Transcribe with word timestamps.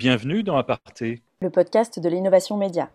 Bienvenue 0.00 0.42
dans 0.42 0.56
Aparté, 0.56 1.20
le 1.42 1.50
podcast 1.50 2.00
de 2.00 2.08
l'innovation 2.08 2.56
média. 2.56 2.88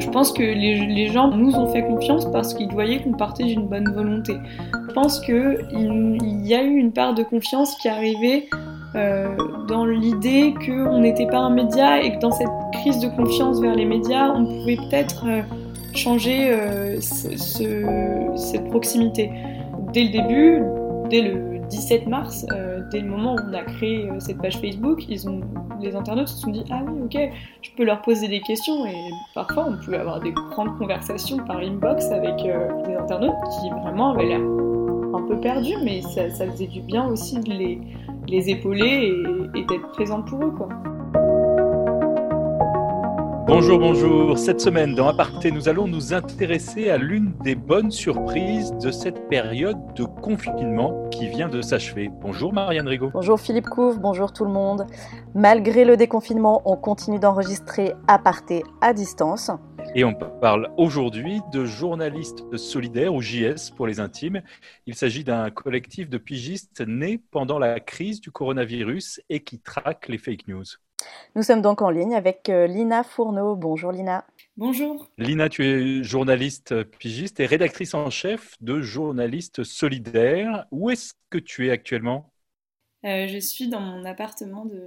Je 0.00 0.10
pense 0.10 0.32
que 0.32 0.42
les, 0.42 1.06
gens 1.12 1.28
nous 1.28 1.54
ont 1.54 1.72
fait 1.72 1.84
confiance 1.84 2.28
parce 2.32 2.54
qu'ils 2.54 2.72
voyaient 2.72 3.00
qu'on 3.00 3.12
partait 3.12 3.44
d'une 3.44 3.68
bonne 3.68 3.94
volonté. 3.94 4.34
Je 4.88 4.92
pense 4.92 5.20
qu'il 5.20 6.18
il 6.20 6.44
y 6.44 6.56
a 6.56 6.64
eu 6.64 6.74
une 6.74 6.92
part 6.92 7.14
de 7.14 7.22
confiance 7.22 7.76
qui 7.76 7.88
arrivée 7.88 8.50
euh, 8.96 9.36
dans 9.68 9.84
l'idée 9.84 10.52
qu'on 10.66 10.98
n'était 10.98 11.28
pas 11.28 11.38
un 11.38 11.50
média 11.50 12.02
et 12.02 12.10
que 12.16 12.18
dans 12.18 12.32
cette 12.32 12.48
de 12.96 13.08
confiance 13.08 13.60
vers 13.60 13.74
les 13.74 13.84
médias, 13.84 14.30
on 14.30 14.44
pouvait 14.44 14.76
peut-être 14.76 15.24
euh, 15.26 15.42
changer 15.94 16.50
euh, 16.50 16.98
cette 17.00 18.68
proximité. 18.70 19.30
Dès 19.92 20.04
le 20.04 20.10
début, 20.10 20.62
dès 21.10 21.22
le 21.22 21.58
17 21.68 22.06
mars, 22.06 22.46
dès 22.90 23.00
le 23.00 23.08
moment 23.08 23.34
où 23.34 23.38
on 23.50 23.52
a 23.52 23.62
créé 23.62 24.08
cette 24.20 24.38
page 24.38 24.58
Facebook, 24.58 25.04
ils 25.08 25.28
ont, 25.28 25.40
les 25.80 25.94
internautes 25.94 26.28
se 26.28 26.38
sont 26.38 26.50
dit 26.50 26.64
Ah 26.70 26.80
oui, 26.86 27.00
ok, 27.04 27.30
je 27.62 27.70
peux 27.76 27.84
leur 27.84 28.00
poser 28.02 28.28
des 28.28 28.40
questions. 28.40 28.86
Et 28.86 29.10
parfois, 29.34 29.66
on 29.68 29.76
pouvait 29.84 29.98
avoir 29.98 30.20
des 30.20 30.32
grandes 30.32 30.76
conversations 30.78 31.38
par 31.38 31.58
inbox 31.58 32.10
avec 32.10 32.36
des 32.36 32.94
internautes 32.94 33.36
qui 33.60 33.70
vraiment 33.70 34.12
avaient 34.12 34.26
l'air 34.26 34.40
un 34.40 35.22
peu 35.28 35.38
perdus, 35.40 35.76
mais 35.84 36.00
ça, 36.02 36.28
faisait 36.30 36.66
du 36.66 36.80
bien 36.80 37.06
aussi 37.06 37.38
de 37.40 37.50
les 37.50 37.78
les 38.28 38.50
épauler 38.50 39.14
et, 39.54 39.64
d'être 39.64 39.90
présent 39.92 40.22
pour 40.22 40.44
eux. 40.44 40.50
Quoi. 40.50 40.68
Bonjour, 43.48 43.78
bonjour. 43.78 44.36
Cette 44.36 44.60
semaine, 44.60 44.94
dans 44.94 45.08
Aparté, 45.08 45.50
nous 45.50 45.70
allons 45.70 45.88
nous 45.88 46.12
intéresser 46.12 46.90
à 46.90 46.98
l'une 46.98 47.32
des 47.42 47.54
bonnes 47.54 47.90
surprises 47.90 48.72
de 48.72 48.90
cette 48.90 49.26
période 49.30 49.78
de 49.94 50.04
confinement 50.04 51.08
qui 51.08 51.28
vient 51.28 51.48
de 51.48 51.62
s'achever. 51.62 52.10
Bonjour 52.20 52.52
Marianne 52.52 52.86
Rigaud. 52.86 53.08
Bonjour 53.14 53.40
Philippe 53.40 53.70
Couve, 53.70 54.00
bonjour 54.00 54.34
tout 54.34 54.44
le 54.44 54.50
monde. 54.50 54.84
Malgré 55.34 55.86
le 55.86 55.96
déconfinement, 55.96 56.60
on 56.66 56.76
continue 56.76 57.18
d'enregistrer 57.18 57.94
Aparté 58.06 58.64
à 58.82 58.92
distance. 58.92 59.50
Et 59.94 60.04
on 60.04 60.12
parle 60.12 60.68
aujourd'hui 60.76 61.40
de 61.50 61.64
journalistes 61.64 62.54
solidaires 62.58 63.14
ou 63.14 63.22
JS 63.22 63.70
pour 63.74 63.86
les 63.86 63.98
intimes. 63.98 64.42
Il 64.86 64.94
s'agit 64.94 65.24
d'un 65.24 65.48
collectif 65.48 66.10
de 66.10 66.18
pigistes 66.18 66.82
né 66.86 67.18
pendant 67.30 67.58
la 67.58 67.80
crise 67.80 68.20
du 68.20 68.30
coronavirus 68.30 69.22
et 69.30 69.40
qui 69.40 69.58
traque 69.58 70.08
les 70.08 70.18
fake 70.18 70.48
news. 70.48 70.66
Nous 71.34 71.42
sommes 71.42 71.62
donc 71.62 71.82
en 71.82 71.90
ligne 71.90 72.14
avec 72.14 72.48
euh, 72.48 72.66
Lina 72.66 73.04
Fourneau. 73.04 73.56
Bonjour 73.56 73.92
Lina. 73.92 74.24
Bonjour. 74.56 75.08
Lina, 75.18 75.48
tu 75.48 75.64
es 75.64 76.02
journaliste 76.02 76.82
pigiste 76.84 77.40
et 77.40 77.46
rédactrice 77.46 77.94
en 77.94 78.10
chef 78.10 78.54
de 78.60 78.80
Journalistes 78.80 79.62
Solidaires. 79.62 80.66
Où 80.70 80.90
est-ce 80.90 81.14
que 81.30 81.38
tu 81.38 81.68
es 81.68 81.70
actuellement? 81.70 82.32
Euh, 83.04 83.28
Je 83.28 83.38
suis 83.38 83.68
dans 83.68 83.80
mon 83.80 84.04
appartement 84.04 84.64
de 84.64 84.78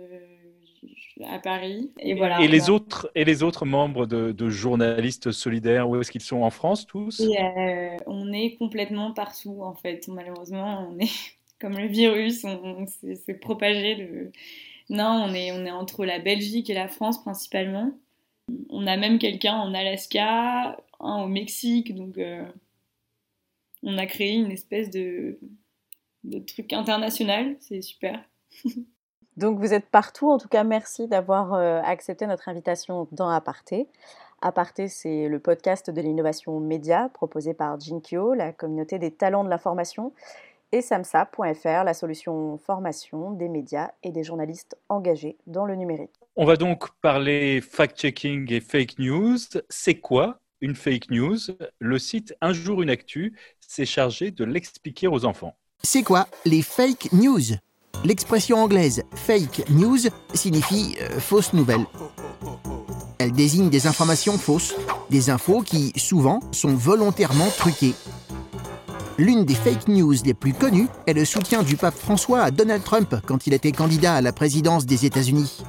à 1.27 1.39
Paris. 1.39 1.91
Et, 1.99 2.13
voilà, 2.15 2.41
et, 2.41 2.47
les 2.47 2.69
autres, 2.69 3.11
et 3.15 3.25
les 3.25 3.43
autres 3.43 3.65
membres 3.65 4.05
de, 4.05 4.49
journalistes 4.49 5.31
solidaires, 5.31 5.89
où 5.89 5.99
est-ce 5.99 6.11
qu'ils 6.11 6.21
sont? 6.21 6.41
En 6.41 6.49
France 6.49 6.85
tous? 6.85 7.21
Euh, 7.21 7.97
On 8.07 8.31
est 8.33 8.55
complètement 8.57 9.13
partout 9.13 9.61
en 9.61 9.73
fait. 9.75 10.07
Malheureusement, 10.07 10.87
on 10.89 10.99
est 10.99 11.11
comme 11.59 11.77
le 11.77 11.87
virus, 11.87 12.43
on, 12.43 12.85
s'est 12.87 13.33
propagé. 13.35 13.95
Le... 13.95 14.31
Non, 14.91 15.25
on 15.25 15.33
est, 15.33 15.53
on 15.53 15.65
est 15.65 15.71
entre 15.71 16.03
la 16.03 16.19
Belgique 16.19 16.69
et 16.69 16.73
la 16.73 16.89
France 16.89 17.21
principalement. 17.21 17.91
On 18.69 18.85
a 18.87 18.97
même 18.97 19.19
quelqu'un 19.19 19.55
en 19.55 19.73
Alaska, 19.73 20.77
un 20.99 21.23
au 21.23 21.27
Mexique, 21.27 21.95
donc 21.95 22.17
euh, 22.17 22.43
on 23.83 23.97
a 23.97 24.05
créé 24.05 24.33
une 24.33 24.51
espèce 24.51 24.89
de, 24.89 25.39
truc 26.45 26.73
international, 26.73 27.55
c'est 27.61 27.81
super. 27.81 28.21
Donc 29.37 29.59
vous 29.59 29.73
êtes 29.73 29.85
partout. 29.85 30.29
En 30.29 30.37
tout 30.37 30.49
cas, 30.49 30.65
merci 30.65 31.07
d'avoir 31.07 31.53
euh, 31.53 31.81
accepté 31.85 32.27
notre 32.27 32.49
invitation 32.49 33.07
dans 33.13 33.29
Aparté. 33.29 33.87
Aparté, 34.41 34.89
c'est 34.89 35.29
le 35.29 35.39
podcast 35.39 35.89
de 35.89 36.01
l'innovation 36.01 36.59
média 36.59 37.09
proposé 37.13 37.53
par 37.53 37.79
Jinkyo, 37.79 38.33
la 38.33 38.51
communauté 38.51 38.99
des 38.99 39.09
talents 39.09 39.45
de 39.45 39.49
l'information, 39.49 40.11
et 40.71 40.81
samsa.fr, 40.81 41.83
la 41.83 41.93
solution 41.93 42.57
formation 42.57 43.31
des 43.31 43.49
médias 43.49 43.91
et 44.03 44.11
des 44.11 44.23
journalistes 44.23 44.77
engagés 44.89 45.37
dans 45.47 45.65
le 45.65 45.75
numérique. 45.75 46.11
On 46.35 46.45
va 46.45 46.55
donc 46.55 46.89
parler 47.01 47.61
fact-checking 47.61 48.51
et 48.53 48.61
fake 48.61 48.99
news. 48.99 49.37
C'est 49.69 49.95
quoi 49.95 50.39
une 50.61 50.75
fake 50.75 51.09
news? 51.09 51.37
Le 51.79 51.99
site 51.99 52.35
Un 52.41 52.53
jour 52.53 52.81
une 52.81 52.89
actu 52.89 53.37
s'est 53.59 53.85
chargé 53.85 54.31
de 54.31 54.45
l'expliquer 54.45 55.07
aux 55.07 55.25
enfants. 55.25 55.55
C'est 55.83 56.03
quoi 56.03 56.27
les 56.45 56.61
fake 56.61 57.11
news? 57.11 57.57
L'expression 58.03 58.57
anglaise 58.57 59.03
fake 59.13 59.69
news 59.69 59.99
signifie 60.33 60.95
euh, 61.01 61.19
fausse 61.19 61.53
nouvelle. 61.53 61.85
Elle 63.19 63.31
désigne 63.31 63.69
des 63.69 63.85
informations 63.85 64.37
fausses, 64.37 64.75
des 65.09 65.29
infos 65.29 65.61
qui, 65.61 65.93
souvent, 65.95 66.39
sont 66.51 66.73
volontairement 66.75 67.49
truquées. 67.57 67.93
L'une 69.17 69.45
des 69.45 69.55
fake 69.55 69.87
news 69.87 70.15
les 70.23 70.33
plus 70.33 70.53
connues 70.53 70.87
est 71.05 71.13
le 71.13 71.25
soutien 71.25 71.63
du 71.63 71.75
pape 71.75 71.97
François 71.97 72.41
à 72.41 72.51
Donald 72.51 72.83
Trump 72.83 73.15
quand 73.25 73.45
il 73.45 73.53
était 73.53 73.71
candidat 73.71 74.15
à 74.15 74.21
la 74.21 74.31
présidence 74.31 74.85
des 74.85 75.05
États-Unis. 75.05 75.63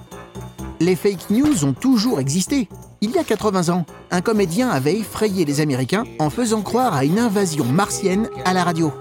Les 0.80 0.97
fake 0.97 1.30
news 1.30 1.64
ont 1.64 1.72
toujours 1.72 2.20
existé. 2.20 2.69
Il 3.00 3.10
y 3.10 3.19
a 3.19 3.25
80 3.25 3.69
ans, 3.75 3.84
un 4.10 4.20
comédien 4.20 4.69
avait 4.69 4.98
effrayé 4.98 5.44
les 5.44 5.60
Américains 5.60 6.04
en 6.19 6.30
faisant 6.30 6.62
croire 6.62 6.94
à 6.94 7.04
une 7.04 7.19
invasion 7.19 7.64
martienne 7.64 8.28
à 8.44 8.53
la 8.53 8.64
radio. 8.64 8.92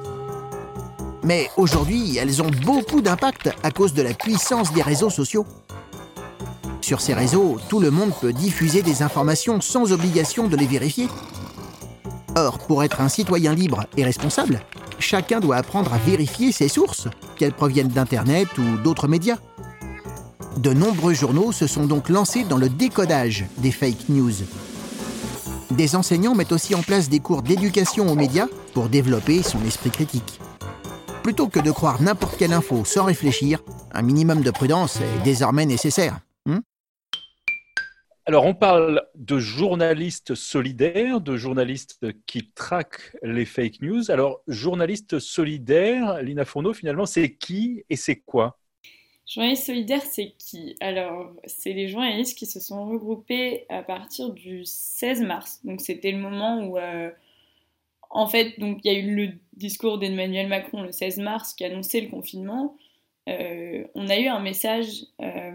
Mais 1.23 1.49
aujourd'hui, 1.55 2.17
elles 2.17 2.41
ont 2.41 2.51
beaucoup 2.65 3.01
d'impact 3.01 3.51
à 3.63 3.71
cause 3.71 3.93
de 3.93 4.01
la 4.01 4.13
puissance 4.13 4.73
des 4.73 4.81
réseaux 4.81 5.11
sociaux. 5.11 5.45
Sur 6.81 6.99
ces 6.99 7.13
réseaux, 7.13 7.57
tout 7.69 7.79
le 7.79 7.91
monde 7.91 8.11
peut 8.19 8.33
diffuser 8.33 8.81
des 8.81 9.03
informations 9.03 9.61
sans 9.61 9.93
obligation 9.93 10.47
de 10.47 10.57
les 10.57 10.65
vérifier. 10.65 11.07
Or, 12.35 12.59
pour 12.59 12.83
être 12.83 13.01
un 13.01 13.09
citoyen 13.09 13.53
libre 13.53 13.85
et 13.97 14.03
responsable, 14.03 14.61
chacun 14.99 15.39
doit 15.39 15.57
apprendre 15.57 15.93
à 15.93 15.97
vérifier 15.97 16.51
ses 16.51 16.69
sources, 16.69 17.07
qu'elles 17.37 17.53
proviennent 17.53 17.89
d'Internet 17.89 18.47
ou 18.57 18.77
d'autres 18.83 19.07
médias. 19.07 19.37
De 20.57 20.73
nombreux 20.73 21.13
journaux 21.13 21.51
se 21.51 21.67
sont 21.67 21.85
donc 21.85 22.09
lancés 22.09 22.43
dans 22.43 22.57
le 22.57 22.69
décodage 22.69 23.45
des 23.57 23.71
fake 23.71 24.09
news. 24.09 24.33
Des 25.71 25.95
enseignants 25.95 26.35
mettent 26.35 26.51
aussi 26.51 26.75
en 26.75 26.81
place 26.81 27.09
des 27.09 27.19
cours 27.19 27.41
d'éducation 27.41 28.09
aux 28.09 28.15
médias 28.15 28.47
pour 28.73 28.89
développer 28.89 29.43
son 29.43 29.63
esprit 29.65 29.91
critique. 29.91 30.39
Plutôt 31.23 31.47
que 31.47 31.59
de 31.59 31.71
croire 31.71 32.01
n'importe 32.01 32.37
quelle 32.37 32.53
info 32.53 32.83
sans 32.85 33.05
réfléchir, 33.05 33.59
un 33.93 34.01
minimum 34.01 34.41
de 34.41 34.51
prudence 34.51 34.97
est 34.97 35.23
désormais 35.23 35.65
nécessaire. 35.65 36.19
Alors, 38.31 38.45
on 38.45 38.53
parle 38.53 39.05
de 39.15 39.39
journalistes 39.39 40.35
solidaires, 40.35 41.19
de 41.19 41.35
journalistes 41.35 41.99
qui 42.25 42.49
traquent 42.55 43.13
les 43.23 43.43
fake 43.43 43.81
news. 43.81 44.09
Alors, 44.09 44.41
journalistes 44.47 45.19
solidaires, 45.19 46.23
Lina 46.23 46.45
Fourneau, 46.45 46.73
finalement, 46.73 47.05
c'est 47.05 47.35
qui 47.35 47.83
et 47.89 47.97
c'est 47.97 48.21
quoi? 48.21 48.57
Journalistes 49.27 49.65
solidaires, 49.65 50.03
c'est 50.09 50.31
qui? 50.37 50.77
Alors, 50.79 51.33
c'est 51.45 51.73
les 51.73 51.89
journalistes 51.89 52.37
qui 52.37 52.45
se 52.45 52.61
sont 52.61 52.85
regroupés 52.85 53.65
à 53.67 53.83
partir 53.83 54.29
du 54.29 54.63
16 54.63 55.23
mars. 55.23 55.59
Donc, 55.65 55.81
c'était 55.81 56.13
le 56.13 56.19
moment 56.19 56.63
où 56.63 56.77
euh, 56.77 57.09
en 58.11 58.27
fait, 58.27 58.57
donc 58.61 58.79
il 58.85 58.93
y 58.93 58.95
a 58.95 58.97
eu 58.97 59.13
le 59.13 59.33
discours 59.57 59.97
d'Emmanuel 59.97 60.47
Macron 60.47 60.83
le 60.83 60.93
16 60.93 61.17
mars 61.17 61.53
qui 61.53 61.65
annonçait 61.65 61.99
le 61.99 62.07
confinement. 62.07 62.77
Euh, 63.27 63.83
on 63.93 64.07
a 64.07 64.17
eu 64.17 64.27
un 64.27 64.39
message 64.39 65.05
euh, 65.21 65.51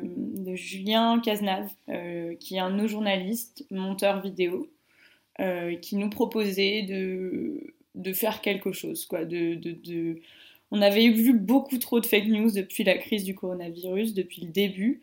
Julien 0.57 1.21
Cazenave, 1.21 1.71
euh, 1.89 2.35
qui 2.37 2.57
est 2.57 2.59
un 2.59 2.71
de 2.71 2.77
nos 2.77 2.89
journalistes, 2.89 3.65
monteur 3.71 4.21
vidéo, 4.21 4.69
qui 5.83 5.97
nous 5.97 6.09
proposait 6.09 6.81
de, 6.85 7.75
de, 7.95 8.13
faire 8.15 8.41
quelque 8.41 8.73
chose. 8.73 9.05
Quoi, 9.05 9.21
On 10.71 10.81
avait 10.81 11.11
vu 11.11 11.35
beaucoup 11.35 11.77
trop 11.77 12.01
de 12.01 12.07
fake 12.07 12.29
news 12.29 12.51
depuis 12.53 12.85
la 12.85 12.97
crise 12.97 13.25
du 13.25 13.35
coronavirus, 13.35 14.15
depuis 14.15 14.41
le 14.41 14.51
début, 14.51 15.03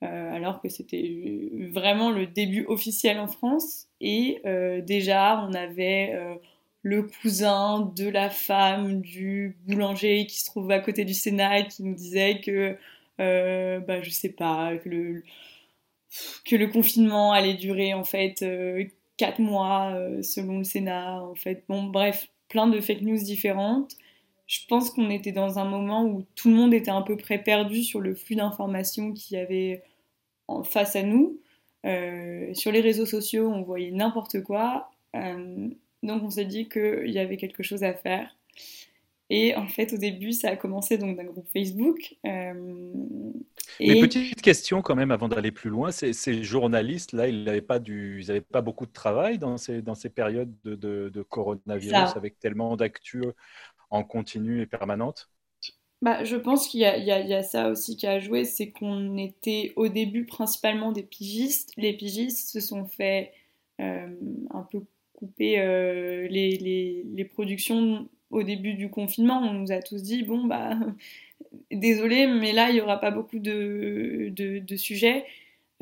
alors 0.00 0.62
que 0.62 0.70
c'était 0.70 1.50
vraiment 1.70 2.10
le 2.10 2.26
début 2.26 2.64
officiel 2.64 3.18
en 3.18 3.26
France. 3.26 3.88
Et 4.00 4.40
déjà, 4.86 5.46
on 5.46 5.52
avait 5.52 6.18
le 6.84 7.02
cousin 7.02 7.92
de 7.96 8.08
la 8.08 8.28
femme 8.28 9.00
du 9.00 9.56
boulanger 9.66 10.26
qui 10.26 10.38
se 10.38 10.44
trouve 10.44 10.70
à 10.70 10.80
côté 10.80 11.06
du 11.06 11.14
Sénat 11.14 11.62
qui 11.62 11.82
nous 11.82 11.94
disait 11.94 12.42
que, 12.42 12.50
euh, 12.50 12.74
bah, 13.18 14.02
je 14.02 14.10
sais 14.10 14.30
pas, 14.30 14.76
que 14.76 14.88
le, 16.56 16.66
confinement 16.68 17.32
allait 17.32 17.54
durer 17.54 17.94
en 17.94 18.04
fait 18.04 18.42
euh, 18.42 18.84
quatre 19.16 19.40
mois 19.40 19.92
euh, 19.94 20.22
selon 20.22 20.58
le 20.58 20.64
Sénat. 20.64 21.22
En 21.22 21.34
fait, 21.34 21.64
bon, 21.68 21.84
bref, 21.84 22.28
plein 22.48 22.66
de 22.66 22.80
fake 22.80 23.02
news 23.02 23.22
différentes. 23.22 23.92
Je 24.46 24.60
pense 24.68 24.90
qu'on 24.90 25.10
était 25.10 25.32
dans 25.32 25.58
un 25.58 25.64
moment 25.64 26.04
où 26.04 26.26
tout 26.34 26.50
le 26.50 26.54
monde 26.54 26.74
était 26.74 26.90
à 26.90 27.00
peu 27.02 27.16
près 27.16 27.42
perdu 27.42 27.82
sur 27.82 28.00
le 28.00 28.14
flux 28.14 28.36
d'informations 28.36 29.12
qu'il 29.12 29.38
y 29.38 29.40
avait 29.40 29.82
en 30.48 30.62
face 30.62 30.96
à 30.96 31.02
nous. 31.02 31.40
sur 32.54 32.72
les 32.72 32.80
réseaux 32.80 33.06
sociaux, 33.06 33.50
on 33.50 33.62
voyait 33.62 33.90
n'importe 33.90 34.42
quoi. 34.42 34.90
donc 35.14 36.22
on 36.22 36.30
s'est 36.30 36.44
dit 36.44 36.68
qu'il 36.68 37.10
y 37.10 37.18
avait 37.18 37.38
quelque 37.38 37.62
chose 37.62 37.84
à 37.84 37.94
faire. 37.94 38.36
Et 39.30 39.54
en 39.56 39.66
fait, 39.66 39.92
au 39.94 39.96
début, 39.96 40.32
ça 40.32 40.50
a 40.50 40.56
commencé 40.56 40.98
donc 40.98 41.16
d'un 41.16 41.24
groupe 41.24 41.48
Facebook. 41.50 42.14
Euh, 42.26 42.92
et... 43.80 44.00
petite 44.00 44.42
question 44.42 44.82
quand 44.82 44.94
même 44.94 45.10
avant 45.10 45.28
d'aller 45.28 45.50
plus 45.50 45.70
loin, 45.70 45.90
ces, 45.90 46.42
journalistes 46.42 47.12
là, 47.12 47.26
ils 47.26 47.44
n'avaient 47.44 47.62
pas 47.62 47.78
du, 47.78 48.22
ils 48.22 48.42
pas 48.42 48.60
beaucoup 48.60 48.84
de 48.84 48.92
travail 48.92 49.38
dans 49.38 49.56
ces 49.56 49.80
dans 49.80 49.94
ces 49.94 50.10
périodes 50.10 50.52
de, 50.64 50.74
de, 51.08 51.22
coronavirus 51.22 52.16
avec 52.16 52.38
tellement 52.38 52.76
d'actu 52.76 53.22
en 53.90 54.04
continu 54.04 54.60
et 54.60 54.66
permanente? 54.66 55.30
Bah, 56.02 56.22
je 56.22 56.36
pense 56.36 56.68
qu'il 56.68 56.80
y, 56.80 56.84
y, 56.84 57.06
y, 57.06 57.34
a 57.34 57.42
ça 57.42 57.70
aussi 57.70 57.96
qui 57.96 58.06
a 58.06 58.18
joué, 58.18 58.44
c'est 58.44 58.72
qu'on 58.72 59.16
était 59.16 59.72
au 59.76 59.88
début 59.88 60.26
principalement 60.26 60.92
des 60.92 61.02
pigistes. 61.02 61.72
Les 61.78 61.94
pigistes 61.94 62.50
se 62.50 62.60
sont 62.60 62.84
fait 62.84 63.32
euh, 63.80 64.08
un 64.50 64.62
peu 64.70 64.82
couper 65.14 65.60
euh, 65.60 66.28
les, 66.28 66.58
les, 66.58 67.06
les 67.10 67.24
productions 67.24 68.08
au 68.34 68.42
début 68.42 68.74
du 68.74 68.90
confinement, 68.90 69.38
on 69.38 69.52
nous 69.52 69.72
a 69.72 69.80
tous 69.80 70.02
dit 70.02 70.22
bon 70.22 70.44
bah 70.44 70.76
désolé, 71.70 72.26
mais 72.26 72.52
là 72.52 72.70
il 72.70 72.76
y 72.76 72.80
aura 72.80 72.98
pas 73.00 73.10
beaucoup 73.10 73.38
de, 73.38 74.32
de, 74.34 74.76
sujets 74.76 75.24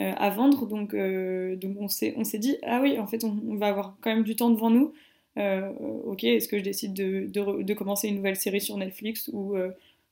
euh, 0.00 0.12
à 0.16 0.30
vendre, 0.30 0.66
donc 0.66 0.94
euh, 0.94 1.56
donc 1.56 1.76
on 1.78 1.88
s'est 1.88 2.38
dit 2.38 2.56
ah 2.62 2.80
oui 2.82 2.98
en 2.98 3.06
fait 3.06 3.24
on, 3.24 3.56
va 3.56 3.68
avoir 3.68 3.96
quand 4.00 4.14
même 4.14 4.24
du 4.24 4.36
temps 4.36 4.50
devant 4.50 4.70
nous. 4.70 4.92
Euh, 5.38 5.70
ok, 6.04 6.24
est-ce 6.24 6.46
que 6.46 6.58
je 6.58 6.62
décide 6.62 6.92
de, 6.92 7.26
de, 7.26 7.74
commencer 7.74 8.08
une 8.08 8.16
nouvelle 8.16 8.36
série 8.36 8.60
sur 8.60 8.76
Netflix 8.76 9.30
ou, 9.32 9.56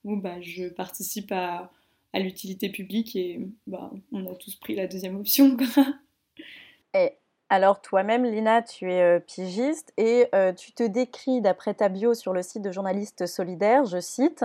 ou 0.04 0.16
bah, 0.16 0.40
je 0.40 0.64
participe 0.64 1.30
à, 1.30 1.70
à 2.12 2.20
l'utilité 2.20 2.70
publique 2.70 3.14
et 3.16 3.40
bah, 3.66 3.90
on 4.12 4.26
a 4.26 4.34
tous 4.34 4.56
pris 4.56 4.74
la 4.74 4.86
deuxième 4.86 5.16
option. 5.16 5.56
et 6.94 7.10
alors 7.52 7.80
toi-même, 7.80 8.24
Lina, 8.24 8.62
tu 8.62 8.92
es 8.92 9.02
euh, 9.02 9.18
pigiste 9.18 9.92
et 9.96 10.28
euh, 10.36 10.52
tu 10.52 10.70
te 10.70 10.84
décris, 10.84 11.40
d'après 11.40 11.74
ta 11.74 11.88
bio 11.88 12.14
sur 12.14 12.32
le 12.32 12.42
site 12.42 12.62
de 12.62 12.70
Journalistes 12.70 13.26
Solidaires, 13.26 13.84
je 13.86 13.98
cite, 13.98 14.44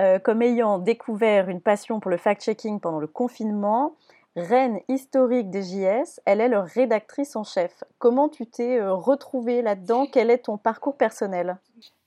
euh, 0.00 0.18
comme 0.18 0.42
ayant 0.42 0.78
découvert 0.78 1.48
une 1.48 1.60
passion 1.60 2.00
pour 2.00 2.10
le 2.10 2.16
fact-checking 2.16 2.80
pendant 2.80 2.98
le 2.98 3.06
confinement, 3.06 3.94
reine 4.34 4.80
historique 4.88 5.50
des 5.50 5.62
JS, 5.62 6.20
elle 6.24 6.40
est 6.40 6.48
leur 6.48 6.66
rédactrice 6.66 7.36
en 7.36 7.44
chef. 7.44 7.84
Comment 7.98 8.28
tu 8.28 8.46
t'es 8.46 8.82
retrouvée 8.82 9.62
là-dedans? 9.62 10.06
Quel 10.10 10.28
est 10.28 10.46
ton 10.46 10.58
parcours 10.58 10.96
personnel? 10.96 11.58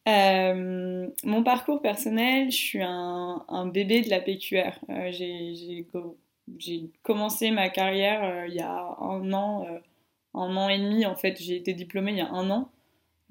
Mon 0.05 1.43
parcours 1.43 1.81
personnel, 1.81 2.51
je 2.51 2.57
suis 2.57 2.83
un 2.83 3.67
bébé 3.67 4.01
de 4.01 4.09
la 4.09 4.19
PQR. 4.19 4.79
J'ai 6.57 6.89
commencé 7.03 7.51
ma 7.51 7.69
carrière 7.69 8.47
il 8.47 8.55
y 8.55 8.59
a 8.59 8.97
un 8.99 9.31
an 9.31 9.65
un 10.35 10.55
an 10.57 10.69
et 10.69 10.77
demi, 10.77 11.05
en 11.05 11.15
fait, 11.15 11.41
j'ai 11.41 11.55
été 11.55 11.73
diplômée 11.73 12.11
il 12.11 12.17
y 12.17 12.21
a 12.21 12.29
un 12.29 12.49
an 12.49 12.69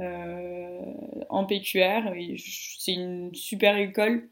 euh, 0.01 0.81
en 1.29 1.45
PQR. 1.45 2.12
C'est 2.37 2.93
une 2.93 3.35
super 3.35 3.77
école. 3.77 4.29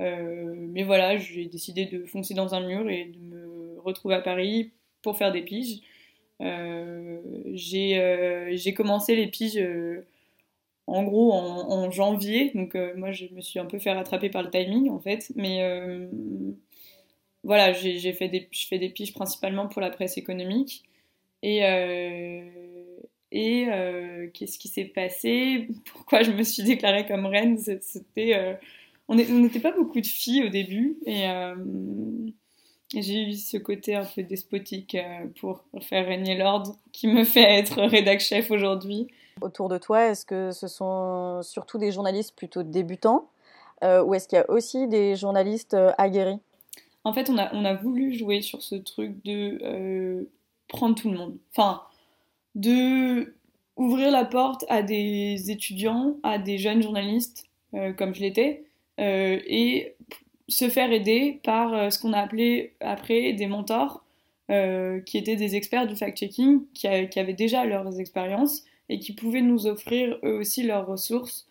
Euh, 0.00 0.54
mais 0.56 0.82
voilà, 0.82 1.16
j'ai 1.18 1.46
décidé 1.46 1.86
de 1.86 2.04
foncer 2.06 2.34
dans 2.34 2.54
un 2.54 2.60
mur 2.60 2.88
et 2.88 3.06
de 3.06 3.18
me 3.18 3.80
retrouver 3.80 4.14
à 4.14 4.20
Paris 4.20 4.72
pour 5.02 5.18
faire 5.18 5.32
des 5.32 5.42
piges. 5.42 5.80
Euh, 6.40 7.20
j'ai 7.52 8.74
commencé 8.74 9.14
les 9.16 9.26
piges 9.26 9.60
en 10.86 11.02
gros 11.04 11.32
en, 11.32 11.90
janvier, 11.90 12.50
donc 12.54 12.74
moi 12.96 13.12
je 13.12 13.26
me 13.26 13.40
suis 13.42 13.58
un 13.58 13.66
peu 13.66 13.78
fait 13.78 13.92
rattraper 13.92 14.30
par 14.30 14.42
le 14.42 14.50
timing 14.50 14.88
en 14.88 14.98
fait, 14.98 15.30
mais 15.36 15.60
voilà, 17.44 17.72
j'ai 17.72 18.12
fait 18.14 18.48
je 18.50 18.66
fais 18.66 18.78
des 18.78 18.88
piges 18.88 19.12
principalement 19.12 19.68
pour 19.68 19.82
la 19.82 19.90
presse 19.90 20.16
économique. 20.16 20.84
Et, 21.42 21.64
euh, 21.64 22.42
et 23.32 23.66
euh, 23.68 24.28
qu'est-ce 24.32 24.58
qui 24.58 24.68
s'est 24.68 24.84
passé? 24.84 25.68
Pourquoi 25.92 26.22
je 26.22 26.32
me 26.32 26.42
suis 26.42 26.62
déclarée 26.62 27.06
comme 27.06 27.26
reine? 27.26 27.58
C'était, 27.58 28.34
euh, 28.34 28.54
on 29.08 29.14
n'était 29.14 29.60
pas 29.60 29.72
beaucoup 29.72 30.00
de 30.00 30.06
filles 30.06 30.44
au 30.44 30.48
début 30.48 30.98
et 31.06 31.26
j'ai 32.94 33.22
eu 33.22 33.32
ce 33.34 33.56
côté 33.56 33.94
un 33.94 34.04
peu 34.04 34.22
despotique 34.22 34.96
pour 35.40 35.64
faire 35.80 36.06
régner 36.06 36.36
l'ordre 36.36 36.76
qui 36.92 37.06
me 37.06 37.24
fait 37.24 37.58
être 37.58 37.82
rédac 37.82 38.20
chef 38.20 38.50
aujourd'hui. 38.50 39.08
Autour 39.40 39.68
de 39.68 39.78
toi, 39.78 40.10
est-ce 40.10 40.26
que 40.26 40.52
ce 40.52 40.68
sont 40.68 41.40
surtout 41.42 41.78
des 41.78 41.92
journalistes 41.92 42.36
plutôt 42.36 42.62
débutants 42.62 43.28
ou 43.82 44.14
est-ce 44.14 44.28
qu'il 44.28 44.36
y 44.36 44.40
a 44.40 44.50
aussi 44.50 44.86
des 44.86 45.16
journalistes 45.16 45.76
aguerris? 45.98 46.38
En 47.02 47.12
fait, 47.12 47.30
on 47.30 47.38
a, 47.38 47.52
on 47.54 47.64
a 47.64 47.74
voulu 47.74 48.12
jouer 48.12 48.42
sur 48.42 48.62
ce 48.62 48.76
truc 48.76 49.24
de 49.24 50.28
prendre 50.70 50.94
tout 50.94 51.10
le 51.10 51.18
monde. 51.18 51.36
Enfin, 51.52 51.82
de 52.54 53.34
ouvrir 53.76 54.10
la 54.10 54.24
porte 54.24 54.64
à 54.68 54.82
des 54.82 55.50
étudiants, 55.50 56.16
à 56.22 56.38
des 56.38 56.58
jeunes 56.58 56.82
journalistes, 56.82 57.46
euh, 57.74 57.92
comme 57.92 58.14
je 58.14 58.20
l'étais, 58.20 58.64
euh, 59.00 59.40
et 59.46 59.94
se 60.48 60.68
faire 60.68 60.92
aider 60.92 61.40
par 61.44 61.72
euh, 61.72 61.90
ce 61.90 61.98
qu'on 61.98 62.12
a 62.12 62.18
appelé 62.18 62.74
après 62.80 63.32
des 63.32 63.46
mentors, 63.46 64.04
qui 65.06 65.16
étaient 65.16 65.36
des 65.36 65.54
experts 65.54 65.86
du 65.86 65.94
fact-checking, 65.94 66.62
qui, 66.74 66.88
avaient 66.88 67.34
déjà 67.34 67.64
leurs 67.64 68.00
expériences 68.00 68.64
et 68.88 68.98
qui 68.98 69.12
pouvaient 69.12 69.42
nous 69.42 69.68
offrir 69.68 70.18
eux 70.24 70.38
aussi 70.38 70.64
leurs 70.64 70.88
ressources. 70.88 71.46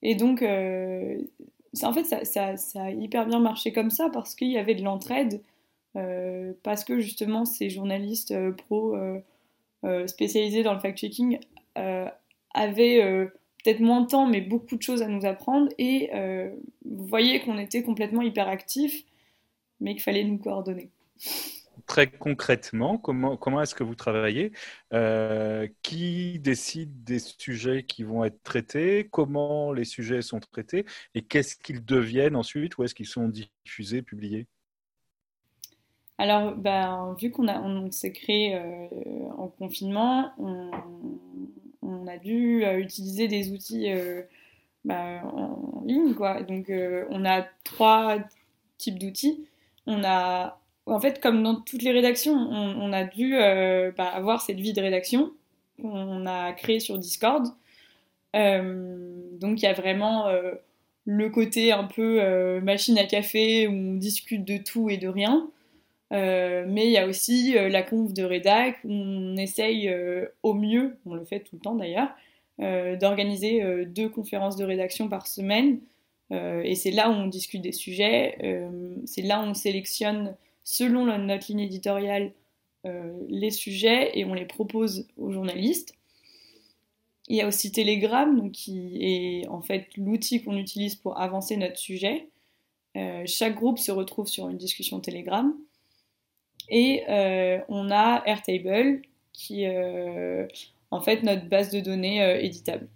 Et 0.00 0.14
donc, 0.14 0.40
en 0.40 1.92
fait, 1.92 2.04
ça, 2.24 2.54
a 2.76 2.90
hyper 2.90 3.26
bien 3.26 3.38
marché 3.38 3.74
comme 3.74 3.90
ça 3.90 4.08
parce 4.10 4.34
qu'il 4.34 4.48
y 4.48 4.56
avait 4.56 4.74
de 4.74 4.82
l'entraide 4.82 5.42
parce 6.62 6.84
que 6.84 7.00
justement 7.00 7.44
ces 7.44 7.70
journalistes 7.70 8.30
euh, 8.30 8.52
pro 8.52 8.96
euh, 8.96 10.06
spécialisés 10.06 10.62
dans 10.62 10.74
le 10.74 10.80
fact-checking 10.80 11.38
avaient 12.54 13.30
peut-être 13.64 13.80
moins 13.80 14.02
de 14.02 14.06
temps 14.06 14.26
mais 14.26 14.40
beaucoup 14.40 14.76
de 14.76 14.82
choses 14.82 15.02
à 15.02 15.08
nous 15.08 15.26
apprendre. 15.26 15.68
Et 15.78 16.10
vous 16.84 17.06
voyez 17.06 17.40
qu'on 17.40 17.58
était 17.58 17.82
complètement 17.82 18.22
hyperactifs 18.22 19.04
mais 19.80 19.94
qu'il 19.94 20.02
fallait 20.02 20.24
nous 20.24 20.38
coordonner. 20.38 20.90
Très 21.86 22.08
concrètement, 22.08 22.96
comment, 22.98 23.36
comment 23.36 23.60
est-ce 23.60 23.74
que 23.74 23.82
vous 23.82 23.96
travaillez? 23.96 24.52
Qui 25.82 26.38
décide 26.38 27.02
des 27.02 27.18
sujets 27.18 27.82
qui 27.82 28.04
vont 28.04 28.24
être 28.24 28.42
traités? 28.44 29.08
Comment 29.10 29.72
les 29.72 29.84
sujets 29.84 30.22
sont 30.22 30.38
traités? 30.38 30.84
Et 31.14 31.22
qu'est-ce 31.22 31.56
qu'ils 31.56 31.84
deviennent 31.84 32.36
ensuite? 32.36 32.78
Où 32.78 32.84
est-ce 32.84 32.94
qu'ils 32.94 33.06
sont 33.06 33.28
diffusés, 33.28 34.02
publiés? 34.02 34.46
Alors, 36.22 36.52
ben, 36.52 37.16
vu 37.20 37.32
qu'on 37.32 37.48
on, 37.48 37.90
s'est 37.90 38.12
créé 38.12 38.54
euh, 38.54 38.86
en 39.36 39.48
confinement, 39.48 40.30
on, 40.38 42.06
a 42.06 42.16
dû 42.16 42.64
euh, 42.64 42.78
utiliser 42.78 43.26
des 43.26 43.50
outils 43.50 43.90
euh, 43.90 44.22
ben, 44.84 45.20
en 45.24 45.82
ligne, 45.84 46.14
quoi. 46.14 46.44
Donc, 46.44 46.70
on 46.70 47.24
a 47.24 47.44
trois 47.64 48.18
types 48.78 49.00
d'outils. 49.00 49.48
On 49.88 50.04
a, 50.04 50.60
en 50.86 51.00
fait, 51.00 51.20
comme 51.20 51.42
dans 51.42 51.56
toutes 51.56 51.82
les 51.82 51.90
rédactions, 51.90 52.34
on, 52.34 52.92
a 52.92 53.02
dû 53.02 53.32
ben, 53.32 53.92
avoir 53.98 54.42
cette 54.42 54.60
vie 54.60 54.72
de 54.72 54.80
rédaction 54.80 55.32
qu'on 55.80 56.24
a 56.26 56.52
créée 56.52 56.78
sur 56.78 56.98
Discord. 56.98 57.46
donc, 58.32 59.60
il 59.60 59.62
y 59.62 59.66
a 59.66 59.72
vraiment 59.72 60.28
le 61.04 61.30
côté 61.30 61.72
un 61.72 61.82
peu 61.82 62.60
machine 62.60 62.96
à 62.96 63.06
café 63.06 63.66
où 63.66 63.72
on 63.72 63.94
discute 63.94 64.44
de 64.44 64.58
tout 64.58 64.88
et 64.88 64.98
de 64.98 65.08
rien. 65.08 65.50
Euh, 66.12 66.64
mais 66.68 66.86
il 66.86 66.92
y 66.92 66.98
a 66.98 67.06
aussi 67.06 67.56
euh, 67.56 67.68
la 67.68 67.82
conf 67.82 68.12
de 68.12 68.22
rédac 68.22 68.78
où 68.84 68.92
on 68.92 69.36
essaye 69.36 69.88
euh, 69.88 70.26
au 70.42 70.52
mieux, 70.52 70.98
on 71.06 71.14
le 71.14 71.24
fait 71.24 71.40
tout 71.40 71.56
le 71.56 71.62
temps 71.62 71.74
d'ailleurs, 71.74 72.10
d'organiser 73.00 73.86
deux 73.86 74.08
conférences 74.08 74.54
de 74.54 74.64
rédaction 74.64 75.08
par 75.08 75.26
semaine. 75.26 75.80
et 76.30 76.76
c'est 76.76 76.92
là 76.92 77.10
où 77.10 77.12
on 77.12 77.26
discute 77.26 77.60
des 77.60 77.72
sujets, 77.72 78.38
c'est 79.04 79.22
là 79.22 79.40
où 79.40 79.44
on 79.46 79.54
sélectionne 79.54 80.36
selon 80.62 81.06
notre 81.18 81.50
ligne 81.50 81.60
éditoriale 81.60 82.30
les 83.28 83.50
sujets 83.50 84.16
et 84.16 84.24
on 84.24 84.34
les 84.34 84.44
propose 84.44 85.08
aux 85.16 85.32
journalistes. 85.32 85.94
Il 87.26 87.34
y 87.34 87.40
a 87.40 87.48
aussi 87.48 87.72
Telegram, 87.72 88.36
donc 88.38 88.52
qui 88.52 88.98
est 89.00 89.48
en 89.48 89.62
fait 89.62 89.88
l'outil 89.96 90.44
qu'on 90.44 90.56
utilise 90.56 90.94
pour 90.94 91.18
avancer 91.18 91.56
notre 91.56 91.78
sujet. 91.78 92.28
chaque 93.26 93.56
groupe 93.56 93.80
se 93.80 93.90
retrouve 93.90 94.28
sur 94.28 94.48
une 94.48 94.58
discussion 94.58 95.00
Telegram. 95.00 95.52
Et 96.68 97.04
euh, 97.08 97.58
on 97.68 97.90
a 97.90 98.22
Airtable, 98.26 99.02
qui 99.32 99.64
est 99.64 99.76
euh, 99.76 100.46
en 100.90 101.00
fait 101.00 101.22
notre 101.22 101.48
base 101.48 101.70
de 101.70 101.80
données 101.80 102.22
euh, 102.22 102.40
éditable. 102.40 102.88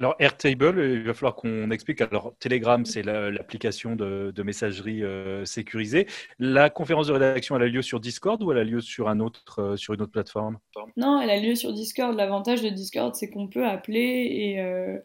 Alors 0.00 0.16
Airtable, 0.18 0.82
il 0.82 1.02
va 1.02 1.12
falloir 1.12 1.34
qu'on 1.34 1.70
explique. 1.70 2.00
Alors 2.00 2.34
Telegram, 2.38 2.86
c'est 2.86 3.02
l'application 3.02 3.96
de, 3.96 4.42
messagerie 4.42 5.02
sécurisée. 5.44 6.06
La 6.38 6.70
conférence 6.70 7.08
de 7.08 7.12
rédaction, 7.12 7.56
elle 7.56 7.64
a 7.64 7.66
lieu 7.66 7.82
sur 7.82 8.00
Discord 8.00 8.42
ou 8.42 8.50
elle 8.50 8.58
a 8.58 8.64
lieu 8.64 8.80
sur 8.80 9.10
un 9.10 9.20
autre, 9.20 9.76
sur 9.76 9.92
une 9.92 10.00
autre 10.00 10.12
plateforme? 10.12 10.58
Non, 10.96 11.20
elle 11.20 11.28
a 11.28 11.38
lieu 11.38 11.54
sur 11.54 11.74
Discord. 11.74 12.16
L'avantage 12.16 12.62
de 12.62 12.70
Discord, 12.70 13.14
c'est 13.14 13.28
qu'on 13.28 13.46
peut 13.46 13.66
appeler 13.66 14.30
et 14.30 15.00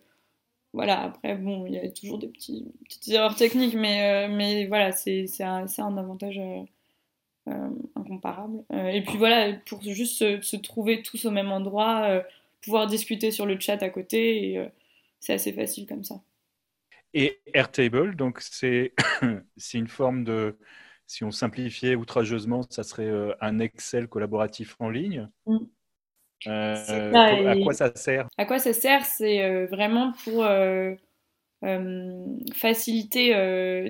voilà, 0.73 1.01
après, 1.01 1.35
bon, 1.35 1.65
il 1.65 1.73
y 1.73 1.79
a 1.79 1.89
toujours 1.89 2.19
des 2.19 2.27
petits, 2.27 2.65
petites 2.83 3.07
erreurs 3.09 3.35
techniques, 3.35 3.75
mais, 3.75 4.27
euh, 4.27 4.33
mais 4.33 4.67
voilà, 4.67 4.91
c'est 4.91 5.25
un, 5.41 5.65
un, 5.77 5.97
avantage 5.97 6.39
euh, 7.47 7.69
incomparable. 7.95 8.63
et 8.71 9.01
puis 9.03 9.17
voilà, 9.17 9.53
pour 9.65 9.81
juste 9.81 10.17
se, 10.17 10.41
se, 10.41 10.57
trouver 10.57 11.01
tous 11.01 11.25
au 11.25 11.31
même 11.31 11.51
endroit, 11.51 12.23
pouvoir 12.61 12.85
discuter 12.87 13.31
sur 13.31 13.45
le 13.47 13.59
chat 13.59 13.81
à 13.81 13.89
côté, 13.89 14.53
et 14.53 14.69
c'est 15.19 15.33
assez 15.33 15.53
facile 15.53 15.87
comme 15.87 16.03
ça. 16.03 16.21
Et 17.15 17.39
Airtable, 17.53 18.15
donc 18.15 18.39
c'est 18.41 18.93
une 19.73 19.87
forme 19.87 20.23
de, 20.23 20.55
si 21.07 21.23
on 21.23 21.31
simplifiait 21.31 21.95
outrageusement, 21.95 22.61
ça 22.69 22.83
serait 22.83 23.11
un 23.41 23.57
Excel 23.57 24.07
collaboratif 24.07 24.75
en 24.79 24.89
ligne. 24.91 25.27
Mm. 25.47 25.57
Euh, 26.47 27.13
à 27.13 27.55
quoi 27.57 27.73
ça 27.73 27.91
sert? 27.95 28.27
À 28.37 28.45
quoi 28.45 28.59
ça 28.59 28.73
sert? 28.73 29.05
C'est 29.05 29.43
euh, 29.43 29.67
vraiment 29.67 30.13
pour 30.23 30.43
euh, 30.45 30.95
faciliter 32.53 33.33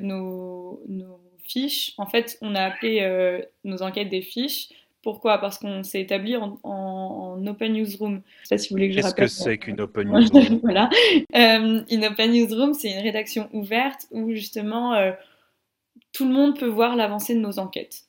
nos, 0.01 0.81
nos, 0.87 1.19
fiches. 1.47 1.93
En 1.97 2.05
fait, 2.05 2.37
on 2.41 2.53
a 2.53 2.61
appelé 2.61 3.41
nos 3.63 3.81
enquêtes 3.81 4.09
des 4.09 4.21
fiches. 4.21 4.69
Pourquoi? 5.01 5.37
Parce 5.37 5.57
qu'on 5.57 5.81
s'est 5.81 6.01
établi 6.01 6.35
en, 6.35 6.59
en, 6.63 7.47
Open 7.47 7.73
Newsroom. 7.73 8.21
Je 8.41 8.47
sais 8.47 8.55
pas 8.55 8.57
si 8.59 8.69
vous 8.69 8.75
voulez 8.75 8.89
que 8.89 8.95
je 8.95 9.01
Qu'est-ce 9.01 9.15
que 9.15 9.27
c'est 9.27 9.57
qu'une 9.57 9.79
Open 9.81 10.09
Newsroom? 10.13 10.59
Voilà. 10.61 10.89
une 11.33 12.05
Open 12.05 12.31
Newsroom, 12.31 12.73
c'est 12.73 12.91
une 12.91 13.01
rédaction 13.01 13.49
ouverte 13.53 14.07
où 14.11 14.31
justement 14.31 15.11
tout 16.11 16.25
le 16.25 16.33
monde 16.33 16.59
peut 16.59 16.67
voir 16.67 16.95
l'avancée 16.95 17.33
de 17.33 17.39
nos 17.39 17.59
enquêtes. 17.59 18.08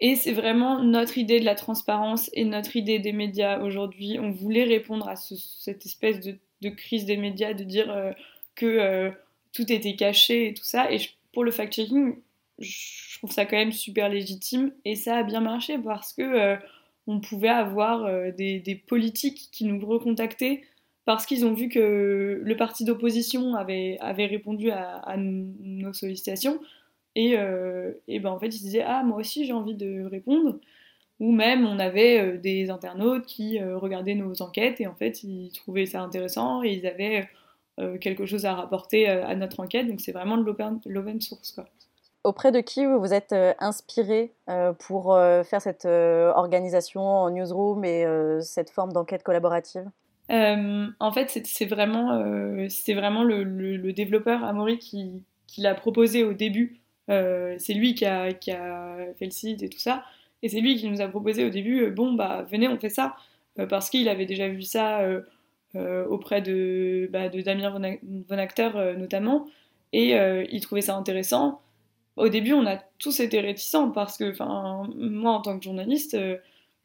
Et 0.00 0.14
c'est 0.14 0.32
vraiment 0.32 0.82
notre 0.82 1.18
idée 1.18 1.40
de 1.40 1.44
la 1.44 1.56
transparence 1.56 2.30
et 2.32 2.44
notre 2.44 2.76
idée 2.76 2.98
des 2.98 3.12
médias 3.12 3.60
aujourd'hui. 3.60 4.18
On 4.20 4.30
voulait 4.30 4.64
répondre 4.64 5.08
à 5.08 5.16
cette 5.16 5.84
espèce 5.86 6.20
de, 6.20 6.68
crise 6.70 7.04
des 7.04 7.16
médias, 7.16 7.52
de 7.52 7.64
dire 7.64 7.90
euh, 7.90 8.12
que 8.54 8.66
euh, 8.66 9.10
tout 9.52 9.70
était 9.72 9.96
caché 9.96 10.48
et 10.48 10.54
tout 10.54 10.64
ça. 10.64 10.92
Et 10.92 10.98
pour 11.32 11.42
le 11.42 11.50
fact-checking, 11.50 12.16
je 12.60 13.18
trouve 13.18 13.32
ça 13.32 13.44
quand 13.44 13.56
même 13.56 13.72
super 13.72 14.08
légitime. 14.08 14.72
Et 14.84 14.94
ça 14.94 15.16
a 15.16 15.22
bien 15.24 15.40
marché 15.40 15.78
parce 15.78 16.12
que 16.12 16.22
euh, 16.22 16.56
on 17.08 17.18
pouvait 17.20 17.48
avoir 17.48 18.32
des, 18.34 18.82
politiques 18.86 19.48
qui 19.50 19.64
nous 19.64 19.84
recontactaient 19.84 20.62
parce 21.06 21.24
qu'ils 21.24 21.46
ont 21.46 21.54
vu 21.54 21.70
que 21.70 22.40
le 22.44 22.56
parti 22.56 22.84
d'opposition 22.84 23.54
avait, 23.54 23.96
avait 24.00 24.26
répondu 24.26 24.70
à 24.70 25.16
nos 25.16 25.94
sollicitations 25.94 26.60
et, 27.14 27.36
euh, 27.36 27.92
et 28.06 28.20
ben 28.20 28.30
en 28.30 28.38
fait, 28.38 28.48
ils 28.48 28.58
se 28.58 28.62
disaient 28.62 28.84
Ah, 28.86 29.02
moi 29.02 29.18
aussi 29.18 29.44
j'ai 29.44 29.52
envie 29.52 29.74
de 29.74 30.04
répondre. 30.04 30.58
Ou 31.20 31.32
même, 31.32 31.66
on 31.66 31.80
avait 31.80 32.20
euh, 32.20 32.38
des 32.38 32.70
internautes 32.70 33.26
qui 33.26 33.60
euh, 33.60 33.76
regardaient 33.76 34.14
nos 34.14 34.40
enquêtes 34.40 34.80
et 34.80 34.86
en 34.86 34.94
fait, 34.94 35.24
ils 35.24 35.50
trouvaient 35.52 35.86
ça 35.86 36.00
intéressant 36.00 36.62
et 36.62 36.72
ils 36.72 36.86
avaient 36.86 37.28
quelque 38.00 38.26
chose 38.26 38.44
à 38.44 38.56
rapporter 38.56 39.06
à 39.06 39.36
notre 39.36 39.60
enquête. 39.60 39.86
Donc, 39.86 40.00
c'est 40.00 40.10
vraiment 40.10 40.36
de 40.36 40.44
l'open 40.86 41.20
source. 41.20 41.52
Quoi. 41.52 41.64
Auprès 42.24 42.50
de 42.50 42.58
qui 42.58 42.84
vous 42.84 42.98
vous 42.98 43.14
êtes 43.14 43.32
inspiré 43.60 44.32
pour 44.80 45.16
faire 45.16 45.62
cette 45.62 45.84
organisation 45.84 47.02
en 47.02 47.30
newsroom 47.30 47.84
et 47.84 48.04
cette 48.40 48.70
forme 48.70 48.92
d'enquête 48.92 49.22
collaborative? 49.22 49.88
En 50.28 51.12
fait, 51.12 51.40
c'est 51.44 51.66
vraiment, 51.66 52.20
vraiment 52.88 53.22
le, 53.22 53.44
le, 53.44 53.92
développeur 53.92 54.42
Amaury 54.42 54.78
qui, 54.78 55.22
qui 55.46 55.60
l'a 55.60 55.76
proposé 55.76 56.24
au 56.24 56.32
début 56.32 56.80
c'est 57.08 57.74
lui 57.74 57.94
qui 57.94 58.04
a, 58.04 58.28
fait 59.18 59.24
le 59.24 59.30
site 59.30 59.62
et 59.62 59.68
tout 59.68 59.78
ça. 59.78 60.04
Et 60.42 60.48
c'est 60.48 60.60
lui 60.60 60.76
qui 60.76 60.88
nous 60.88 61.00
a 61.00 61.08
proposé 61.08 61.44
au 61.44 61.50
début, 61.50 61.82
euh, 61.82 61.90
bon, 61.90 62.12
bah 62.12 62.46
venez, 62.50 62.68
on 62.68 62.78
fait 62.78 62.90
ça. 62.90 63.16
Euh, 63.58 63.66
parce 63.66 63.90
qu'il 63.90 64.08
avait 64.08 64.26
déjà 64.26 64.48
vu 64.48 64.62
ça 64.62 65.02
auprès 65.74 66.42
de, 66.42 67.08
bah, 67.12 67.28
de 67.28 67.40
Damien 67.40 67.78
notamment. 68.96 69.46
Et 69.92 70.14
il 70.50 70.60
trouvait 70.60 70.82
ça 70.82 70.96
intéressant. 70.96 71.60
Au 72.16 72.28
début, 72.28 72.52
on 72.52 72.66
a 72.66 72.76
tous 72.98 73.20
été 73.20 73.40
réticents 73.40 73.90
parce 73.90 74.18
que, 74.18 74.34
moi, 74.96 75.32
en 75.32 75.40
tant 75.40 75.58
que 75.58 75.64
journaliste, 75.64 76.16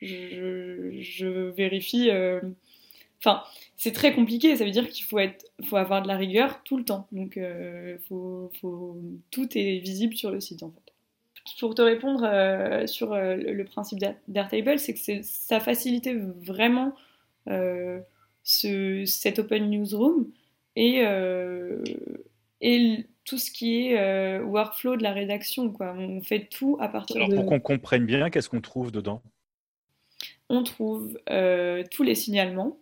je, 0.02 1.50
vérifie. 1.50 2.12
Enfin, 3.20 3.44
c'est 3.78 3.92
très 3.92 4.14
compliqué. 4.14 4.56
Ça 4.56 4.66
veut 4.66 4.72
dire 4.72 4.90
qu'il 4.90 5.06
faut, 5.06 5.20
être, 5.20 5.46
faut 5.64 5.76
avoir 5.76 6.02
de 6.02 6.08
la 6.08 6.18
rigueur 6.18 6.62
tout 6.64 6.78
le 6.78 6.86
temps. 6.86 7.08
Donc, 7.12 7.38
euh, 7.38 7.98
faut, 8.08 8.52
faut, 8.62 8.98
tout 9.32 9.58
est 9.58 9.80
visible 9.80 10.16
sur 10.16 10.32
le 10.32 10.40
site 10.40 10.64
en 10.64 10.72
fait. 10.72 10.80
Pour 11.60 11.76
te 11.76 11.82
répondre 11.82 12.24
euh, 12.24 12.88
sur 12.88 13.12
euh, 13.12 13.36
le 13.36 13.66
principe 13.66 14.00
d'Airtable, 14.30 14.80
c'est 14.80 14.94
que 14.94 15.22
ça 15.24 15.60
facilitait 15.60 16.16
vraiment 16.16 16.94
ce, 18.44 19.04
cet 19.06 19.40
Open 19.40 19.70
Newsroom 19.70 20.32
et, 20.78 21.04
et 22.62 23.06
tout 23.26 23.38
ce 23.38 23.52
qui 23.52 23.88
est 23.88 24.40
workflow 24.40 24.96
de 24.96 25.04
la 25.04 25.12
rédaction. 25.12 25.70
Quoi. 25.70 25.94
On 25.98 26.22
fait 26.22 26.48
tout 26.50 26.78
à 26.80 26.88
partir 26.88 27.18
Alors, 27.18 27.28
de. 27.28 27.36
Pour 27.36 27.48
qu'on 27.48 27.60
comprenne 27.60 28.06
bien, 28.06 28.30
qu'est-ce 28.30 28.48
qu'on 28.48 28.62
trouve 28.62 28.94
dedans? 28.94 29.22
On 30.48 30.64
trouve 30.64 31.20
tous 31.92 32.04
les 32.04 32.16
signalements 32.16 32.78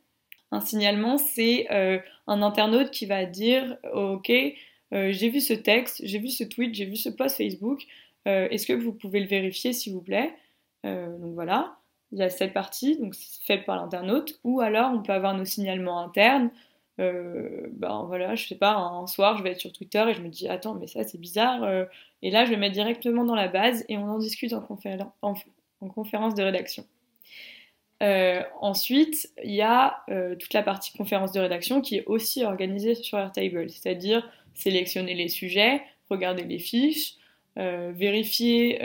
un 0.51 0.59
signalement, 0.59 1.17
c'est 1.17 1.67
euh, 1.71 1.99
un 2.27 2.41
internaute 2.41 2.91
qui 2.91 3.05
va 3.05 3.25
dire 3.25 3.77
Ok, 3.93 4.29
euh, 4.29 5.11
j'ai 5.11 5.29
vu 5.29 5.39
ce 5.39 5.53
texte, 5.53 6.01
j'ai 6.03 6.19
vu 6.19 6.27
ce 6.29 6.43
tweet, 6.43 6.75
j'ai 6.75 6.85
vu 6.85 6.97
ce 6.97 7.09
post 7.09 7.37
Facebook, 7.37 7.83
euh, 8.27 8.47
est-ce 8.49 8.67
que 8.67 8.73
vous 8.73 8.93
pouvez 8.93 9.21
le 9.21 9.27
vérifier 9.27 9.73
s'il 9.73 9.93
vous 9.93 10.01
plaît? 10.01 10.35
Donc 10.83 11.35
voilà, 11.35 11.77
il 12.11 12.17
y 12.17 12.23
a 12.23 12.29
cette 12.29 12.53
partie, 12.53 12.97
donc 12.97 13.15
faite 13.45 13.65
par 13.65 13.75
l'internaute, 13.75 14.39
ou 14.43 14.61
alors 14.61 14.91
on 14.91 15.03
peut 15.03 15.13
avoir 15.13 15.35
nos 15.37 15.45
signalements 15.45 15.99
internes. 15.99 16.49
ben 16.97 18.03
voilà, 18.07 18.35
je 18.35 18.47
sais 18.47 18.55
pas, 18.55 18.73
un 18.75 19.07
soir 19.07 19.37
je 19.37 19.43
vais 19.43 19.51
être 19.51 19.59
sur 19.59 19.71
Twitter 19.71 20.03
et 20.09 20.13
je 20.15 20.21
me 20.21 20.29
dis 20.29 20.47
attends 20.47 20.73
mais 20.75 20.87
ça 20.87 21.03
c'est 21.03 21.19
bizarre 21.19 21.63
et 22.23 22.31
là 22.31 22.45
je 22.45 22.49
vais 22.49 22.57
mettre 22.57 22.73
directement 22.73 23.25
dans 23.25 23.35
la 23.35 23.47
base 23.47 23.85
et 23.89 23.97
on 23.97 24.09
en 24.09 24.17
discute 24.17 24.53
en 24.53 24.61
conférence 25.89 26.35
de 26.35 26.43
rédaction. 26.43 26.83
Euh, 28.01 28.41
ensuite, 28.59 29.29
il 29.43 29.51
y 29.51 29.61
a 29.61 30.03
euh, 30.09 30.35
toute 30.35 30.53
la 30.53 30.63
partie 30.63 30.95
conférence 30.97 31.31
de 31.33 31.39
rédaction 31.39 31.81
qui 31.81 31.97
est 31.97 32.05
aussi 32.05 32.43
organisée 32.43 32.95
sur 32.95 33.19
Airtable, 33.19 33.69
c'est-à-dire 33.69 34.27
sélectionner 34.55 35.13
les 35.13 35.27
sujets, 35.27 35.83
regarder 36.09 36.43
les 36.43 36.57
fiches, 36.57 37.15
euh, 37.57 37.91
vérifier 37.93 38.79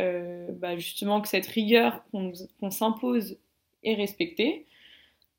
bah, 0.53 0.77
justement 0.77 1.21
que 1.21 1.29
cette 1.29 1.47
rigueur 1.47 2.05
qu'on 2.13 2.71
s'impose 2.71 3.39
est 3.83 3.95
respectée. 3.95 4.67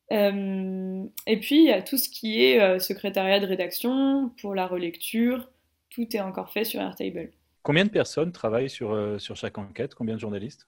et 0.10 1.38
puis, 1.40 1.58
il 1.58 1.66
y 1.66 1.72
a 1.72 1.82
tout 1.82 1.98
ce 1.98 2.10
qui 2.10 2.44
est 2.44 2.80
secrétariat 2.80 3.40
de 3.40 3.46
rédaction 3.46 4.32
pour 4.42 4.56
la 4.56 4.66
relecture, 4.66 5.50
tout 5.90 6.16
est 6.16 6.22
encore 6.22 6.52
fait 6.52 6.64
sur 6.64 6.82
Airtable. 6.82 7.32
Combien 7.64 7.86
de 7.86 7.90
personnes 7.90 8.32
travaillent 8.32 8.70
sur, 8.70 9.20
sur 9.20 9.36
chaque 9.36 9.58
enquête? 9.58 9.94
Combien 9.94 10.16
de 10.16 10.20
journalistes? 10.20 10.68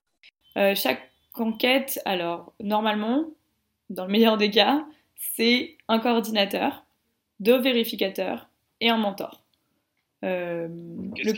Chaque 0.75 1.08
enquête, 1.35 1.99
alors 2.05 2.53
normalement, 2.61 3.25
dans 3.89 4.05
le 4.05 4.11
meilleur 4.11 4.37
des 4.37 4.49
cas, 4.49 4.85
c'est 5.15 5.77
un 5.87 5.99
coordinateur, 5.99 6.85
deux 7.39 7.59
vérificateurs 7.59 8.49
et 8.81 8.89
un 8.89 8.97
mentor. 8.97 9.43
Euh, 10.23 10.67
le, 10.69 11.33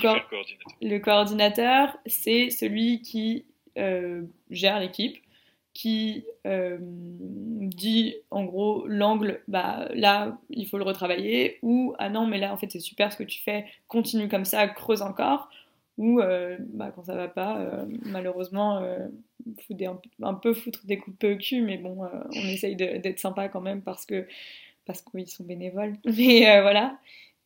le, 0.81 0.99
coordinateur, 0.99 1.97
c'est 2.07 2.49
celui 2.49 3.01
qui 3.01 3.45
euh, 3.77 4.23
gère 4.49 4.79
l'équipe, 4.79 5.17
qui 5.73 6.25
euh, 6.45 6.77
dit 6.81 8.15
en 8.29 8.43
gros 8.43 8.85
l'angle, 8.87 9.41
bah 9.47 9.87
là 9.93 10.37
il 10.49 10.67
faut 10.67 10.77
le 10.77 10.83
retravailler, 10.83 11.59
ou 11.61 11.93
ah 11.99 12.09
non 12.09 12.27
mais 12.27 12.39
là 12.39 12.51
en 12.51 12.57
fait 12.57 12.71
c'est 12.71 12.79
super 12.79 13.11
ce 13.13 13.17
que 13.17 13.23
tu 13.23 13.41
fais, 13.41 13.65
continue 13.87 14.27
comme 14.27 14.45
ça, 14.45 14.67
creuse 14.67 15.01
encore, 15.01 15.49
ou 15.97 16.19
bah, 16.19 16.91
quand 16.95 17.03
ça 17.03 17.15
va 17.15 17.27
pas, 17.27 17.85
malheureusement 18.05 18.81
un, 20.21 20.33
peu 20.33 20.53
foutre 20.53 20.85
des 20.85 20.97
coups 20.97 21.17
de 21.17 21.27
peu 21.27 21.33
au 21.33 21.37
cul, 21.37 21.61
mais 21.61 21.77
bon, 21.77 22.03
euh, 22.03 22.07
on 22.29 22.47
essaye 22.47 22.75
d'être 22.75 23.19
sympa 23.19 23.49
quand 23.49 23.61
même 23.61 23.81
parce 23.81 24.05
que 24.05 24.27
parce 24.85 25.01
qu'ils 25.01 25.27
sont 25.27 25.43
bénévoles. 25.43 25.97
Mais 26.05 26.49
euh, 26.49 26.61
voilà. 26.61 26.97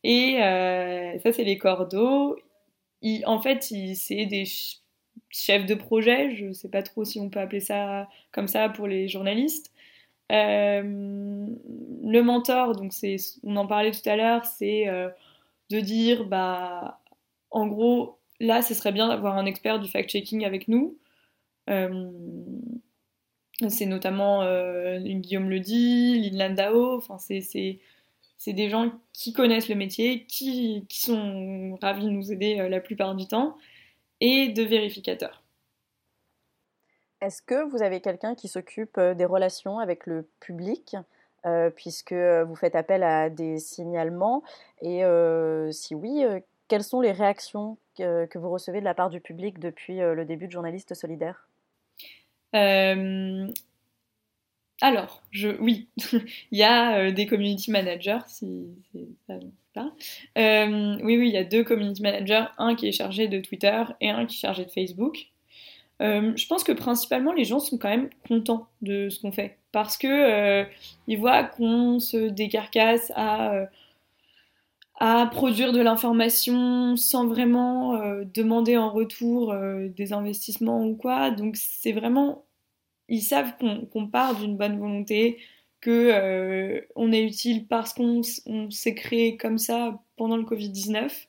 Et 0.02 0.42
euh, 0.42 1.18
ça, 1.20 1.32
c'est 1.32 1.44
les 1.44 1.58
cordeaux. 1.58 2.36
en 3.24 3.40
fait, 3.40 3.62
c'est 3.62 4.26
des 4.26 4.44
chefs 5.30 5.66
de 5.66 5.74
projet. 5.74 6.34
Je 6.34 6.52
sais 6.52 6.68
pas 6.70 6.82
trop 6.82 7.04
si 7.04 7.20
on 7.20 7.28
peut 7.30 7.40
appeler 7.40 7.60
ça 7.60 8.08
comme 8.32 8.48
ça 8.48 8.68
pour 8.68 8.86
les 8.86 9.08
journalistes. 9.08 9.72
le 10.30 12.20
mentor, 12.22 12.74
donc 12.76 12.92
on 13.44 13.56
en 13.56 13.66
parlait 13.66 13.92
tout 13.92 14.08
à 14.08 14.16
l'heure, 14.16 14.44
c'est 14.44 14.86
de 15.70 15.80
dire, 15.80 16.24
bah, 16.26 17.00
en 17.50 17.66
gros, 17.66 18.15
là, 18.40 18.62
ce 18.62 18.74
serait 18.74 18.92
bien 18.92 19.08
d'avoir 19.08 19.36
un 19.36 19.46
expert 19.46 19.80
du 19.80 19.88
fact-checking 19.88 20.44
avec 20.44 20.68
nous. 20.68 20.98
Euh, 21.68 22.10
c'est 23.68 23.86
notamment 23.86 24.42
euh, 24.42 24.98
Guillaume 25.00 25.50
Ledy, 25.50 26.30
Lynn 26.30 26.56
Landau, 26.56 26.96
enfin 26.96 27.18
c'est 27.18 28.52
des 28.52 28.68
gens 28.68 28.92
qui 29.12 29.32
connaissent 29.32 29.68
le 29.68 29.74
métier, 29.74 30.26
qui, 30.26 30.86
sont 30.90 31.78
ravis 31.80 32.04
de 32.04 32.10
nous 32.10 32.32
aider 32.32 32.60
euh, 32.60 32.68
la 32.68 32.80
plupart 32.80 33.14
du 33.14 33.26
temps, 33.26 33.56
et 34.20 34.48
de 34.48 34.62
vérificateurs. 34.62 35.42
Est-ce 37.22 37.42
que 37.42 37.64
vous 37.68 37.82
avez 37.82 38.00
quelqu'un 38.00 38.34
qui 38.34 38.48
s'occupe 38.48 39.00
des 39.00 39.24
relations 39.24 39.78
avec 39.78 40.06
le 40.06 40.28
public, 40.38 40.96
puisque 41.74 42.12
vous 42.12 42.54
faites 42.56 42.76
appel 42.76 43.02
à 43.02 43.30
des 43.30 43.58
signalements? 43.58 44.42
Et 44.82 45.02
si 45.72 45.94
oui, 45.94 46.24
quelles 46.68 46.84
sont 46.84 47.00
les 47.00 47.12
réactions 47.12 47.78
que 47.96 48.38
vous 48.38 48.50
recevez 48.50 48.80
de 48.80 48.84
la 48.84 48.94
part 48.94 49.10
du 49.10 49.20
public 49.20 49.58
depuis 49.58 49.98
le 49.98 50.24
début 50.24 50.46
de 50.46 50.52
Journalistes 50.52 50.94
Solidaires 50.94 51.48
alors, 54.82 55.22
je, 55.30 55.48
oui, 55.60 55.88
il 56.50 56.58
y 56.58 56.62
a 56.62 57.10
des 57.10 57.26
community 57.26 57.70
managers, 57.70 58.18
si, 58.26 58.66
ça 59.26 59.38
pas. 59.72 59.92
oui, 60.36 61.16
oui, 61.16 61.28
il 61.28 61.32
y 61.32 61.38
a 61.38 61.44
deux 61.44 61.64
community 61.64 62.02
managers, 62.02 62.44
un 62.58 62.74
qui 62.74 62.88
est 62.88 62.92
chargé 62.92 63.28
de 63.28 63.40
Twitter 63.40 63.82
et 64.00 64.10
un 64.10 64.26
qui 64.26 64.36
est 64.36 64.40
chargé 64.40 64.64
de 64.64 64.70
Facebook. 64.70 65.28
je 66.00 66.46
pense 66.46 66.62
que 66.62 66.72
principalement 66.72 67.32
les 67.32 67.44
gens 67.44 67.58
sont 67.58 67.78
quand 67.78 67.88
même 67.88 68.10
contents 68.28 68.68
de 68.82 69.08
ce 69.08 69.20
qu'on 69.20 69.32
fait 69.32 69.56
parce 69.72 69.96
que 69.96 70.66
ils 71.06 71.18
voient 71.18 71.44
qu'on 71.44 71.98
se 71.98 72.28
décarcasse 72.28 73.12
à 73.16 73.68
à 74.98 75.26
produire 75.26 75.72
de 75.72 75.80
l'information 75.80 76.96
sans 76.96 77.26
vraiment 77.26 78.00
euh, 78.00 78.24
demander 78.32 78.76
en 78.76 78.90
retour 78.90 79.52
euh, 79.52 79.88
des 79.88 80.12
investissements 80.12 80.84
ou 80.86 80.94
quoi. 80.96 81.30
Donc 81.30 81.56
c'est 81.56 81.92
vraiment, 81.92 82.46
ils 83.08 83.22
savent 83.22 83.52
qu'on 83.92 84.08
part 84.08 84.36
d'une 84.36 84.56
bonne 84.56 84.78
volonté, 84.78 85.38
que 85.80 86.10
euh, 86.12 86.80
on 86.96 87.12
est 87.12 87.22
utile 87.22 87.66
parce 87.66 87.92
qu'on 87.92 88.22
s'est 88.70 88.94
créé 88.94 89.36
comme 89.36 89.58
ça 89.58 90.00
pendant 90.16 90.38
le 90.38 90.44
Covid-19. 90.44 91.26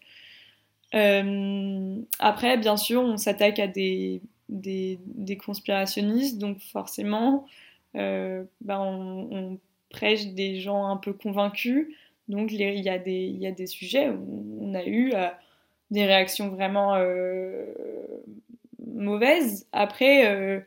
après, 2.19 2.57
bien 2.57 2.77
sûr, 2.77 3.01
on 3.01 3.17
s'attaque 3.17 3.59
à 3.59 3.67
des, 3.67 4.21
des, 4.47 4.97
des, 5.05 5.35
conspirationnistes, 5.35 6.37
donc 6.37 6.59
forcément, 6.59 7.45
ben 7.93 8.47
on, 8.61 9.27
on 9.31 9.59
prêche 9.89 10.27
des 10.27 10.59
gens 10.61 10.87
un 10.87 10.97
peu 10.97 11.11
convaincus. 11.11 11.87
Donc 12.27 12.51
il 12.51 12.59
y, 12.59 12.89
a 12.89 12.99
des, 12.99 13.27
y 13.27 13.47
a 13.47 13.51
des 13.51 13.67
sujets 13.67 14.09
où 14.09 14.57
on 14.59 14.73
a 14.73 14.83
eu 14.83 15.13
euh, 15.13 15.29
des 15.91 16.05
réactions 16.05 16.49
vraiment 16.49 16.95
euh, 16.95 17.73
mauvaises. 18.85 19.67
Après, 19.71 20.29
euh, 20.29 20.59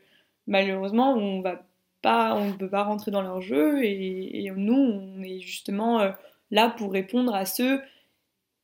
malheureusement, 0.47 1.13
on 1.13 1.41
va 1.41 1.63
pas, 2.01 2.35
on 2.35 2.49
ne 2.49 2.53
peut 2.53 2.69
pas 2.69 2.83
rentrer 2.83 3.11
dans 3.11 3.21
leur 3.21 3.41
jeu 3.41 3.83
et, 3.83 4.51
nous, 4.55 4.73
on 4.73 5.21
est 5.21 5.39
justement 5.39 6.11
là 6.49 6.69
pour 6.69 6.91
répondre 6.91 7.35
à 7.35 7.45
ceux 7.45 7.79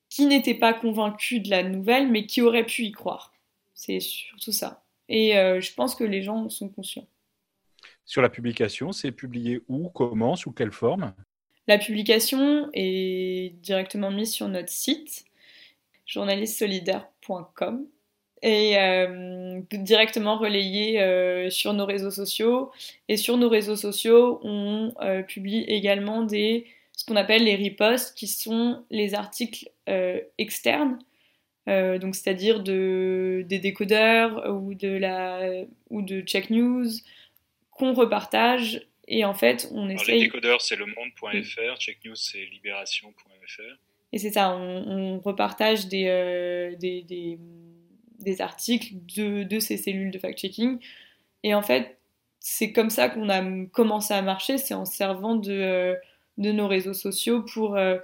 qui 0.09 0.25
n'étaient 0.25 0.55
pas 0.55 0.73
convaincus 0.73 1.43
de 1.43 1.51
la 1.51 1.61
nouvelle, 1.61 2.09
mais 2.09 2.25
qui 2.25 2.41
auraient 2.41 2.65
pu 2.65 2.83
y 2.83 2.91
croire. 2.91 3.31
C'est 3.75 3.99
surtout 3.99 4.51
ça. 4.51 4.81
Et 5.07 5.33
je 5.33 5.73
pense 5.75 5.93
que 5.93 6.03
les 6.03 6.23
gens 6.23 6.49
sont 6.49 6.69
conscients. 6.69 7.05
Sur 8.05 8.23
la 8.23 8.29
publication, 8.29 8.91
c'est 8.91 9.11
publié 9.11 9.61
où, 9.67 9.89
comment, 9.89 10.35
sous 10.35 10.51
quelle 10.51 10.71
forme? 10.71 11.13
La 11.67 11.77
publication 11.77 12.69
est 12.73 13.53
directement 13.61 14.11
mise 14.11 14.31
sur 14.31 14.47
notre 14.47 14.69
site 14.69 15.25
journalistsolidaire.com 16.05 17.85
et 18.41 18.77
euh, 18.77 19.61
directement 19.71 20.37
relayée 20.37 21.01
euh, 21.01 21.49
sur 21.49 21.73
nos 21.73 21.85
réseaux 21.85 22.11
sociaux. 22.11 22.71
Et 23.09 23.17
sur 23.17 23.37
nos 23.37 23.49
réseaux 23.49 23.75
sociaux, 23.75 24.39
on 24.43 24.93
euh, 25.01 25.23
publie 25.23 25.63
également 25.67 26.27
ce 26.29 27.05
qu'on 27.05 27.15
appelle 27.15 27.43
les 27.43 27.55
reposts, 27.55 28.17
qui 28.17 28.27
sont 28.27 28.83
les 28.89 29.13
articles 29.13 29.69
externes, 30.37 30.99
donc 31.65 32.15
c'est-à-dire 32.15 32.61
de, 32.61 33.45
des 33.47 33.59
décodeurs 33.59 34.53
ou 34.53 34.73
de, 34.73 34.89
la, 34.89 35.63
ou 35.89 36.01
de 36.01 36.21
check 36.21 36.49
news 36.49 36.87
qu'on 37.71 37.93
repartage 37.93 38.87
et 39.07 39.23
en 39.23 39.33
fait, 39.33 39.69
on 39.71 39.89
essaye. 39.89 40.19
Les 40.19 40.25
décodeurs, 40.25 40.61
c'est 40.61 40.75
le 40.75 40.85
monde.fr, 40.85 41.77
Check 41.79 42.03
News, 42.05 42.15
c'est 42.15 42.45
libération.fr. 42.45 43.61
Et 44.13 44.17
c'est 44.17 44.31
ça, 44.31 44.55
on, 44.55 45.19
repartage 45.19 45.87
des, 45.87 46.07
euh, 46.07 46.75
des, 46.77 47.03
des, 47.03 47.37
des, 48.19 48.41
articles 48.41 48.93
de, 49.15 49.43
de, 49.43 49.59
ces 49.59 49.77
cellules 49.77 50.11
de 50.11 50.19
fact-checking. 50.19 50.79
Et 51.43 51.53
en 51.53 51.61
fait, 51.61 51.97
c'est 52.39 52.71
comme 52.71 52.89
ça 52.89 53.09
qu'on 53.09 53.29
a 53.29 53.43
commencé 53.67 54.13
à 54.13 54.21
marcher, 54.21 54.57
c'est 54.57 54.73
en 54.73 54.85
servant 54.85 55.35
de, 55.35 55.51
euh, 55.51 55.95
de 56.37 56.51
nos 56.51 56.67
réseaux 56.67 56.93
sociaux 56.93 57.43
pour 57.43 57.75
euh, 57.75 57.97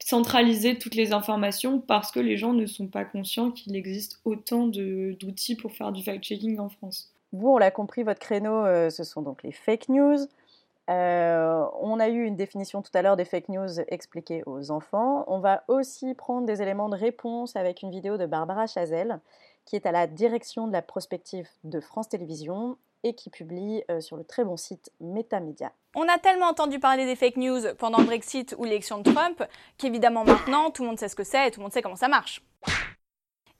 centraliser 0.00 0.78
toutes 0.78 0.96
les 0.96 1.12
informations 1.12 1.80
parce 1.80 2.10
que 2.10 2.20
les 2.20 2.36
gens 2.36 2.52
ne 2.52 2.66
sont 2.66 2.88
pas 2.88 3.04
conscients 3.04 3.52
qu'il 3.52 3.76
existe 3.76 4.20
autant 4.24 4.66
d'outils 4.66 5.56
pour 5.56 5.72
faire 5.72 5.92
du 5.92 6.02
fact-checking 6.02 6.58
en 6.58 6.68
France. 6.68 7.12
Vous, 7.32 7.48
on 7.48 7.58
l'a 7.58 7.70
compris, 7.70 8.02
votre 8.02 8.20
créneau, 8.20 8.64
euh, 8.66 8.90
ce 8.90 9.04
sont 9.04 9.22
donc 9.22 9.42
les 9.42 9.52
fake 9.52 9.88
news. 9.88 10.18
Euh, 10.90 11.64
on 11.80 12.00
a 12.00 12.08
eu 12.08 12.24
une 12.24 12.36
définition 12.36 12.82
tout 12.82 12.90
à 12.94 13.02
l'heure 13.02 13.16
des 13.16 13.24
fake 13.24 13.48
news 13.48 13.80
expliquées 13.88 14.42
aux 14.46 14.70
enfants. 14.70 15.24
On 15.28 15.38
va 15.38 15.64
aussi 15.68 16.14
prendre 16.14 16.46
des 16.46 16.60
éléments 16.60 16.88
de 16.88 16.96
réponse 16.96 17.56
avec 17.56 17.82
une 17.82 17.90
vidéo 17.90 18.18
de 18.18 18.26
Barbara 18.26 18.66
Chazelle, 18.66 19.20
qui 19.64 19.76
est 19.76 19.86
à 19.86 19.92
la 19.92 20.06
direction 20.06 20.66
de 20.66 20.72
la 20.72 20.82
prospective 20.82 21.48
de 21.64 21.80
France 21.80 22.08
Télévisions 22.08 22.76
et 23.04 23.14
qui 23.14 23.30
publie 23.30 23.82
euh, 23.90 24.00
sur 24.00 24.16
le 24.16 24.24
très 24.24 24.44
bon 24.44 24.56
site 24.56 24.90
Metamedia. 25.00 25.72
On 25.94 26.08
a 26.08 26.18
tellement 26.18 26.46
entendu 26.46 26.78
parler 26.78 27.06
des 27.06 27.16
fake 27.16 27.36
news 27.36 27.60
pendant 27.78 27.98
le 27.98 28.04
Brexit 28.04 28.54
ou 28.58 28.64
l'élection 28.64 28.98
de 28.98 29.10
Trump 29.10 29.42
qu'évidemment 29.76 30.24
maintenant 30.24 30.70
tout 30.70 30.82
le 30.82 30.88
monde 30.88 30.98
sait 30.98 31.08
ce 31.08 31.16
que 31.16 31.24
c'est 31.24 31.48
et 31.48 31.50
tout 31.50 31.60
le 31.60 31.64
monde 31.64 31.72
sait 31.72 31.82
comment 31.82 31.96
ça 31.96 32.08
marche. 32.08 32.42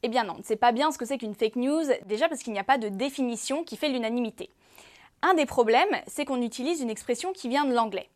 Eh 0.03 0.09
bien 0.09 0.25
non, 0.25 0.39
ne 0.39 0.43
sait 0.43 0.57
pas 0.57 0.73
bien 0.73 0.91
ce 0.91 0.99
que 0.99 1.05
c'est 1.05 1.19
qu'une 1.19 1.35
fake 1.35 1.57
news, 1.57 1.85
déjà 2.07 2.29
parce 2.29 2.43
qu'il 2.43 2.53
n'y 2.53 2.59
a 2.59 2.65
pas 2.65 2.79
de 2.79 2.89
définition 2.89 3.63
qui 3.63 3.77
fait 3.77 3.89
l'unanimité. 3.89 4.51
Un 5.23 5.35
des 5.35 5.47
problèmes, 5.47 6.03
c'est 6.09 6.25
qu'on 6.25 6.43
utilise 6.43 6.81
une 6.81 6.91
expression 6.91 7.33
qui 7.33 7.49
vient 7.49 7.65
de 7.65 7.73
l'anglais. 7.73 8.09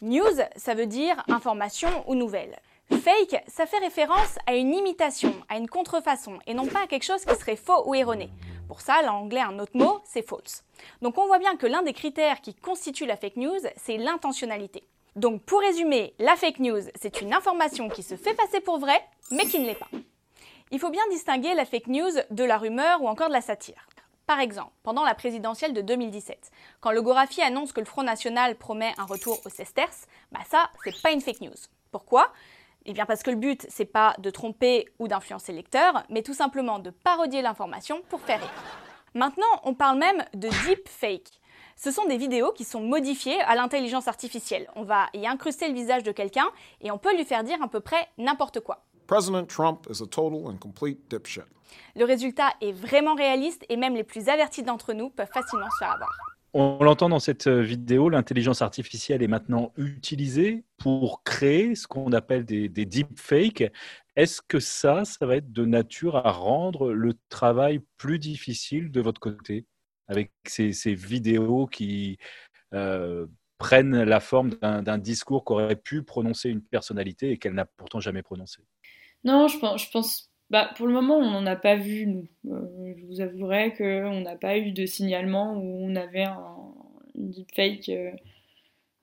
News, 0.00 0.40
ça 0.56 0.74
veut 0.74 0.86
dire 0.86 1.22
information 1.28 1.88
ou 2.06 2.14
nouvelle. 2.14 2.58
Fake, 2.90 3.42
ça 3.48 3.66
fait 3.66 3.78
référence 3.78 4.38
à 4.46 4.54
une 4.54 4.72
imitation, 4.72 5.34
à 5.50 5.58
une 5.58 5.68
contrefaçon, 5.68 6.38
et 6.46 6.54
non 6.54 6.66
pas 6.66 6.84
à 6.84 6.86
quelque 6.86 7.04
chose 7.04 7.24
qui 7.24 7.34
serait 7.34 7.56
faux 7.56 7.86
ou 7.86 7.94
erroné. 7.94 8.30
Pour 8.68 8.80
ça, 8.80 9.02
l'anglais 9.02 9.40
a 9.40 9.48
un 9.48 9.58
autre 9.58 9.76
mot, 9.76 10.00
c'est 10.04 10.26
false. 10.26 10.64
Donc 11.02 11.18
on 11.18 11.26
voit 11.26 11.38
bien 11.38 11.56
que 11.56 11.66
l'un 11.66 11.82
des 11.82 11.92
critères 11.92 12.40
qui 12.40 12.54
constitue 12.54 13.04
la 13.04 13.16
fake 13.16 13.36
news, 13.36 13.60
c'est 13.76 13.98
l'intentionnalité. 13.98 14.84
Donc 15.16 15.42
pour 15.42 15.60
résumer, 15.60 16.14
la 16.18 16.36
fake 16.36 16.60
news, 16.60 16.80
c'est 16.94 17.20
une 17.20 17.34
information 17.34 17.88
qui 17.90 18.02
se 18.02 18.16
fait 18.16 18.34
passer 18.34 18.60
pour 18.60 18.78
vraie, 18.78 19.04
mais 19.30 19.44
qui 19.44 19.58
ne 19.58 19.66
l'est 19.66 19.74
pas. 19.74 19.88
Il 20.72 20.80
faut 20.80 20.90
bien 20.90 21.02
distinguer 21.10 21.54
la 21.54 21.64
fake 21.64 21.86
news 21.86 22.10
de 22.30 22.42
la 22.42 22.58
rumeur 22.58 23.00
ou 23.00 23.06
encore 23.06 23.28
de 23.28 23.32
la 23.32 23.40
satire. 23.40 23.86
Par 24.26 24.40
exemple, 24.40 24.72
pendant 24.82 25.04
la 25.04 25.14
présidentielle 25.14 25.72
de 25.72 25.80
2017, 25.80 26.50
quand 26.80 26.90
le 26.90 27.02
Gorafi 27.02 27.40
annonce 27.40 27.72
que 27.72 27.78
le 27.78 27.86
Front 27.86 28.02
National 28.02 28.56
promet 28.56 28.92
un 28.98 29.04
retour 29.04 29.38
au 29.44 29.48
Sesters, 29.48 30.08
bah 30.32 30.40
ça, 30.48 30.70
c'est 30.82 31.00
pas 31.00 31.12
une 31.12 31.20
fake 31.20 31.42
news. 31.42 31.54
Pourquoi? 31.92 32.32
Eh 32.84 32.92
bien 32.92 33.06
parce 33.06 33.22
que 33.22 33.30
le 33.30 33.36
but, 33.36 33.64
c'est 33.68 33.84
pas 33.84 34.16
de 34.18 34.28
tromper 34.28 34.88
ou 34.98 35.06
d'influencer 35.06 35.52
le 35.52 35.58
lecteur, 35.58 36.02
mais 36.10 36.22
tout 36.22 36.34
simplement 36.34 36.80
de 36.80 36.90
parodier 36.90 37.42
l'information 37.42 38.02
pour 38.08 38.20
faire 38.20 38.40
rire. 38.40 38.64
Maintenant, 39.14 39.46
on 39.62 39.74
parle 39.74 39.98
même 39.98 40.24
de 40.34 40.48
deep 40.48 40.88
fake. 40.88 41.40
Ce 41.76 41.92
sont 41.92 42.06
des 42.06 42.16
vidéos 42.16 42.50
qui 42.50 42.64
sont 42.64 42.80
modifiées 42.80 43.40
à 43.42 43.54
l'intelligence 43.54 44.08
artificielle. 44.08 44.68
On 44.74 44.82
va 44.82 45.06
y 45.14 45.28
incruster 45.28 45.68
le 45.68 45.74
visage 45.74 46.02
de 46.02 46.10
quelqu'un 46.10 46.48
et 46.80 46.90
on 46.90 46.98
peut 46.98 47.16
lui 47.16 47.24
faire 47.24 47.44
dire 47.44 47.62
à 47.62 47.68
peu 47.68 47.80
près 47.80 48.08
n'importe 48.18 48.58
quoi. 48.58 48.82
President 49.06 49.46
Trump 49.46 49.86
is 49.90 50.02
a 50.02 50.06
total 50.06 50.46
and 50.46 50.58
complete 50.58 50.98
dipshit. 51.10 51.44
Le 51.94 52.04
résultat 52.04 52.50
est 52.60 52.72
vraiment 52.72 53.14
réaliste 53.14 53.64
et 53.68 53.76
même 53.76 53.94
les 53.94 54.04
plus 54.04 54.28
avertis 54.28 54.62
d'entre 54.62 54.92
nous 54.92 55.10
peuvent 55.10 55.30
facilement 55.32 55.70
se 55.70 55.78
faire 55.78 55.92
avoir. 55.92 56.10
On 56.54 56.82
l'entend 56.82 57.10
dans 57.10 57.18
cette 57.18 57.48
euh, 57.48 57.60
vidéo, 57.60 58.08
l'intelligence 58.08 58.62
artificielle 58.62 59.22
est 59.22 59.28
maintenant 59.28 59.72
utilisée 59.76 60.64
pour 60.78 61.22
créer 61.22 61.74
ce 61.74 61.86
qu'on 61.86 62.12
appelle 62.12 62.46
des, 62.46 62.68
des 62.68 62.86
deepfakes. 62.86 63.70
Est-ce 64.14 64.40
que 64.40 64.58
ça, 64.58 65.04
ça 65.04 65.26
va 65.26 65.36
être 65.36 65.52
de 65.52 65.66
nature 65.66 66.16
à 66.16 66.30
rendre 66.30 66.92
le 66.92 67.12
travail 67.28 67.80
plus 67.98 68.18
difficile 68.18 68.90
de 68.90 69.00
votre 69.02 69.20
côté 69.20 69.66
avec 70.08 70.32
ces, 70.46 70.72
ces 70.72 70.94
vidéos 70.94 71.66
qui 71.66 72.16
euh, 72.72 73.26
prennent 73.58 74.04
la 74.04 74.20
forme 74.20 74.50
d'un 74.60 74.98
discours 74.98 75.44
qu'aurait 75.44 75.76
pu 75.76 76.02
prononcer 76.02 76.48
une 76.48 76.62
personnalité 76.62 77.32
et 77.32 77.38
qu'elle 77.38 77.54
n'a 77.54 77.66
pourtant 77.66 78.00
jamais 78.00 78.22
prononcé? 78.22 78.62
Non, 79.26 79.48
je 79.48 79.58
pense, 79.58 79.82
je 79.82 80.26
bah, 80.50 80.70
pour 80.76 80.86
le 80.86 80.92
moment, 80.92 81.16
on 81.16 81.30
n'en 81.30 81.46
a 81.46 81.56
pas 81.56 81.74
vu, 81.74 82.06
nous. 82.06 82.28
Euh, 82.46 82.94
je 82.96 83.04
vous 83.06 83.20
avouerai 83.20 83.74
qu'on 83.74 84.20
n'a 84.20 84.36
pas 84.36 84.56
eu 84.58 84.70
de 84.70 84.86
signalement 84.86 85.54
où 85.54 85.84
on 85.84 85.96
avait 85.96 86.22
un, 86.22 86.56
une 87.16 87.30
deepfake. 87.30 87.88
Euh, 87.88 88.12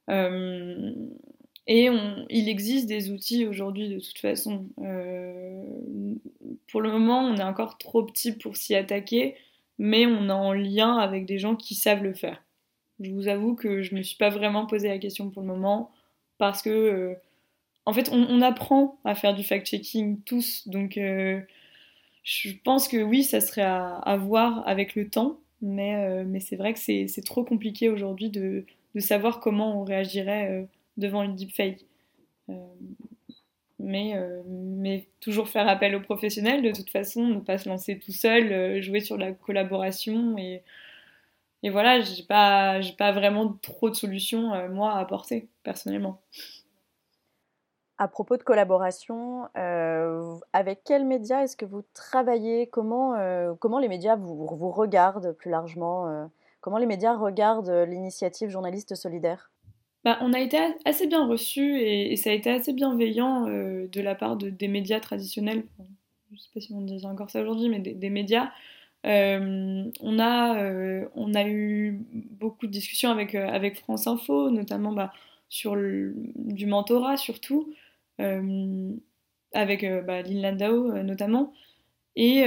euh, 0.10 0.94
et 1.68 1.90
il 2.30 2.50
existe 2.50 2.88
des 2.88 3.12
outils 3.12 3.46
aujourd'hui 3.46 3.90
de 3.90 4.00
toute 4.00 4.18
façon. 4.18 4.68
pour 6.68 6.82
le 6.82 6.92
moment, 6.92 7.22
on 7.22 7.36
est 7.36 7.44
encore 7.44 7.78
trop 7.78 8.04
petit 8.04 8.34
pour 8.34 8.58
s'y 8.58 8.76
attaquer, 8.76 9.36
mais 9.78 10.06
on 10.06 10.28
est 10.28 10.32
en 10.32 10.54
lien 10.54 10.98
avec 10.98 11.26
des 11.26 11.38
gens 11.38 11.56
qui 11.56 11.76
savent 11.76 12.04
le 12.04 12.14
faire. 12.14 12.44
Je 13.00 13.12
vous 13.12 13.28
avoue 13.28 13.56
que 13.56 13.82
je 13.82 13.94
ne 13.94 14.00
me 14.00 14.04
suis 14.04 14.18
pas 14.18 14.30
vraiment 14.30 14.66
posé 14.66 14.88
la 14.88 15.00
question 15.00 15.30
pour 15.30 15.42
le 15.42 15.48
moment 15.48 15.92
parce 16.38 16.62
que 16.62 17.18
en 17.86 17.94
fait, 17.94 18.10
on, 18.12 18.42
apprend 18.42 18.98
à 19.04 19.14
faire 19.16 19.34
du 19.36 19.44
fact-checking 19.44 20.22
tous, 20.24 20.68
donc 20.68 20.98
euh, 20.98 21.42
je 22.24 22.52
pense 22.64 22.88
que 22.88 23.02
oui, 23.04 23.24
ça 23.24 23.42
serait 23.42 23.62
à, 23.62 24.18
voir 24.18 24.66
avec 24.68 24.96
le 24.96 25.10
temps, 25.10 25.40
mais, 25.62 25.96
euh, 25.96 26.40
c'est 26.40 26.56
vrai 26.56 26.74
que 26.74 26.80
c'est 26.80 27.26
trop 27.26 27.44
compliqué 27.44 27.90
aujourd'hui 27.90 28.30
de, 28.30 28.66
savoir 29.00 29.40
comment 29.40 29.82
on 29.82 29.84
réagirait 29.84 30.50
euh, 30.52 30.64
devant 30.98 31.24
une 31.24 31.36
deepfake. 31.36 31.86
mais, 33.80 34.14
mais 34.48 35.08
toujours 35.20 35.50
faire 35.50 35.68
appel 35.68 35.96
aux 35.96 36.00
professionnels 36.00 36.62
de 36.62 36.72
toute 36.72 36.90
façon, 36.90 37.28
ne 37.28 37.40
pas 37.40 37.58
se 37.58 37.68
lancer 37.68 38.00
tout 38.00 38.14
seul, 38.14 38.82
jouer 38.82 39.02
sur 39.02 39.18
la 39.18 39.34
collaboration 39.34 40.38
et, 40.38 40.62
et 41.64 41.70
voilà, 41.70 42.02
j'ai 42.02 42.24
pas, 42.24 42.80
pas 42.98 43.12
vraiment 43.12 43.58
trop 43.62 43.90
de 43.90 43.96
solutions 43.96 44.70
moi 44.70 44.94
à 44.94 45.00
apporter 45.00 45.48
personnellement. 45.64 46.22
À 48.04 48.10
propos 48.10 48.36
de 48.36 48.44
collaboration, 48.44 49.48
euh, 49.58 50.36
avec 50.52 50.82
quels 50.84 51.06
médias 51.06 51.44
est-ce 51.44 51.56
que 51.56 51.64
vous 51.64 51.84
travaillez? 51.94 52.68
Comment, 52.68 53.16
euh, 53.16 53.54
comment 53.58 53.80
les 53.80 53.88
médias 53.88 54.18
vous, 54.18 54.46
regardent 54.46 55.32
plus 55.32 55.50
largement 55.50 56.10
euh, 56.10 56.26
Comment 56.60 56.80
les 56.80 56.86
médias 56.86 57.16
regardent 57.16 57.86
l'initiative 57.88 58.50
Journaliste 58.50 58.96
Solidaire? 58.96 59.52
Bah, 60.04 60.18
On 60.20 60.34
a 60.34 60.42
été 60.42 60.58
assez 60.84 61.08
bien 61.08 61.26
reçus 61.26 61.80
et, 61.80 62.18
ça 62.18 62.32
a 62.32 62.34
été 62.34 62.52
assez 62.52 62.74
bienveillant 62.74 63.46
de 63.46 64.02
la 64.02 64.16
part 64.16 64.36
de, 64.36 64.50
des 64.50 64.68
médias 64.68 65.00
traditionnels. 65.00 65.64
je 65.80 66.36
ne 66.36 66.38
sais 66.38 66.50
pas 66.54 66.60
si 66.60 66.74
on 66.74 66.82
dit 66.82 67.06
encore 67.06 67.30
ça 67.30 67.40
aujourd'hui, 67.40 67.70
mais 67.70 67.80
des, 67.80 68.10
médias. 68.10 68.50
on, 69.06 70.20
a, 70.20 71.10
on 71.16 71.34
a 71.34 71.48
eu 71.48 72.02
beaucoup 72.12 72.68
de 72.68 72.72
discussions 72.74 73.12
avec, 73.12 73.34
avec 73.34 73.80
France 73.80 74.08
Info, 74.08 74.50
notamment 74.50 74.92
bah, 74.92 75.14
sur 75.48 75.78
du 75.78 76.66
mentorat 76.66 77.16
surtout. 77.16 77.74
Euh, 78.22 78.92
avec 79.54 79.84
euh, 79.84 80.02
bah, 80.02 80.22
Lynn 80.22 80.42
Landau 80.42 80.92
euh, 80.92 81.04
notamment. 81.04 81.54
Et 82.16 82.44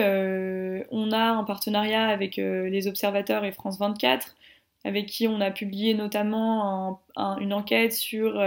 on 0.93 1.11
a 1.11 1.31
un 1.31 1.43
partenariat 1.43 2.07
avec 2.07 2.37
les 2.37 2.87
observateurs 2.87 3.45
et 3.45 3.51
France 3.51 3.81
24, 3.81 4.37
avec 4.85 5.07
qui 5.07 5.27
on 5.27 5.41
a 5.41 5.51
publié 5.51 5.93
notamment 5.93 7.01
une 7.17 7.53
enquête 7.53 7.93
sur 7.93 8.41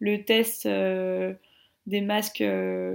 le 0.00 0.24
test 0.24 0.66
des 0.66 2.00
masques, 2.00 2.42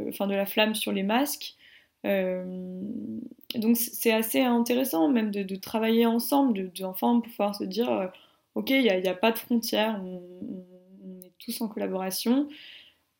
enfin 0.09 0.27
de 0.27 0.35
la 0.35 0.45
flamme 0.45 0.75
sur 0.75 0.91
les 0.91 1.03
masques. 1.03 1.55
donc 2.03 3.77
c'est 3.77 4.11
assez 4.11 4.41
intéressant 4.41 5.07
même 5.07 5.31
de, 5.31 5.55
travailler 5.55 6.05
ensemble, 6.05 6.53
de, 6.53 6.63
de 6.63 7.21
pouvoir 7.21 7.55
se 7.55 7.63
dire, 7.63 8.11
ok, 8.55 8.69
il 8.71 8.81
n'y 8.81 9.07
a, 9.07 9.13
pas 9.13 9.31
de 9.31 9.37
frontières, 9.37 10.01
on, 10.03 11.21
est 11.23 11.31
tous 11.39 11.61
en 11.61 11.69
collaboration. 11.69 12.49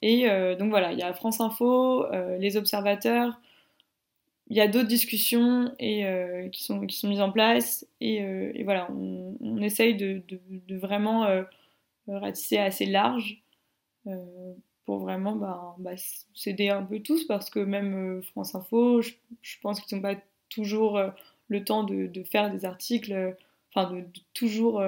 Et 0.02 0.30
euh, 0.30 0.56
donc 0.56 0.70
voilà, 0.70 0.92
il 0.92 1.00
y 1.00 1.04
a 1.04 1.14
France 1.14 1.42
Info, 1.42 2.06
euh, 2.06 2.38
les 2.38 2.58
observateurs, 2.58 3.40
il 4.48 4.58
y 4.58 4.62
a 4.62 4.68
d'autres 4.68 4.88
discussions 4.88 5.74
et, 5.80 6.06
euh, 6.06 6.50
qui, 6.50 6.64
sont, 6.64 6.86
qui 6.86 6.98
sont 6.98 7.08
mises 7.08 7.22
en 7.22 7.32
place. 7.32 7.88
Et, 8.02 8.64
voilà, 8.64 8.90
on, 8.92 9.62
essaye 9.62 9.96
de, 9.96 10.24
vraiment 10.78 11.28
ratisser 12.08 12.58
assez 12.58 12.86
large 12.86 13.42
pour 14.86 15.00
vraiment 15.00 15.36
bah, 15.36 15.76
bah, 15.78 15.92
s'aider 16.34 16.70
un 16.70 16.84
peu 16.84 17.00
tous 17.00 17.26
parce 17.26 17.50
que 17.50 17.60
même 17.60 18.22
France 18.24 18.56
Info, 18.56 19.02
je, 19.02 19.14
pense 19.62 19.80
qu'ils 19.80 19.98
n'ont 19.98 20.02
pas 20.02 20.20
toujours 20.50 21.00
le 21.48 21.64
temps 21.64 21.84
de, 21.84 22.08
de, 22.08 22.24
faire 22.24 22.52
des 22.52 22.66
articles, 22.66 23.38
enfin 23.74 23.94
de, 23.94 24.04
toujours... 24.34 24.84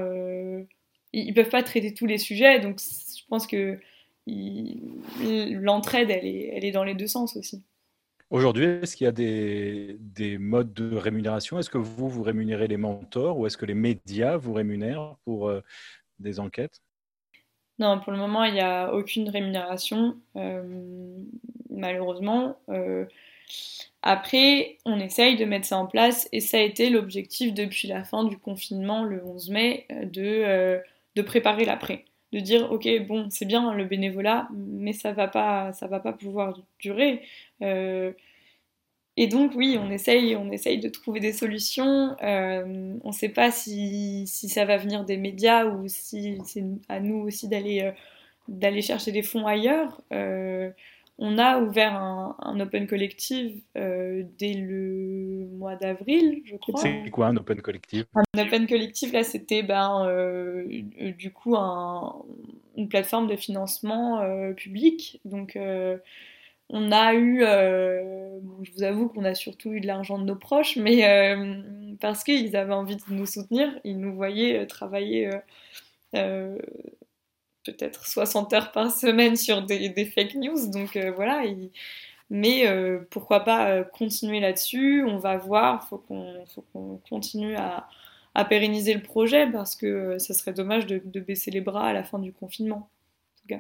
ils 1.13 1.28
ne 1.28 1.34
peuvent 1.34 1.49
pas 1.49 1.63
traiter 1.63 1.93
tous 1.93 2.08
les 2.08 2.17
sujets, 2.17 2.60
donc 2.60 2.82
je 2.82 3.23
pense 3.30 3.47
que 3.47 3.80
l'entraide, 4.28 6.10
elle 6.10 6.26
est, 6.26 6.52
elle 6.54 6.66
est 6.66 6.72
dans 6.72 6.84
les 6.84 6.96
deux 6.96 7.08
sens 7.08 7.36
aussi. 7.36 7.64
Aujourd'hui, 8.30 8.66
est-ce 8.66 8.96
qu'il 8.96 9.06
y 9.06 9.08
a 9.08 9.12
des, 9.12 9.98
des, 10.00 10.40
modes 10.40 10.74
de 10.74 10.96
rémunération? 10.96 11.60
Est-ce 11.60 11.70
que 11.70 11.78
vous, 11.78 12.10
vous 12.10 12.24
rémunérez 12.24 12.68
les 12.68 12.78
mentors 12.78 13.38
ou 13.38 13.46
est-ce 13.46 13.58
que 13.58 13.66
les 13.68 13.76
médias 13.76 14.38
vous 14.38 14.54
rémunèrent 14.54 15.18
pour 15.24 15.50
euh, 15.50 15.62
des 16.18 16.40
enquêtes? 16.40 16.82
Non, 17.78 18.00
pour 18.00 18.12
le 18.12 18.18
moment, 18.18 18.44
il 18.44 18.54
n'y 18.54 18.62
a 18.62 18.92
aucune 18.92 19.30
rémunération, 19.30 20.18
euh, 20.36 20.64
malheureusement. 21.70 22.58
Euh, 22.70 23.06
après, 24.02 24.80
on 24.86 25.00
essaye 25.00 25.36
de 25.38 25.46
mettre 25.46 25.68
ça 25.68 25.78
en 25.78 25.86
place 25.86 26.28
et 26.32 26.40
ça 26.40 26.58
a 26.58 26.62
été 26.62 26.90
l'objectif 26.90 27.54
depuis 27.54 27.88
la 27.88 28.04
fin 28.04 28.24
du 28.24 28.40
confinement 28.40 29.04
le 29.04 29.24
11 29.24 29.50
mai 29.52 29.86
de, 29.90 30.82
de 31.16 31.22
préparer 31.22 31.66
l'après 31.66 32.06
de 32.34 32.39
dire 32.39 32.72
ok 32.72 32.88
bon 33.08 33.30
c'est 33.30 33.46
bien 33.46 33.74
le 33.74 33.86
bénévolat 33.86 34.48
mais 34.54 34.93
ça 34.93 35.12
va 35.13 35.28
pas 35.28 35.72
ça 35.74 35.88
va 35.88 36.00
pas 36.00 36.13
pouvoir 36.13 36.60
durer. 36.80 37.22
Euh, 37.62 38.12
et 39.15 39.28
donc 39.28 39.52
oui 39.56 39.78
on 39.80 39.91
essaye 39.91 40.36
on 40.36 40.52
essaye 40.52 40.80
de 40.80 40.89
trouver 40.89 41.19
des 41.19 41.34
solutions. 41.34 42.15
Euh, 42.24 42.96
on 43.04 43.10
ne 43.10 43.13
sait 43.13 43.30
pas 43.30 43.52
si, 43.52 44.26
si, 44.28 44.50
ça 44.50 44.65
va 44.65 44.78
venir 44.78 45.06
des 45.06 45.17
médias 45.17 45.65
ou 45.65 45.88
si 45.88 46.39
c'est 46.46 46.63
à 46.89 47.00
nous 47.00 47.17
aussi 47.17 47.48
d'aller 47.48 47.82
euh, 47.84 47.91
d'aller 48.48 48.82
chercher 48.82 49.12
des 49.12 49.24
fonds 49.24 49.48
ailleurs 49.48 50.02
on 51.19 51.38
a 51.38 51.60
ouvert 51.60 51.95
un, 51.95 52.60
open 52.60 52.88
collective 52.88 53.62
euh, 53.78 54.23
dès 54.39 54.54
le 54.54 55.47
mois 55.52 55.76
d'avril, 55.76 56.41
je 56.45 56.56
crois. 56.56 56.80
C'est 56.80 57.10
quoi 57.12 57.28
un 57.28 57.38
open 57.38 57.62
collective? 57.62 58.06
Un 58.15 58.39
open 58.39 58.67
collective, 58.67 59.13
là, 59.13 59.23
c'était 59.23 59.62
ben, 59.62 60.06
euh, 60.08 60.65
du 61.17 61.32
coup 61.32 61.56
une 61.56 62.89
plateforme 62.89 63.28
de 63.28 63.36
financement 63.36 64.21
euh, 64.21 64.54
public. 64.54 65.21
Donc, 65.23 65.58
on 66.69 66.91
a 66.91 67.13
eu, 67.13 67.41
je 67.41 68.71
vous 68.76 68.84
avoue 68.84 69.08
qu'on 69.08 69.23
a 69.23 69.36
surtout 69.36 69.71
eu 69.71 69.82
de 69.82 69.88
l'argent 69.88 70.17
de 70.17 70.26
nos 70.26 70.36
proches, 70.36 70.78
mais 70.78 71.36
parce 71.99 72.23
qu'ils 72.23 72.56
avaient 72.56 72.73
envie 72.73 72.95
de 72.95 73.02
nous 73.10 73.28
soutenir, 73.28 73.69
ils 73.84 73.99
nous 73.99 74.15
voyaient 74.15 74.65
travailler 74.65 75.30
peut-être 77.63 78.08
60 78.08 78.54
heures 78.54 78.71
par 78.71 78.91
semaine 78.91 79.36
sur 79.36 79.62
des, 79.62 80.06
fake 80.06 80.36
news. 80.36 80.69
Donc 80.71 80.95
euh, 80.95 81.12
voilà, 81.12 81.43
mais 82.30 82.67
euh, 82.67 82.99
pourquoi 83.10 83.41
pas 83.41 83.69
euh, 83.69 83.84
continuer 83.84 84.39
là-dessus 84.39 85.04
On 85.06 85.17
va 85.17 85.38
voir, 85.38 85.84
il 85.84 85.88
faut 85.89 86.63
qu'on 86.73 86.99
continue 87.10 87.56
à, 87.56 87.88
pérenniser 88.49 88.93
le 88.93 89.02
projet 89.02 89.47
parce 89.52 89.76
que 89.76 90.17
ça 90.17 90.34
serait 90.34 90.54
dommage 90.54 90.88
de, 90.88 91.19
baisser 91.19 91.52
les 91.52 91.62
bras 91.62 91.88
à 91.88 91.93
la 91.93 92.04
fin 92.04 92.19
du 92.19 92.34
confinement. 92.34 92.89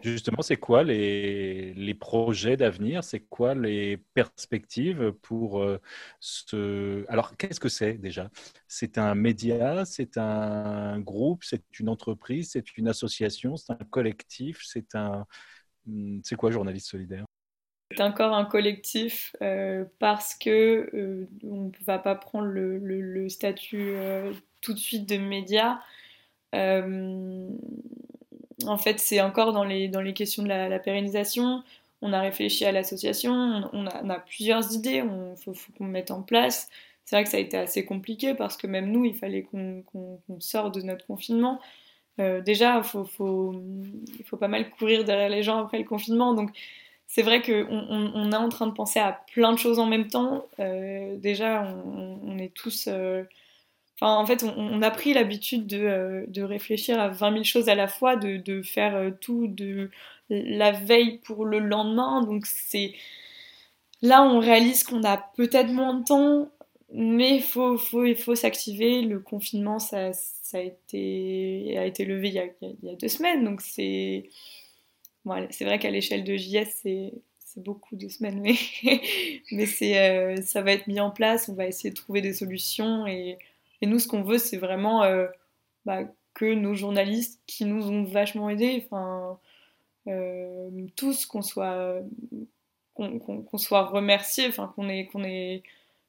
Justement, 0.01 0.41
c'est 0.41 0.57
quoi 0.57 0.83
les, 0.83 1.73
les 1.75 1.93
projets 1.93 2.57
d'avenir? 2.57 3.03
C'est 3.05 3.21
quoi 3.21 3.55
les 3.55 3.97
perspectives 4.13 5.13
pour 5.21 5.61
euh, 5.61 5.79
ce... 6.19 7.05
Alors, 7.09 7.37
qu'est-ce 7.37 7.59
que 7.59 7.69
c'est 7.69 7.93
déjà? 7.93 8.29
C'est 8.67 8.97
un 8.97 9.15
média, 9.15 9.85
c'est 9.85 10.17
un 10.17 10.99
groupe, 10.99 11.43
c'est 11.45 11.63
une 11.79 11.87
entreprise, 11.87 12.51
c'est 12.51 12.77
une 12.77 12.89
association, 12.89 13.55
c'est 13.55 13.71
un 13.71 13.85
collectif, 13.89 14.61
c'est 14.65 14.93
un... 14.95 15.25
Hmm, 15.85 16.19
c'est 16.23 16.35
quoi 16.35 16.51
Journaliste 16.51 16.87
Solidaire? 16.89 17.25
C'est 17.95 18.01
encore 18.01 18.33
un 18.33 18.45
collectif 18.45 19.35
euh, 19.41 19.85
parce 19.99 20.35
que 20.35 20.89
euh, 20.93 21.29
on 21.43 21.65
ne 21.65 21.85
va 21.85 21.99
pas 21.99 22.15
prendre 22.15 22.47
le, 22.47 22.79
le 22.79 23.29
statut 23.29 23.93
tout 24.61 24.73
de 24.73 24.79
suite 24.79 25.07
de 25.07 25.17
média 25.17 25.79
en 28.65 28.77
fait, 28.77 28.99
c'est 28.99 29.21
encore 29.21 29.53
dans 29.53 29.63
les, 29.63 29.87
dans 29.87 30.01
les 30.01 30.13
questions 30.13 30.43
de 30.43 30.47
la, 30.47 30.79
pérennisation. 30.79 31.63
On 32.01 32.13
a 32.13 32.19
réfléchi 32.19 32.65
à 32.65 32.71
l'association, 32.71 33.33
on, 33.71 33.87
a, 33.87 34.19
plusieurs 34.19 34.73
idées, 34.73 35.03
il 35.05 35.43
faut, 35.43 35.53
qu'on 35.77 35.85
mette 35.85 36.11
en 36.11 36.21
place. 36.21 36.69
C'est 37.05 37.15
vrai 37.15 37.23
que 37.23 37.29
ça 37.29 37.37
a 37.37 37.39
été 37.39 37.57
assez 37.57 37.85
compliqué 37.85 38.33
parce 38.33 38.57
que 38.57 38.67
même 38.67 38.91
nous, 38.91 39.05
il 39.05 39.15
fallait 39.15 39.43
qu'on 39.43 40.19
sorte 40.39 40.75
de 40.75 40.81
notre 40.81 41.05
confinement. 41.05 41.59
Euh, 42.19 42.41
déjà, 42.41 42.77
il 42.77 42.83
faut, 42.83 44.37
pas 44.39 44.47
mal 44.47 44.69
courir 44.69 45.03
derrière 45.03 45.29
les 45.29 45.43
gens 45.43 45.63
après 45.63 45.79
le 45.79 45.85
confinement. 45.85 46.33
Donc, 46.33 46.51
c'est 47.07 47.21
vrai 47.21 47.41
qu'on 47.41 47.67
on, 47.69 48.31
est 48.31 48.35
en 48.35 48.49
train 48.49 48.67
de 48.67 48.73
penser 48.73 48.99
à 48.99 49.23
plein 49.33 49.51
de 49.51 49.57
choses 49.57 49.79
en 49.79 49.85
même 49.85 50.07
temps. 50.07 50.45
Euh, 50.59 51.17
déjà, 51.17 51.63
on, 51.85 52.37
est 52.37 52.53
tous. 52.53 52.87
Euh, 52.87 53.23
en 54.01 54.25
fait, 54.25 54.43
on, 54.43 54.81
a 54.81 54.91
pris 54.91 55.13
l'habitude 55.13 55.73
euh, 55.73 56.25
de, 56.27 56.41
réfléchir 56.41 56.99
à 56.99 57.09
20 57.09 57.31
000 57.31 57.43
choses 57.43 57.69
à 57.69 57.75
la 57.75 57.87
fois, 57.87 58.15
de, 58.15 58.61
faire 58.61 58.95
euh, 58.95 59.11
tout 59.21 59.47
de 59.47 59.89
la 60.29 60.71
veille 60.71 61.19
pour 61.19 61.45
le 61.45 61.59
lendemain. 61.59 62.21
Donc, 62.23 62.45
c'est 62.45 62.93
là, 64.01 64.23
on 64.23 64.39
réalise 64.39 64.83
qu'on 64.83 65.03
a 65.03 65.17
peut-être 65.17 65.71
moins 65.71 65.95
de 65.95 66.03
temps, 66.03 66.49
mais 66.91 67.35
il 67.35 67.41
faut, 67.41 67.77
faut 67.77 68.35
s'activer. 68.35 69.01
Le 69.01 69.19
confinement, 69.19 69.79
ça, 69.79 70.11
a, 70.53 70.59
été, 70.59 71.77
a 71.77 71.85
été 71.85 72.05
levé 72.05 72.29
il 72.29 72.35
y 72.83 72.89
a, 72.89 72.95
deux 72.95 73.07
semaines. 73.07 73.43
Donc, 73.43 73.61
c'est 73.61 74.29
c'est 75.51 75.63
vrai 75.63 75.79
qu'à 75.79 75.89
l'échelle 75.89 76.25
de 76.25 76.35
JS, 76.35 76.67
c'est 76.81 77.63
beaucoup 77.63 77.95
de 77.95 78.09
semaines, 78.09 78.41
mais, 78.41 78.55
mais 79.51 79.67
euh, 79.81 80.41
ça 80.41 80.61
va 80.61 80.73
être 80.73 80.87
mis 80.87 80.99
en 80.99 81.11
place. 81.11 81.47
On 81.49 81.53
va 81.53 81.67
essayer 81.67 81.91
de 81.91 81.95
trouver 81.95 82.21
des 82.21 82.33
solutions 82.33 83.07
et 83.07 83.37
et 83.83 83.85
nous, 83.85 83.99
ce 83.99 84.07
qu'on 84.07 84.23
veut, 84.23 84.37
c'est 84.37 84.55
vraiment 84.55 85.03
euh, 85.03 85.27
bah, 85.85 86.03
que 86.33 86.53
nos 86.53 86.73
journalistes 86.73 87.41
qui 87.47 87.65
nous 87.65 87.91
ont 87.91 88.05
vachement 88.05 88.49
aidés, 88.49 88.81
enfin, 88.85 89.37
euh, 90.07 90.69
tous, 90.95 91.25
qu'on 91.25 91.41
soit, 91.41 91.99
qu'on, 92.93 93.57
soit 93.57 93.83
remerciés, 93.87 94.47
enfin, 94.47 94.71
qu'on 94.73 94.87
ait, 94.87 95.07
qu'on 95.07 95.25
ait, 95.25 95.63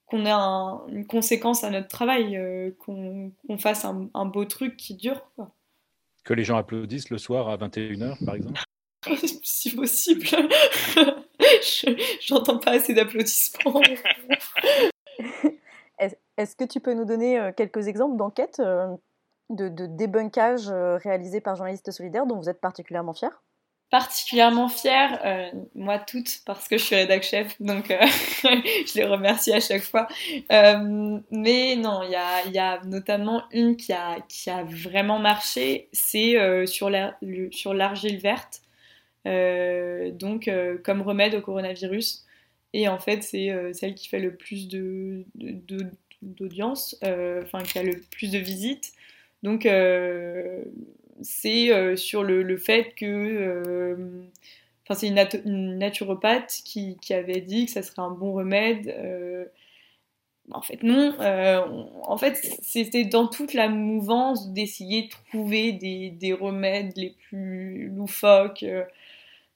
qu'on 0.06 0.24
ait 0.24 0.30
une 0.30 1.04
conséquence 1.04 1.64
à 1.64 1.70
notre 1.70 1.88
travail, 1.88 2.36
euh, 2.36 2.70
qu'on, 2.78 3.32
fasse 3.58 3.84
un, 3.84 4.24
beau 4.26 4.44
truc 4.44 4.76
qui 4.76 4.94
dure. 4.94 5.20
Que 6.22 6.32
les 6.32 6.44
gens 6.44 6.56
applaudissent 6.56 7.10
le 7.10 7.18
soir 7.18 7.48
à 7.48 7.56
21h, 7.56 8.24
par 8.24 8.36
exemple 8.36 8.62
Si 9.42 9.74
possible. 9.74 10.28
J'entends 12.20 12.58
pas 12.58 12.74
assez 12.74 12.94
d'applaudissements. 12.94 13.82
Est-ce 15.98 16.56
que 16.56 16.64
tu 16.64 16.80
peux 16.80 16.94
nous 16.94 17.04
donner 17.04 17.38
euh, 17.38 17.52
quelques 17.52 17.86
exemples 17.86 18.16
d'enquêtes 18.16 18.60
euh, 18.60 18.88
de, 19.50 19.68
de 19.68 19.86
débunkage 19.86 20.68
euh, 20.68 20.98
par 21.42 21.56
journalistes 21.56 21.90
solidaires 21.90 22.26
dont 22.26 22.36
vous 22.36 22.48
êtes 22.48 22.60
particulièrement 22.60 23.14
fiers? 23.14 23.28
Particulièrement 23.90 24.68
fière, 24.68 25.20
euh, 25.24 25.50
moi 25.76 26.00
toutes, 26.00 26.40
parce 26.46 26.66
que 26.66 26.76
je 26.78 26.82
suis 26.82 26.96
rédac 26.96 27.22
chef, 27.22 27.60
donc 27.62 27.86
je 28.42 28.94
les 28.96 29.04
remercie 29.04 29.52
à 29.52 29.60
chaque 29.60 29.82
fois. 29.82 30.08
Mais 30.50 31.76
non, 31.76 32.02
il 32.02 32.52
y 32.52 32.58
a, 32.58 32.80
notamment 32.84 33.44
une 33.52 33.76
qui 33.76 33.92
a 33.92 34.64
vraiment 34.64 35.20
marché, 35.20 35.88
c'est 35.92 36.66
sur 36.66 36.90
l'argile 36.90 38.18
verte, 38.18 38.62
donc 39.24 40.50
comme 40.82 41.02
remède 41.02 41.36
au 41.36 41.40
coronavirus. 41.40 42.24
Et 42.74 42.88
en 42.88 42.98
fait, 42.98 43.22
c'est 43.22 43.50
celle 43.72 43.94
qui 43.94 44.08
fait 44.08 44.18
le 44.18 44.34
plus 44.34 44.68
de, 44.68 45.24
d'audience, 46.22 46.96
enfin 47.02 47.62
qui 47.62 47.78
a 47.78 47.82
le 47.82 48.00
plus 48.10 48.32
de 48.32 48.38
visites. 48.38 48.92
Donc 49.42 49.64
c'est 51.22 51.72
euh, 51.72 51.96
sur 51.96 52.22
le, 52.22 52.56
fait 52.56 52.94
que. 52.94 53.06
Euh, 53.06 54.22
enfin, 54.84 54.98
c'est 54.98 55.08
une, 55.08 55.78
naturopathe 55.78 56.62
qui, 56.64 56.96
avait 57.10 57.40
dit 57.40 57.66
que 57.66 57.72
ça 57.72 57.82
serait 57.82 58.02
un 58.02 58.10
bon 58.10 58.32
remède. 58.32 58.88
Euh, 58.88 59.46
en 60.50 60.60
fait, 60.60 60.82
non. 60.82 61.14
en 62.02 62.16
fait, 62.18 62.34
c'était 62.62 63.04
dans 63.04 63.26
toute 63.26 63.54
la 63.54 63.68
mouvance 63.68 64.52
d'essayer 64.52 65.04
de 65.04 65.08
trouver 65.08 65.72
des, 65.72 66.32
remèdes 66.34 66.92
les 66.96 67.16
plus 67.28 67.88
loufoques. 67.88 68.64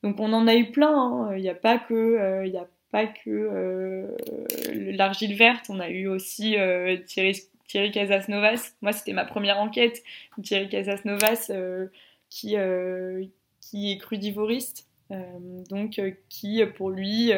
donc, 0.02 0.18
on 0.18 0.32
en 0.32 0.46
a 0.46 0.54
eu 0.54 0.70
plein. 0.70 0.96
Hein. 0.96 1.36
Il 1.36 1.42
n'y 1.42 1.50
a 1.50 1.54
pas 1.54 1.78
que. 1.78 2.18
a 2.56 2.66
pas 2.90 3.06
que 3.06 4.16
l'argile 4.92 5.34
verte, 5.34 5.66
on 5.68 5.80
a 5.80 5.90
eu 5.90 6.06
aussi 6.06 6.56
Thierry 7.06 7.34
Thierry 7.68 7.92
Casasnovas. 7.92 8.72
Moi, 8.80 8.92
c'était 8.92 9.12
ma 9.12 9.24
première 9.24 9.60
enquête. 9.60 10.02
Thierry 10.42 10.68
Casasnovas, 10.68 11.50
euh, 11.50 11.86
qui, 12.30 12.56
euh, 12.56 13.24
qui 13.60 13.92
est 13.92 13.98
crudivoriste, 13.98 14.88
euh, 15.12 15.22
donc 15.68 16.00
qui, 16.28 16.64
pour 16.76 16.90
lui, 16.90 17.32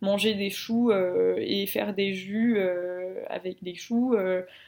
manger 0.00 0.34
des 0.34 0.50
choux 0.50 0.92
et 0.92 1.66
faire 1.66 1.94
des 1.94 2.14
jus 2.14 2.58
avec 3.28 3.62
des 3.62 3.74
choux, 3.74 4.16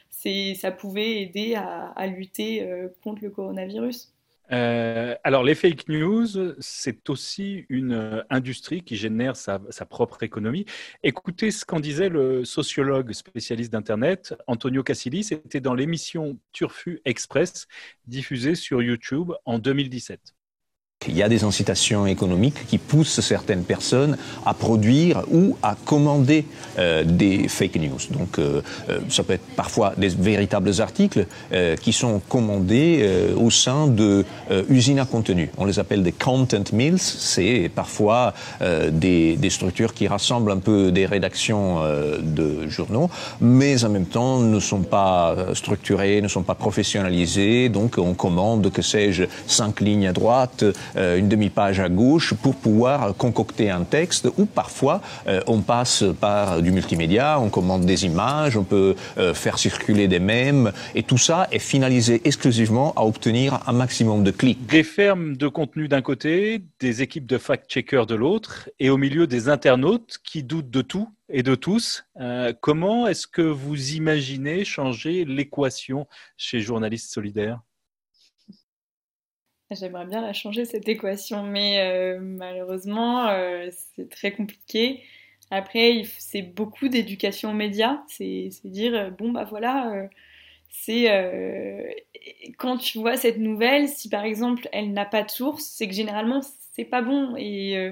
ça 0.09 0.71
pouvait 0.71 1.21
aider 1.21 1.55
à 1.55 2.07
lutter 2.07 2.67
contre 3.03 3.23
le 3.23 3.29
coronavirus. 3.29 4.13
Euh, 4.51 5.15
alors, 5.23 5.43
les 5.43 5.55
fake 5.55 5.87
news, 5.89 6.27
c'est 6.59 7.09
aussi 7.09 7.65
une 7.69 7.93
euh, 7.93 8.21
industrie 8.29 8.81
qui 8.81 8.95
génère 8.95 9.35
sa, 9.35 9.59
propre 9.89 10.23
économie. 10.23 10.65
Écoutez 11.03 11.51
ce 11.51 11.65
qu'en 11.65 11.79
disait 11.79 12.09
le 12.09 12.45
sociologue 12.45 13.11
spécialiste 13.13 13.71
d'Internet, 13.71 14.35
Antonio 14.47 14.83
Casilli, 14.83 15.23
c'était 15.23 15.61
dans 15.61 15.73
l'émission 15.73 16.37
Turfu 16.51 17.01
Express, 17.05 17.67
diffusée 18.07 18.55
sur 18.55 18.81
YouTube 18.81 19.33
en 19.45 19.59
2017. 19.59 20.38
Il 21.07 21.15
y 21.15 21.23
a 21.23 21.29
des 21.29 21.45
incitations 21.45 22.05
économiques 22.07 22.67
qui 22.67 22.77
poussent 22.77 23.21
certaines 23.21 23.63
personnes 23.63 24.17
à 24.45 24.53
produire 24.53 25.23
ou 25.31 25.55
à 25.63 25.77
commander 25.85 26.43
euh, 26.77 27.05
des 27.05 27.47
fake 27.47 27.77
news. 27.77 27.99
Donc 28.11 28.37
euh, 28.37 28.61
euh, 28.89 28.99
ça 29.07 29.23
peut 29.23 29.31
être 29.31 29.45
parfois 29.55 29.93
des 29.95 30.09
véritables 30.09 30.81
articles 30.81 31.25
qui 31.81 31.93
sont 31.93 32.21
commandés 32.27 33.09
au 33.37 33.49
sein 33.49 33.87
de 33.87 34.25
usines 34.69 34.99
à 34.99 35.05
contenu. 35.05 35.49
On 35.57 35.65
les 35.65 35.79
appelle 35.79 36.03
des 36.03 36.11
content 36.11 36.63
mills. 36.73 36.99
C'est 36.99 37.71
parfois 37.73 38.33
des, 38.91 39.35
des, 39.35 39.49
structures 39.49 39.93
qui 39.93 40.07
rassemblent 40.07 40.51
un 40.51 40.57
peu 40.57 40.91
des 40.91 41.05
rédactions 41.05 41.81
de 42.21 42.67
journaux, 42.67 43.09
mais 43.41 43.83
en 43.83 43.89
même 43.89 44.05
temps 44.05 44.39
ne 44.39 44.59
sont 44.59 44.81
pas 44.81 45.35
structurées, 45.53 46.21
ne 46.21 46.27
sont 46.27 46.43
pas 46.43 46.55
professionnalisées. 46.55 47.69
Donc 47.69 47.97
on 47.97 48.13
commande, 48.13 48.71
que 48.71 48.81
sais-je, 48.81 49.23
cinq 49.47 49.81
lignes 49.81 50.07
à 50.07 50.13
droite 50.13 50.63
euh, 50.63 50.73
une 50.95 51.29
demi-page 51.29 51.79
à 51.79 51.89
gauche 51.89 52.33
pour 52.33 52.55
pouvoir 52.55 53.15
concocter 53.15 53.69
un 53.69 53.83
texte 53.83 54.27
ou 54.37 54.45
parfois 54.45 55.01
euh, 55.27 55.41
on 55.47 55.61
passe 55.61 56.03
par 56.19 56.61
du 56.61 56.71
multimédia, 56.71 57.39
on 57.39 57.49
commande 57.49 57.85
des 57.85 58.05
images, 58.05 58.57
on 58.57 58.63
peut 58.63 58.95
euh, 59.17 59.33
faire 59.33 59.57
circuler 59.57 60.07
des 60.07 60.19
mèmes 60.19 60.71
et 60.95 61.03
tout 61.03 61.17
ça 61.17 61.47
est 61.51 61.59
finalisé 61.59 62.21
exclusivement 62.25 62.93
à 62.95 63.03
obtenir 63.03 63.59
un 63.67 63.73
maximum 63.73 64.23
de 64.23 64.31
clics. 64.31 64.65
Des 64.67 64.83
fermes 64.83 65.35
de 65.37 65.47
contenu 65.47 65.87
d'un 65.87 66.01
côté, 66.01 66.63
des 66.79 67.01
équipes 67.01 67.25
de 67.25 67.37
fact-checkers 67.37 68.05
de 68.05 68.15
l'autre 68.15 68.69
et 68.79 68.89
au 68.89 68.97
milieu 68.97 69.27
des 69.27 69.49
internautes 69.49 70.17
qui 70.23 70.43
doutent 70.43 70.69
de 70.69 70.81
tout 70.81 71.09
et 71.31 71.43
de 71.43 71.53
tous. 71.53 72.05
comment 72.59 73.07
est-ce 73.07 73.27
que 73.27 73.43
vous 73.43 73.91
imaginez 73.91 74.65
changer 74.65 75.25
l'équation 75.25 76.07
chez 76.37 76.59
Journalistes 76.59 77.11
Solidaires? 77.13 77.59
J'aimerais 79.71 80.05
bien 80.07 80.21
la 80.21 80.33
changer 80.33 80.65
cette 80.65 80.89
équation, 80.89 81.43
mais 81.43 81.79
euh, 81.79 82.19
malheureusement, 82.19 83.27
euh, 83.27 83.69
c'est 83.95 84.09
très 84.09 84.31
compliqué. 84.31 85.03
Après, 85.51 86.03
c'est 86.17 86.41
beaucoup 86.41 86.87
d'éducation 86.87 87.51
aux 87.51 87.53
médias. 87.53 88.01
C'est 88.07 88.49
dire, 88.65 88.95
euh, 88.95 89.09
bon, 89.11 89.31
bah 89.31 89.43
voilà, 89.43 90.09
c'est 90.69 91.05
quand 92.57 92.77
tu 92.77 92.97
vois 92.99 93.15
cette 93.17 93.37
nouvelle, 93.37 93.87
si 93.87 94.09
par 94.09 94.23
exemple 94.23 94.67
elle 94.71 94.91
n'a 94.93 95.05
pas 95.05 95.23
de 95.23 95.29
source, 95.29 95.63
c'est 95.65 95.87
que 95.87 95.93
généralement 95.93 96.41
c'est 96.73 96.85
pas 96.85 97.01
bon. 97.01 97.35
Et 97.37 97.91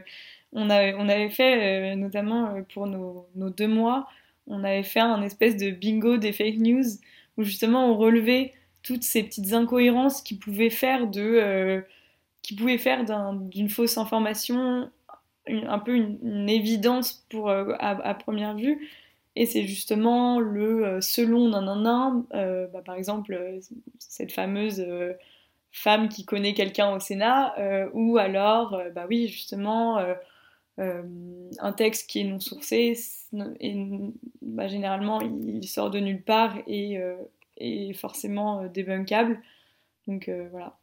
on, 0.54 0.70
a, 0.70 0.94
on 0.96 1.10
avait 1.10 1.30
fait, 1.30 1.96
notamment 1.96 2.56
pour 2.74 2.88
nos, 2.88 3.28
nos, 3.36 3.50
deux 3.50 3.68
mois, 3.68 4.08
on 4.48 4.64
avait 4.64 4.84
fait 4.84 5.00
un 5.00 5.22
espèce 5.22 5.58
de 5.58 5.72
bingo 5.72 6.18
des 6.18 6.34
fake 6.34 6.58
news 6.58 6.86
où 7.38 7.44
justement 7.44 7.92
on 7.92 7.98
relevait 7.98 8.54
toutes 8.88 9.04
ces 9.04 9.22
petites 9.22 9.52
incohérences 9.52 10.22
qui 10.22 10.36
pouvaient 10.36 10.70
faire 10.70 11.08
de 11.08 11.22
euh, 11.22 11.82
qui 12.42 12.56
faire 12.78 13.04
d'une 13.34 13.68
fausse 13.68 13.98
information 13.98 14.90
un 15.46 15.80
peu 15.80 15.94
une, 15.94 16.48
évidence 16.48 17.26
pour 17.30 17.50
euh, 17.50 17.74
à, 17.80 18.14
première 18.14 18.56
vue. 18.56 18.90
Et 19.36 19.46
c'est 19.46 19.68
justement 19.68 20.40
le 20.40 20.86
euh, 20.86 21.02
selon 21.02 21.50
d'un 21.50 21.68
bah, 22.32 22.82
par 22.86 22.96
exemple 22.96 23.38
cette 24.00 24.32
fameuse 24.32 24.86
femme 25.74 26.08
qui 26.08 26.24
connaît 26.24 26.54
quelqu'un 26.54 26.96
au 26.96 27.02
Sénat 27.02 27.56
ou 27.94 28.18
alors 28.18 28.82
bah 28.96 29.06
oui 29.10 29.28
justement 29.28 30.00
un 30.78 31.74
texte 31.74 32.10
qui 32.10 32.22
est 32.22 32.24
non 32.24 32.40
sourcé 32.40 32.94
et 33.60 33.76
bah, 34.42 34.68
généralement 34.68 35.20
il 35.22 35.68
sort 35.68 35.92
de 35.92 36.00
nulle 36.00 36.24
part 36.24 36.56
et 36.68 36.98
est 37.58 37.94
forcément 37.94 38.62
euh, 38.62 38.70
débunkable. 38.70 39.42
Donc 40.08 40.30
euh, 40.30 40.48
voilà. 40.52 40.78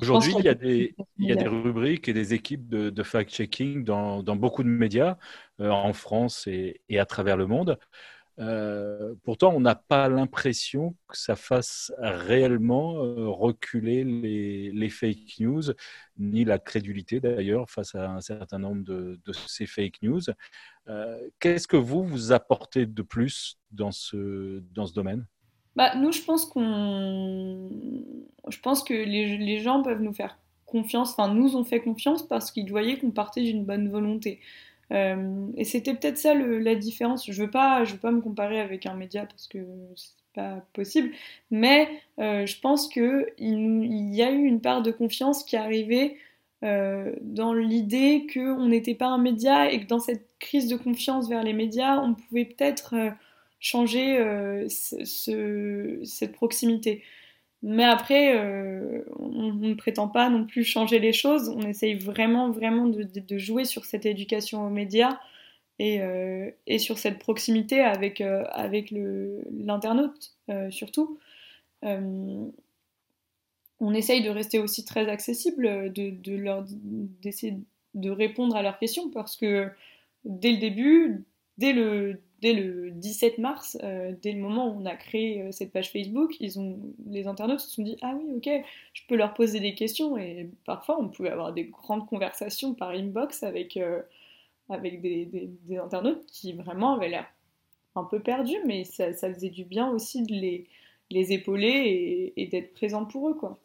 Aujourd'hui, 0.00 0.32
il 0.38 0.44
y, 0.46 0.48
a 0.48 0.54
des, 0.54 0.94
il 1.18 1.26
y 1.26 1.32
a 1.32 1.36
des 1.36 1.46
rubriques 1.46 2.08
et 2.08 2.14
des 2.14 2.32
équipes 2.32 2.68
de, 2.70 3.02
fact-checking 3.02 3.84
dans, 3.84 4.22
dans, 4.22 4.34
beaucoup 4.34 4.62
de 4.62 4.68
médias 4.68 5.18
euh, 5.60 5.68
en 5.68 5.92
France 5.92 6.46
et, 6.46 6.80
et, 6.88 6.98
à 6.98 7.04
travers 7.04 7.36
le 7.36 7.46
monde. 7.46 7.78
pourtant, 9.24 9.52
on 9.54 9.60
n'a 9.60 9.74
pas 9.74 10.08
l'impression 10.08 10.96
que 11.06 11.18
ça 11.18 11.36
fasse 11.36 11.92
réellement 11.98 12.94
reculer 13.30 14.04
les, 14.04 14.70
les, 14.72 14.88
fake 14.88 15.40
news, 15.40 15.64
ni 16.16 16.46
la 16.46 16.58
crédulité 16.58 17.20
d'ailleurs 17.20 17.68
face 17.68 17.94
à 17.94 18.10
un 18.10 18.22
certain 18.22 18.58
nombre 18.58 18.84
de, 18.84 19.20
de 19.22 19.32
ces 19.34 19.66
fake 19.66 20.00
news. 20.00 20.22
Qu'est-ce 21.40 21.68
que 21.68 21.76
vous, 21.76 22.04
vous 22.04 22.32
apportez 22.32 22.86
de 22.86 23.02
plus 23.02 23.58
dans 23.70 23.92
ce, 23.92 24.62
dans 24.72 24.86
ce 24.86 24.94
domaine? 24.94 25.26
Bah, 25.76 25.94
nous, 25.96 26.12
je 26.12 26.22
pense 26.22 26.46
qu'on. 26.46 27.70
Je 28.48 28.58
pense 28.60 28.82
que 28.82 28.94
les, 28.94 29.38
les, 29.38 29.58
gens 29.60 29.82
peuvent 29.82 30.02
nous 30.02 30.12
faire 30.12 30.36
confiance, 30.66 31.12
enfin, 31.12 31.32
nous 31.32 31.56
ont 31.56 31.64
fait 31.64 31.80
confiance 31.80 32.26
parce 32.26 32.50
qu'ils 32.50 32.70
voyaient 32.70 32.98
qu'on 32.98 33.10
partait 33.10 33.42
d'une 33.42 33.64
bonne 33.64 33.88
volonté. 33.88 34.40
Euh, 34.92 35.46
et 35.56 35.64
c'était 35.64 35.94
peut-être 35.94 36.18
ça 36.18 36.34
la 36.34 36.74
différence. 36.74 37.30
Je 37.30 37.42
veux 37.42 37.50
pas, 37.50 37.84
je 37.84 37.92
veux 37.92 37.98
pas 37.98 38.10
me 38.10 38.20
comparer 38.20 38.60
avec 38.60 38.86
un 38.86 38.94
média 38.94 39.24
parce 39.26 39.46
que 39.48 39.58
c'est 39.96 40.12
pas 40.34 40.64
possible, 40.72 41.10
mais 41.50 41.88
euh, 42.18 42.46
je 42.46 42.58
pense 42.60 42.88
que 42.88 43.28
il, 43.38 44.14
y 44.14 44.22
a 44.22 44.30
eu 44.30 44.44
une 44.44 44.60
part 44.60 44.82
de 44.82 44.90
confiance 44.90 45.44
qui 45.44 45.56
est 45.56 45.58
arrivée 45.58 46.16
euh, 46.64 47.12
dans 47.20 47.52
l'idée 47.54 48.26
qu'on 48.32 48.66
n'était 48.68 48.94
pas 48.94 49.08
un 49.08 49.18
média 49.18 49.70
et 49.70 49.80
que 49.80 49.86
dans 49.86 50.00
cette 50.00 50.26
crise 50.38 50.68
de 50.68 50.76
confiance 50.76 51.28
vers 51.28 51.42
les 51.42 51.52
médias, 51.52 52.00
on 52.00 52.14
pouvait 52.14 52.44
peut-être 52.44 52.94
changer 53.62 54.18
euh, 54.18 54.68
cette 54.68 56.32
proximité. 56.32 57.02
Mais 57.62 57.84
après, 57.84 58.36
euh, 58.36 59.04
on, 59.20 59.52
ne 59.54 59.74
prétend 59.74 60.08
pas 60.08 60.28
non 60.28 60.44
plus 60.44 60.64
changer 60.64 60.98
les 60.98 61.12
choses. 61.12 61.48
On 61.48 61.62
essaye 61.62 61.94
vraiment, 61.94 62.50
vraiment 62.50 62.86
de, 62.86 63.38
jouer 63.38 63.64
sur 63.64 63.84
cette 63.84 64.04
éducation 64.04 64.66
aux 64.66 64.70
médias 64.70 65.20
et, 65.78 66.02
euh, 66.02 66.50
et 66.66 66.80
sur 66.80 66.98
cette 66.98 67.20
proximité 67.20 67.80
avec, 67.80 68.20
avec 68.20 68.90
l'internaute, 68.90 70.34
surtout. 70.70 71.18
on 71.82 72.52
essaye 73.94 74.22
de 74.24 74.30
rester 74.30 74.58
aussi 74.58 74.84
très 74.84 75.08
accessible, 75.08 75.92
de, 75.92 76.10
de 76.10 76.64
d'essayer 77.22 77.58
de 77.94 78.10
répondre 78.10 78.56
à 78.56 78.62
leurs 78.62 78.78
questions 78.80 79.08
parce 79.10 79.36
que 79.36 79.68
dès 80.24 80.50
le 80.50 80.58
début, 80.58 81.24
dès 81.58 81.72
le, 81.72 82.20
dès 82.42 82.52
le 82.52 82.90
17 82.90 83.38
mars, 83.38 83.78
euh, 83.84 84.12
dès 84.20 84.32
le 84.32 84.40
moment 84.40 84.68
où 84.68 84.82
on 84.82 84.84
a 84.84 84.96
créé 84.96 85.42
euh, 85.42 85.52
cette 85.52 85.72
page 85.72 85.92
Facebook, 85.92 86.34
ils 86.40 86.58
ont, 86.58 86.78
les 87.06 87.28
internautes 87.28 87.60
se 87.60 87.70
sont 87.70 87.82
dit 87.82 87.96
Ah 88.02 88.14
oui, 88.18 88.34
ok, 88.36 88.50
je 88.92 89.02
peux 89.08 89.16
leur 89.16 89.32
poser 89.32 89.60
des 89.60 89.74
questions. 89.74 90.18
Et 90.18 90.50
parfois, 90.66 91.00
on 91.00 91.08
pouvait 91.08 91.30
avoir 91.30 91.52
des 91.52 91.64
grandes 91.64 92.06
conversations 92.06 92.74
par 92.74 92.90
inbox 92.90 93.44
avec, 93.44 93.76
euh, 93.76 94.02
avec 94.68 95.00
des, 95.00 95.48
internautes 95.80 96.26
qui 96.26 96.52
vraiment 96.52 96.94
avaient 96.96 97.08
l'air 97.08 97.26
un 97.94 98.04
peu 98.04 98.20
perdus, 98.20 98.58
mais 98.66 98.84
ça, 98.84 99.12
ça, 99.12 99.32
faisait 99.32 99.50
du 99.50 99.64
bien 99.64 99.88
aussi 99.90 100.22
de 100.22 100.32
les, 100.32 100.66
les 101.10 101.32
épauler 101.32 101.68
et, 101.68 102.42
et 102.42 102.46
d'être 102.48 102.74
présent 102.74 103.04
pour 103.06 103.28
eux. 103.28 103.34
Quoi. 103.34 103.58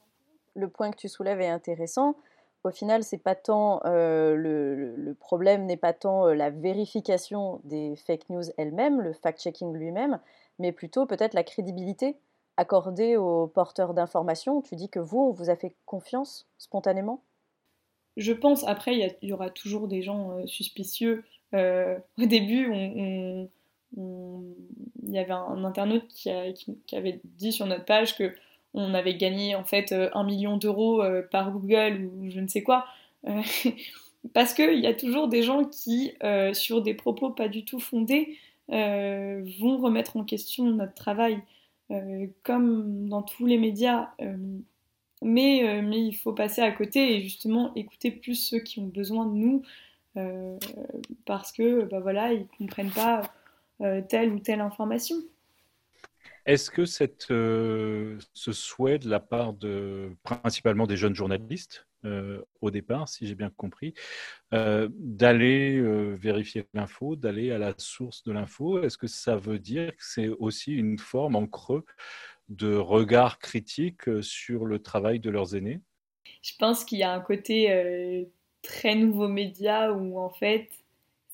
Le 0.56 0.70
point 0.70 0.92
que 0.92 0.98
tu 0.98 1.10
soulèves 1.10 1.42
est 1.42 1.48
intéressant 1.48 2.16
au 2.64 2.72
final, 2.72 3.04
c'est 3.04 3.18
pas 3.18 3.36
tant 3.36 3.82
euh, 3.86 4.36
le, 4.36 5.14
problème 5.14 5.66
n'est 5.66 5.78
pas 5.78 5.94
tant 5.94 6.28
euh, 6.28 6.34
la 6.34 6.50
vérification 6.50 7.62
des 7.64 7.96
fake 7.96 8.30
news 8.30 8.44
elles-mêmes, 8.58 9.02
le 9.02 9.14
fact-checking 9.14 9.74
lui-même, 9.74 10.20
mais 10.60 10.72
plutôt 10.72 11.06
peut-être 11.06 11.34
la 11.34 11.44
crédibilité 11.44 12.18
accordée 12.58 13.16
aux 13.16 13.48
porteurs 13.48 13.94
d'informations. 13.94 14.62
Tu 14.62 14.76
dis 14.76 14.90
que 14.90 15.00
vous, 15.00 15.20
on 15.20 15.32
vous 15.32 15.50
a 15.50 15.56
fait 15.56 15.76
confiance 15.86 16.48
spontanément? 16.58 17.22
Je 18.18 18.34
pense. 18.34 18.68
Après, 18.68 18.96
il 18.96 19.16
y, 19.22 19.34
aura 19.34 19.52
toujours 19.52 19.88
des 19.88 20.02
gens 20.02 20.32
euh, 20.32 20.48
suspicieux. 20.48 21.24
au 21.54 22.26
début, 22.26 22.74
il 23.96 25.14
y 25.14 25.20
avait 25.20 25.32
un, 25.32 25.64
internaute 25.64 26.08
qui, 26.08 26.30
avait 26.30 27.22
dit 27.24 27.52
sur 27.52 27.68
notre 27.68 27.86
page 27.86 28.18
que 28.18 28.34
on 28.78 28.94
avait 28.94 29.16
gagné 29.16 29.56
en 29.56 29.64
fait 29.64 29.92
euh, 29.92 30.10
un 30.14 30.24
million 30.24 30.56
d'euros 30.58 31.02
euh, 31.02 31.24
par 31.30 31.52
Google 31.52 32.10
ou 32.14 32.30
je 32.30 32.40
ne 32.40 32.48
sais 32.48 32.64
quoi. 32.64 32.86
Euh, 33.28 33.42
parce 34.34 34.54
qu'il 34.54 34.80
y 34.80 34.88
a 34.88 34.94
toujours 34.94 35.28
des 35.28 35.42
gens 35.44 35.66
qui, 35.66 36.14
sur 36.54 36.82
des 36.82 36.94
propos 36.94 37.30
pas 37.30 37.48
du 37.48 37.64
tout 37.64 37.80
fondés, 37.80 38.38
vont 38.70 39.78
remettre 39.78 40.18
en 40.18 40.26
question 40.26 40.66
notre 40.66 40.96
travail, 40.96 41.40
comme 42.44 43.08
dans 43.08 43.22
tous 43.22 43.46
les 43.46 43.58
médias. 43.58 44.10
mais, 45.22 45.82
mais 45.82 46.02
il 46.02 46.14
faut 46.14 46.34
passer 46.34 46.62
à 46.62 46.72
côté 46.72 47.16
et 47.16 47.22
justement 47.22 47.74
écouter 47.76 48.12
plus 48.12 48.36
ceux 48.36 48.60
qui 48.60 48.80
ont 48.80 48.88
besoin 48.88 49.28
de 49.28 49.36
nous, 49.36 49.62
parce 51.24 51.54
que 51.54 51.86
bah 51.86 52.02
voilà, 52.02 52.34
ils 52.34 52.48
comprennent 52.58 52.92
pas 52.92 53.22
telle 54.10 54.34
ou 54.34 54.40
telle 54.40 54.60
information. 54.60 55.16
Est-ce 56.48 56.72
que 56.72 56.84
euh, 57.32 58.18
ce 58.34 58.52
souhait 58.54 59.00
de 59.00 59.10
la 59.10 59.20
part 59.20 59.52
de 59.52 60.16
principalement 60.24 60.88
des 60.88 60.96
jeunes 60.96 61.14
journalistes, 61.14 61.86
euh, 62.06 62.42
au 62.62 62.72
départ, 62.72 63.10
si 63.10 63.28
j'ai 63.28 63.36
bien 63.36 63.50
compris, 63.50 63.94
euh, 64.54 64.88
d'aller 64.94 65.82
vérifier 66.16 66.66
l'info, 66.74 67.18
d'aller 67.18 67.52
à 67.52 67.58
la 67.58 67.74
source 67.78 68.24
de 68.24 68.32
l'info, 68.32 68.82
est-ce 68.82 68.98
que 68.98 69.08
ça 69.08 69.36
veut 69.36 69.60
dire 69.60 69.92
que 69.92 70.04
c'est 70.06 70.30
aussi 70.30 70.74
une 70.74 70.98
forme 70.98 71.36
en 71.36 71.48
creux 71.48 71.84
de 72.48 72.76
regard 72.76 73.40
critique 73.40 74.04
sur 74.22 74.66
le 74.66 74.80
travail 74.80 75.20
de 75.20 75.30
leurs 75.30 75.54
aînés? 75.54 75.82
Je 76.42 76.54
pense 76.58 76.86
qu'il 76.86 77.00
y 77.00 77.04
a 77.04 77.12
un 77.12 77.20
côté 77.20 78.26
très 78.62 78.96
nouveau 78.96 79.28
média 79.28 79.92
où 79.92 80.18
en 80.18 80.30
fait, 80.30 80.70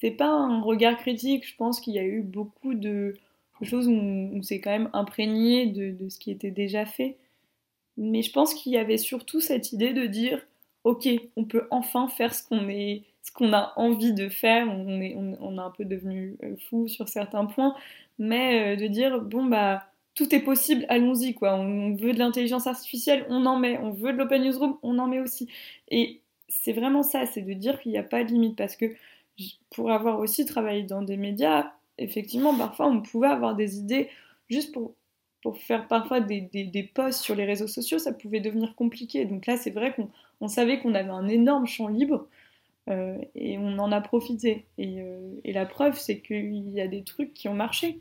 c'est 0.02 0.10
pas 0.10 0.30
un 0.30 0.60
regard 0.62 0.98
critique, 0.98 1.48
je 1.48 1.56
pense 1.56 1.80
qu'il 1.80 1.94
y 1.94 2.00
a 2.00 2.04
eu 2.04 2.24
beaucoup 2.24 2.74
de 2.74 3.14
chose 3.62 3.88
où 3.88 3.92
on, 3.92 4.42
s'est 4.42 4.60
quand 4.60 4.72
même 4.72 4.90
imprégné 4.94 5.68
de, 5.68 6.10
ce 6.10 6.20
qui 6.20 6.32
était 6.32 6.52
déjà 6.52 6.86
fait. 6.86 7.18
Mais 7.98 8.22
je 8.22 8.32
pense 8.32 8.54
qu'il 8.54 8.72
y 8.74 8.78
avait 8.78 8.98
surtout 8.98 9.40
cette 9.40 9.72
idée 9.72 9.94
de 9.94 10.06
dire, 10.06 10.42
ok, 10.84 11.08
on 11.36 11.46
peut 11.46 11.68
enfin 11.72 12.08
faire 12.08 12.34
ce 12.34 12.44
qu'on 12.48 12.68
est, 12.68 13.04
ce 13.22 13.32
qu'on 13.32 13.54
a 13.54 13.74
envie 13.76 14.14
de 14.14 14.30
faire. 14.30 14.68
On 14.68 15.00
est, 15.00 15.16
on, 15.16 15.58
a 15.58 15.64
un 15.64 15.70
peu 15.70 15.86
devenu 15.86 16.36
euh, 16.44 16.56
fou 16.70 16.88
sur 16.88 17.08
certains 17.08 17.46
points, 17.46 17.76
mais 18.20 18.74
euh, 18.74 18.76
de 18.76 18.88
dire, 18.88 19.22
bon 19.22 19.46
bah 19.46 19.86
tout 20.16 20.34
est 20.34 20.42
possible, 20.42 20.86
allons-y 20.90 21.34
quoi. 21.34 21.56
On 21.56 21.96
veut 21.96 22.14
de 22.14 22.20
l'intelligence 22.20 22.68
artificielle, 22.68 23.26
on 23.30 23.46
en 23.46 23.58
met. 23.58 23.78
On 23.80 23.92
veut 23.92 24.14
de 24.14 24.18
l'open 24.18 24.44
newsroom, 24.44 24.78
on 24.84 25.00
en 25.00 25.08
met 25.08 25.20
aussi. 25.20 25.48
Et 25.90 26.22
c'est 26.50 26.74
vraiment 26.74 27.04
ça, 27.04 27.26
c'est 27.26 27.42
de 27.42 27.54
dire 27.54 27.80
qu'il 27.80 27.92
n'y 27.92 27.98
a 27.98 28.04
pas 28.04 28.24
de 28.24 28.30
limite 28.30 28.56
parce 28.56 28.76
que 28.76 28.86
pour 29.72 29.92
avoir 29.92 30.20
aussi 30.20 30.46
travaillé 30.46 30.84
dans 30.84 31.02
des 31.02 31.18
médias, 31.18 31.72
effectivement, 31.98 32.58
parfois, 32.58 32.88
on 32.88 33.02
pouvait 33.02 33.28
avoir 33.28 33.56
des 33.56 33.78
idées 33.78 34.10
juste 34.50 34.74
pour, 34.74 34.96
pour 35.42 35.58
faire 35.58 35.88
parfois 35.88 36.22
des, 36.22 36.42
des, 36.42 36.84
posts 36.84 37.22
sur 37.22 37.36
les 37.36 37.46
réseaux 37.46 37.68
sociaux, 37.68 38.00
ça 38.00 38.14
pouvait 38.14 38.40
devenir 38.40 38.76
compliqué. 38.76 39.26
Donc 39.26 39.46
là, 39.46 39.58
c'est 39.58 39.72
vrai 39.72 39.94
qu'on 39.94 40.48
savait 40.48 40.80
qu'on 40.80 40.96
avait 40.96 41.10
un 41.10 41.28
énorme 41.28 41.68
champ 41.68 41.88
libre 41.88 42.28
euh, 42.90 43.18
et 43.36 43.58
on 43.58 43.78
en 43.80 43.92
a 43.92 44.02
profité. 44.02 44.66
Et, 44.78 45.02
euh, 45.02 45.20
et 45.44 45.54
la 45.54 45.66
preuve, 45.66 45.98
c'est 45.98 46.20
qu'il 46.20 46.70
y 46.70 46.82
a 46.82 46.88
des 46.88 47.04
trucs 47.04 47.34
qui 47.34 47.48
ont 47.50 47.54
marché. 47.54 48.00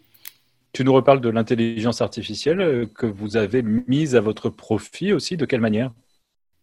Tu 0.72 0.84
nous 0.84 0.92
reparles 0.92 1.20
de 1.20 1.28
l'intelligence 1.28 2.00
artificielle 2.00 2.60
euh, 2.60 2.86
que 2.86 3.06
vous 3.06 3.36
avez 3.36 3.62
mise 3.62 4.16
à 4.16 4.20
votre 4.20 4.48
profit 4.48 5.12
aussi. 5.12 5.36
De 5.36 5.44
quelle 5.44 5.60
manière? 5.60 5.92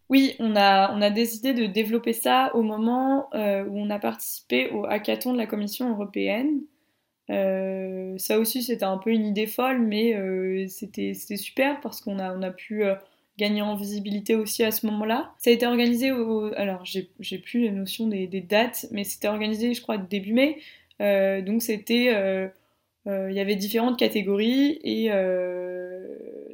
Oui, 0.08 0.34
on 0.40 0.56
a, 0.56 0.92
on 0.92 1.00
a 1.02 1.10
décidé 1.10 1.54
de 1.54 1.66
développer 1.66 2.12
ça 2.12 2.50
au 2.54 2.62
moment 2.62 3.28
où 3.32 3.78
on 3.78 3.90
a 3.90 4.00
participé 4.00 4.68
au 4.70 4.84
hackathon 4.84 5.32
de 5.32 5.38
la 5.38 5.46
Commission 5.46 5.88
européenne. 5.88 6.62
Euh, 7.28 8.16
ça 8.18 8.38
aussi, 8.38 8.62
c'était 8.62 8.84
un 8.84 8.98
peu 8.98 9.10
une 9.10 9.26
idée 9.26 9.46
folle, 9.46 9.80
mais 9.80 10.14
euh, 10.14 10.66
c'était 10.68 11.14
super 11.14 11.80
parce 11.80 12.00
qu'on 12.00 12.18
a, 12.18 12.34
on 12.34 12.42
a 12.42 12.50
pu 12.50 12.84
euh, 12.84 12.94
gagner 13.38 13.62
en 13.62 13.76
visibilité 13.76 14.34
aussi 14.34 14.64
à 14.64 14.70
ce 14.70 14.86
moment-là. 14.86 15.32
Ça 15.38 15.50
a 15.50 15.52
été 15.52 15.66
organisé 15.66 16.12
au... 16.12 16.52
Alors, 16.56 16.84
j'ai 16.84 17.38
plus 17.38 17.64
la 17.66 17.72
notion 17.72 18.08
des, 18.08 18.26
des 18.26 18.40
dates, 18.40 18.86
mais 18.90 19.04
c'était 19.04 19.28
organisé, 19.28 19.74
je 19.74 19.82
crois, 19.82 19.98
début 19.98 20.32
mai. 20.32 20.58
donc, 21.42 21.62
c'était... 21.62 22.50
Il 23.06 23.32
y 23.32 23.40
avait 23.40 23.56
différentes 23.56 23.98
catégories 23.98 24.78
et 24.84 25.10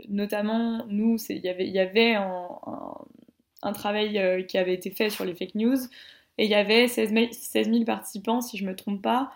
notamment, 0.08 0.86
nous, 0.88 1.16
il 1.28 1.38
y 1.38 1.48
avait, 1.48 1.68
y 1.68 1.78
avait 1.80 2.14
un, 2.14 2.48
un, 3.62 3.72
travail 3.72 4.46
qui 4.46 4.56
avait 4.56 4.74
été 4.74 4.90
fait 4.90 5.10
sur 5.10 5.24
les 5.24 5.34
fake 5.34 5.56
news 5.56 5.76
et 6.38 6.44
il 6.44 6.50
y 6.50 6.54
avait 6.54 6.86
16 6.86 7.12
16 7.32 7.70
000 7.70 7.84
participants, 7.84 8.40
si 8.40 8.56
je 8.56 8.64
ne 8.64 8.70
me 8.70 8.76
trompe 8.76 9.02
pas. 9.02 9.32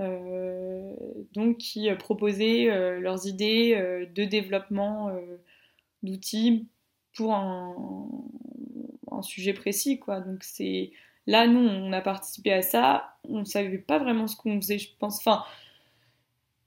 Euh, 0.00 0.94
donc 1.34 1.58
qui 1.58 1.90
euh, 1.90 1.96
proposaient 1.96 2.70
euh, 2.70 2.98
leurs 2.98 3.26
idées 3.26 4.06
de 4.14 4.24
développement 4.24 5.10
d'outils 6.02 6.68
pour 7.14 7.34
un, 7.34 8.08
sujet 9.22 9.52
précis. 9.52 10.00
Quoi. 10.00 10.20
Donc 10.20 10.42
c'est 10.42 10.90
là, 11.26 11.46
nous, 11.46 11.60
on 11.60 11.92
a 11.92 12.00
participé 12.00 12.52
à 12.52 12.62
ça. 12.62 13.16
On 13.28 13.40
ne 13.40 13.44
savait 13.44 13.78
pas 13.78 13.98
vraiment 13.98 14.26
ce 14.26 14.36
qu'on 14.36 14.60
faisait, 14.60 14.78
je 14.78 14.88
pense. 14.98 15.22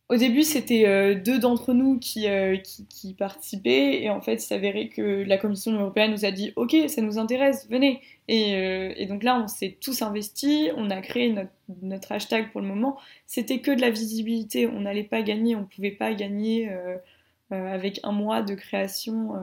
Au 0.07 0.17
début, 0.17 0.43
c'était 0.43 0.85
euh, 0.85 1.15
deux 1.15 1.39
d'entre 1.39 1.73
nous 1.73 1.99
euh, 2.17 2.57
qui, 2.57 3.13
participaient, 3.15 4.03
et 4.03 4.09
en 4.11 4.21
fait, 4.21 4.35
il 4.35 4.39
s'avérait 4.39 4.89
que 4.89 5.01
la 5.01 5.37
Commission 5.39 5.71
européenne 5.71 6.11
nous 6.11 6.25
a 6.25 6.31
dit 6.31 6.53
Ok, 6.55 6.75
ça 6.87 7.01
nous 7.01 7.17
intéresse, 7.17 7.67
venez. 7.71 8.01
Et, 8.27 8.55
euh, 8.55 9.05
donc 9.07 9.23
là, 9.23 9.41
on 9.43 9.47
s'est 9.47 9.77
tous 9.81 10.03
investis, 10.03 10.69
on 10.77 10.91
a 10.91 11.01
créé 11.01 11.33
notre, 11.81 12.11
hashtag 12.11 12.51
pour 12.51 12.61
le 12.61 12.67
moment. 12.67 12.99
C'était 13.25 13.61
que 13.61 13.71
de 13.71 13.81
la 13.81 13.89
visibilité, 13.89 14.67
on 14.67 14.81
n'allait 14.81 15.03
pas 15.03 15.23
gagner, 15.23 15.55
on 15.55 15.61
ne 15.61 15.65
pouvait 15.65 15.91
pas 15.91 16.13
gagner 16.13 16.69
avec 17.49 17.99
un 18.03 18.11
mois 18.11 18.41
de 18.43 18.53
création 18.53 19.33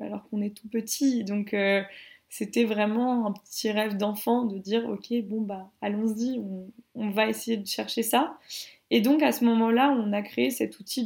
alors 0.00 0.26
qu'on 0.30 0.40
est 0.40 0.56
tout 0.56 0.68
petit. 0.68 1.24
Donc, 1.24 1.54
c'était 2.30 2.64
vraiment 2.64 3.26
un 3.26 3.32
petit 3.32 3.70
rêve 3.70 3.96
d'enfant 3.98 4.44
de 4.46 4.56
dire 4.58 4.86
Ok, 4.88 5.12
bon, 5.24 5.42
bah, 5.42 5.70
allons-y, 5.82 6.38
on, 6.38 6.70
on 6.94 7.10
va 7.10 7.28
essayer 7.28 7.58
de 7.58 7.66
chercher 7.66 8.02
ça. 8.02 8.38
Et 8.90 9.00
donc 9.00 9.22
à 9.22 9.32
ce 9.32 9.44
moment-là, 9.44 9.90
on 9.90 10.12
a 10.12 10.22
créé 10.22 10.50
cet 10.50 10.80
outil 10.80 11.04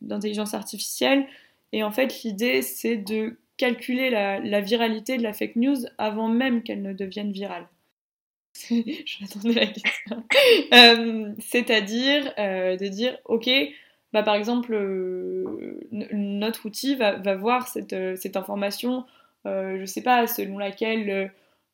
d'intelligence 0.00 0.54
artificielle. 0.54 1.26
Et 1.72 1.82
en 1.82 1.90
fait, 1.90 2.22
l'idée, 2.22 2.62
c'est 2.62 2.96
de 2.96 3.36
calculer 3.56 4.10
la, 4.10 4.60
viralité 4.60 5.16
de 5.16 5.22
la 5.22 5.32
fake 5.32 5.56
news 5.56 5.76
avant 5.98 6.28
même 6.28 6.62
qu'elle 6.62 6.82
ne 6.82 6.92
devienne 6.92 7.32
virale. 7.32 7.66
Je 8.70 9.20
m'attendais 9.20 9.54
la 9.54 9.66
question. 9.66 10.24
Euh, 10.74 11.32
c'est-à-dire 11.38 12.32
euh, 12.38 12.76
de 12.76 12.86
dire, 12.88 13.16
ok, 13.24 13.48
bah, 14.12 14.22
par 14.22 14.34
exemple, 14.34 14.74
euh, 14.74 15.78
notre 15.90 16.66
outil 16.66 16.96
va, 16.96 17.36
voir 17.36 17.68
cette, 17.68 17.94
cette 18.16 18.36
information, 18.36 19.04
je 19.44 19.80
ne 19.80 19.86
sais 19.86 20.02
pas, 20.02 20.26
selon 20.26 20.58
laquelle 20.58 21.32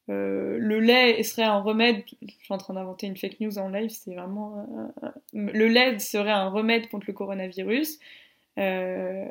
euh, 0.09 0.57
le 0.59 0.81
lait 0.81 1.23
serait 1.23 1.43
un 1.43 1.61
remède. 1.61 2.03
Je 2.23 2.33
suis 2.43 2.55
en 2.55 2.59
train 2.59 2.75
d'inventer 2.75 3.07
une 3.07 3.17
fake 3.17 3.41
news 3.41 3.59
en 3.59 3.69
live, 3.69 3.91
c'est 3.91 4.15
vraiment. 4.15 4.67
le 5.33 5.69
lait 5.69 5.99
serait 5.99 6.31
un 6.31 6.49
remède 6.49 6.89
contre 6.89 7.07
le 7.09 7.13
coronavirus. 7.13 7.99
Euh, 8.59 9.29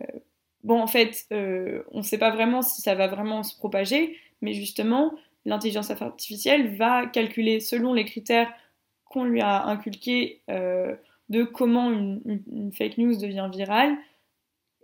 bon, 0.64 0.80
en 0.80 0.88
fait, 0.88 1.26
euh, 1.32 1.84
on 1.92 2.00
ne 2.00 2.04
sait 2.04 2.18
pas 2.18 2.32
vraiment 2.32 2.62
si 2.62 2.82
ça 2.82 2.96
va 2.96 3.08
vraiment 3.08 3.44
se 3.44 3.58
propager, 3.58 4.18
mais 4.42 4.54
justement, 4.54 5.14
l'intelligence 5.46 5.90
artificielle 5.90 6.76
va 6.76 7.08
calculer 7.08 7.60
selon 7.60 7.94
les 7.94 8.06
critères 8.06 8.52
qu'on 9.06 9.24
lui 9.24 9.42
a 9.42 9.66
inculqués 9.66 10.42
de 10.48 11.44
comment 11.44 11.92
une, 11.92 12.72
fake 12.74 12.98
news 12.98 13.18
devient 13.18 13.50
virale, 13.52 13.98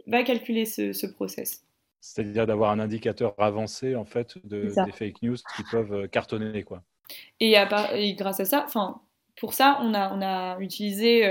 va 0.07 0.23
calculer 0.23 0.65
ce, 0.65 0.91
ce 0.93 1.05
process. 1.05 1.63
C'est-à-dire 2.05 2.45
d'avoir 2.45 2.71
un 2.71 2.79
indicateur 2.79 3.33
avancé 3.37 3.95
en 3.95 4.03
fait 4.03 4.37
de, 4.45 4.73
des 4.85 4.91
fake 4.91 5.21
news 5.21 5.37
qui 5.55 5.63
peuvent 5.71 5.93
euh, 5.93 6.07
cartonner 6.07 6.63
quoi. 6.63 6.83
Et, 7.39 7.53
et 7.93 8.13
grâce 8.15 8.39
à 8.39 8.45
ça, 8.45 8.63
enfin, 8.65 9.01
pour 9.37 9.53
ça, 9.53 9.77
on 9.81 9.93
a, 9.93 10.13
on 10.13 10.21
a 10.21 10.59
utilisé, 10.59 11.25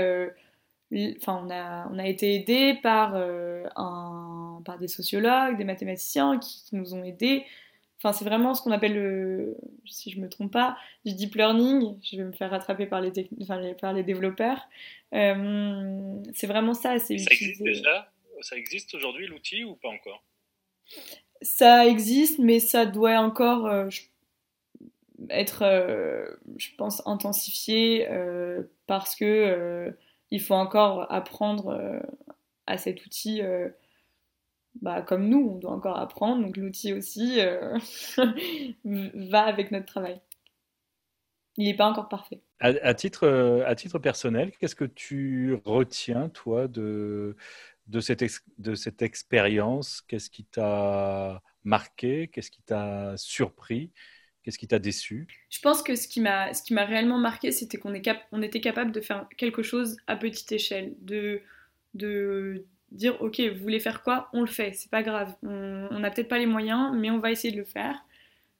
enfin, 1.17 1.41
on 1.45 1.49
a, 1.49 1.87
on 1.91 1.99
a 1.99 2.07
été 2.07 2.35
aidé 2.35 2.79
par, 2.81 3.15
un, 3.15 4.61
par 4.63 4.77
des 4.77 4.87
sociologues, 4.87 5.57
des 5.57 5.63
mathématiciens 5.63 6.39
qui, 6.39 6.63
qui 6.63 6.75
nous 6.75 6.93
ont 6.93 7.03
aidés 7.03 7.45
Enfin, 8.03 8.11
c'est 8.11 8.25
vraiment 8.25 8.53
ce 8.53 8.61
qu'on 8.61 8.71
appelle, 8.71 8.95
le, 8.95 9.57
si 9.85 10.11
je 10.11 10.19
me 10.19 10.27
trompe 10.27 10.51
pas, 10.51 10.77
du 11.05 11.13
deep 11.13 11.35
learning. 11.35 11.97
Je 12.03 12.17
vais 12.17 12.25
me 12.25 12.33
faire 12.33 12.51
rattraper 12.51 12.85
par 12.85 12.99
les, 12.99 13.13
enfin, 13.41 13.61
par 13.79 13.93
les 13.93 14.03
développeurs. 14.03 14.67
Euh, 15.13 16.21
c'est 16.33 16.47
vraiment 16.47 16.73
ça. 16.73 16.99
ça 16.99 17.13
existe 17.13 17.63
déjà? 17.63 18.11
Ça 18.41 18.57
existe 18.57 18.93
aujourd'hui 18.93 19.27
l'outil 19.27 19.63
ou 19.63 19.75
pas 19.75 19.87
encore? 19.87 20.21
Ça 21.41 21.85
existe, 21.87 22.39
mais 22.39 22.59
ça 22.59 22.85
doit 22.85 23.19
encore 23.19 23.65
euh, 23.67 23.89
être, 25.29 25.63
euh, 25.63 26.25
je 26.57 26.69
pense, 26.77 27.05
intensifié 27.05 28.07
parce 28.87 29.15
que 29.15 29.93
il 30.31 30.41
faut 30.41 30.55
encore 30.55 31.11
apprendre 31.11 32.01
à 32.65 32.77
cet 32.77 33.05
outil 33.05 33.41
bah, 34.81 35.01
comme 35.01 35.29
nous, 35.29 35.51
on 35.51 35.57
doit 35.57 35.71
encore 35.71 35.97
apprendre, 35.97 36.41
donc 36.43 36.57
l'outil 36.57 36.93
aussi 36.93 37.39
euh, 37.39 37.77
va 38.85 39.41
avec 39.41 39.71
notre 39.71 39.85
travail. 39.85 40.19
Il 41.57 41.65
n'est 41.65 41.75
pas 41.75 41.85
encore 41.85 42.09
parfait. 42.09 42.41
À, 42.59 42.93
titre, 42.93 43.27
euh, 43.27 43.63
à 43.67 43.75
titre 43.75 43.99
personnel, 43.99 44.51
qu'est-ce 44.57 44.75
que 44.75 44.85
tu 44.85 45.59
retiens, 45.65 46.29
toi, 46.29 46.67
de, 46.67 47.35
de 47.87 47.99
cette, 47.99 48.23
de 48.57 48.75
cette 48.75 49.01
expérience 49.01 50.01
Qu'est-ce 50.07 50.29
qui 50.29 50.45
t'a 50.45 51.41
marqué 51.63 52.29
Qu'est-ce 52.29 52.51
qui 52.51 52.61
t'a 52.61 53.15
surpris 53.17 53.91
Qu'est-ce 54.43 54.59
qui 54.59 54.67
t'a 54.67 54.79
déçu? 54.79 55.27
Je 55.49 55.59
pense 55.59 55.81
que 55.81 55.95
ce 55.95 56.07
qui 56.07 56.19
m'a 56.19 56.51
réellement 56.85 57.17
marqué, 57.17 57.51
c'était 57.51 57.77
qu'on 57.77 57.93
on 58.31 58.41
était 58.41 58.61
capable 58.61 58.91
de 58.91 58.99
faire 58.99 59.27
quelque 59.37 59.63
chose 59.63 59.97
à 60.05 60.17
petite 60.17 60.51
échelle, 60.51 60.95
de, 60.99 61.41
de, 61.93 62.65
dire 62.93 63.21
ok, 63.21 63.39
vous 63.39 63.61
voulez 63.61 63.79
faire 63.79 64.03
quoi? 64.03 64.29
On 64.33 64.41
le 64.41 64.47
fait, 64.47 64.73
c'est 64.73 64.89
pas 64.89 65.03
grave. 65.03 65.33
On 65.43 65.99
n'a 65.99 66.11
peut-être 66.11 66.29
pas 66.29 66.39
les 66.39 66.45
moyens, 66.45 66.95
mais 66.95 67.09
on 67.09 67.19
va 67.19 67.31
essayer 67.31 67.53
de 67.53 67.59
le 67.59 67.65
faire. 67.65 68.05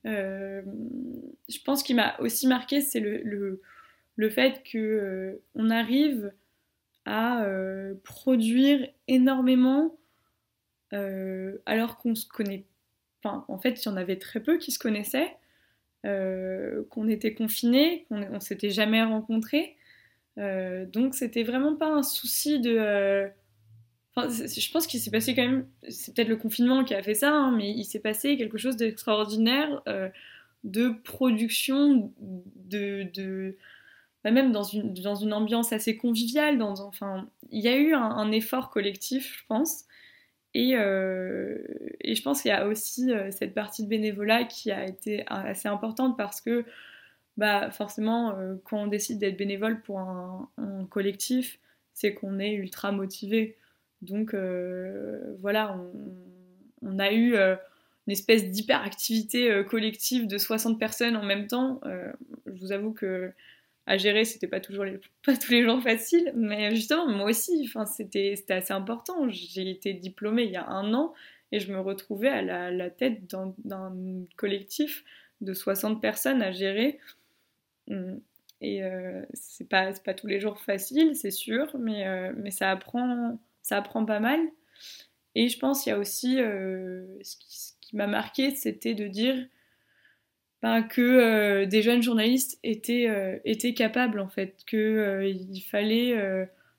Euh, 0.06 0.62
je 1.50 1.60
pense 1.64 1.84
qu'il 1.84 1.96
m'a 1.96 2.20
aussi 2.20 2.48
marqué, 2.48 2.82
c'est 2.82 3.00
le, 3.00 3.22
le, 4.16 4.30
fait 4.30 4.62
que 4.70 4.78
euh, 4.78 5.42
on 5.56 5.70
arrive 5.70 6.34
à 7.06 7.44
euh, 7.44 7.96
produire 8.04 8.88
énormément 9.08 9.98
alors 11.66 11.98
qu'on 11.98 12.14
se 12.14 12.28
connaît. 12.28 12.66
Enfin, 13.24 13.46
en 13.48 13.58
fait, 13.58 13.84
il 13.84 13.90
y 13.90 13.92
en 13.92 13.98
avait 13.98 14.20
très 14.20 14.42
peu 14.42 14.60
qui 14.60 14.72
se 14.72 14.78
connaissaient, 14.78 15.36
qu'on 16.04 17.08
était 17.08 17.34
confinés, 17.34 18.06
qu'on 18.10 18.22
on 18.32 18.40
s'était 18.40 18.70
jamais 18.70 19.04
rencontrés. 19.04 19.76
donc, 20.38 21.16
c'était 21.16 21.42
vraiment 21.42 21.76
pas 21.76 21.88
un 21.88 22.04
souci 22.04 22.60
de 22.60 23.32
je 24.16 24.72
pense 24.72 24.88
qu'il 24.88 25.00
s'est 25.00 25.12
passé 25.12 25.34
quand 25.34 25.42
même, 25.42 25.68
c'est 25.90 26.14
peut-être 26.14 26.28
le 26.28 26.38
confinement 26.38 26.84
qui 26.84 26.94
a 26.94 27.02
fait 27.02 27.16
ça, 27.16 27.32
hein, 27.32 27.52
mais 27.52 27.72
il 27.72 27.84
s'est 27.84 28.00
passé 28.00 28.38
quelque 28.38 28.58
chose 28.58 28.78
d'extraordinaire 28.78 29.82
euh, 29.88 30.10
de 30.64 30.90
production, 31.04 32.14
de, 32.20 33.08
de 33.14 33.58
bah, 34.24 34.32
même 34.32 34.52
dans 34.52 34.64
une, 34.64 34.94
dans 34.94 35.16
une 35.16 35.34
ambiance 35.34 35.74
assez 35.74 35.98
conviviale. 35.98 36.62
Enfin, 36.62 37.28
il 37.52 37.62
y 37.62 37.68
a 37.68 37.78
eu 37.78 37.94
un, 37.94 38.32
effort 38.32 38.70
collectif, 38.70 39.40
je 39.40 39.46
pense. 39.48 39.86
Et, 40.54 40.76
euh, 40.76 41.58
et 42.02 42.16
je 42.16 42.22
pense 42.22 42.42
qu'il 42.44 42.50
y 42.50 42.54
a 42.54 42.68
aussi 42.68 43.12
euh, 43.12 43.32
cette 43.32 43.54
partie 43.56 43.84
de 43.84 43.88
bénévolat 43.88 44.44
qui 44.44 44.72
a 44.72 44.86
été 44.86 45.24
assez 45.28 45.68
importante 45.68 46.16
parce 46.16 46.42
que 46.42 46.66
bah, 47.38 47.72
forcément, 47.72 48.38
quand 48.64 48.84
on 48.84 48.88
décide 48.88 49.18
d'être 49.20 49.38
bénévole 49.38 49.82
pour 49.82 50.00
un, 50.00 50.50
collectif, 50.90 51.60
c'est 51.94 52.14
qu'on 52.14 52.40
est 52.40 52.54
ultra 52.54 52.92
motivé. 52.92 53.58
Donc 54.04 54.34
euh, 54.34 55.36
voilà, 55.40 55.80
on, 56.82 57.00
a 57.00 57.12
eu 57.12 57.36
euh, 57.36 57.56
une 58.08 58.12
espèce 58.12 58.50
d'hyperactivité 58.50 59.50
euh, 59.50 59.64
collective 59.64 60.28
de 60.28 60.38
60 60.38 60.78
personnes 60.78 61.16
en 61.16 61.24
même 61.24 61.48
temps. 61.48 61.80
je 62.46 62.60
vous 62.60 62.72
avoue 62.72 62.92
que 62.92 63.32
à 63.86 63.98
gérer, 63.98 64.26
c'était 64.26 64.48
pas 64.48 64.60
toujours 64.60 64.86
pas 65.26 65.38
tous 65.38 65.52
les 65.52 65.64
jours 65.64 65.82
facile, 65.82 66.32
mais 66.36 66.76
justement 66.76 67.08
moi 67.08 67.30
aussi, 67.30 67.64
enfin 67.66 67.86
c'était 67.86 68.36
c'était 68.36 68.54
assez 68.54 68.74
important. 68.74 69.30
J'ai 69.30 69.70
été 69.70 69.94
diplômée 69.94 70.44
il 70.44 70.52
y 70.52 70.58
a 70.58 70.68
un 70.68 70.94
an 70.94 71.14
et 71.52 71.60
je 71.60 71.72
me 71.72 71.80
retrouvais 71.80 72.30
à 72.30 72.42
la, 72.42 72.90
tête 72.90 73.26
d'un 73.28 73.94
collectif 74.38 75.04
de 75.42 75.54
60 75.54 76.02
personnes 76.02 76.42
à 76.42 76.52
gérer. 76.52 77.00
Hum, 77.90 78.20
et 78.62 78.82
c'est 79.34 79.68
pas 79.68 79.92
pas 80.06 80.14
tous 80.14 80.28
les 80.28 80.40
jours 80.40 80.60
facile, 80.62 81.16
c'est 81.16 81.32
sûr, 81.32 81.76
mais 81.78 82.32
mais 82.34 82.52
ça 82.52 82.72
apprend 82.72 83.38
ça 83.62 83.78
apprend 83.78 84.06
pas 84.06 84.20
mal. 84.20 84.40
Et 85.36 85.50
je 85.50 85.58
pense 85.58 85.84
qu'il 85.84 85.92
y 85.92 85.96
a 85.96 86.00
aussi, 86.00 86.40
euh, 86.40 87.06
ce 87.24 87.36
qui, 87.82 87.96
m'a 87.96 88.08
marqué, 88.08 88.56
c'était 88.56 88.96
de 88.96 89.08
dire 89.08 89.36
ben, 90.64 90.82
que 90.82 91.02
euh, 91.02 91.66
des 91.68 91.84
jeunes 91.84 92.02
journalistes 92.02 92.60
étaient, 92.64 93.08
euh, 93.08 93.38
étaient 93.46 93.76
capables, 93.76 94.20
en 94.20 94.30
fait, 94.30 94.64
qu'il 94.66 95.64
fallait 95.70 96.16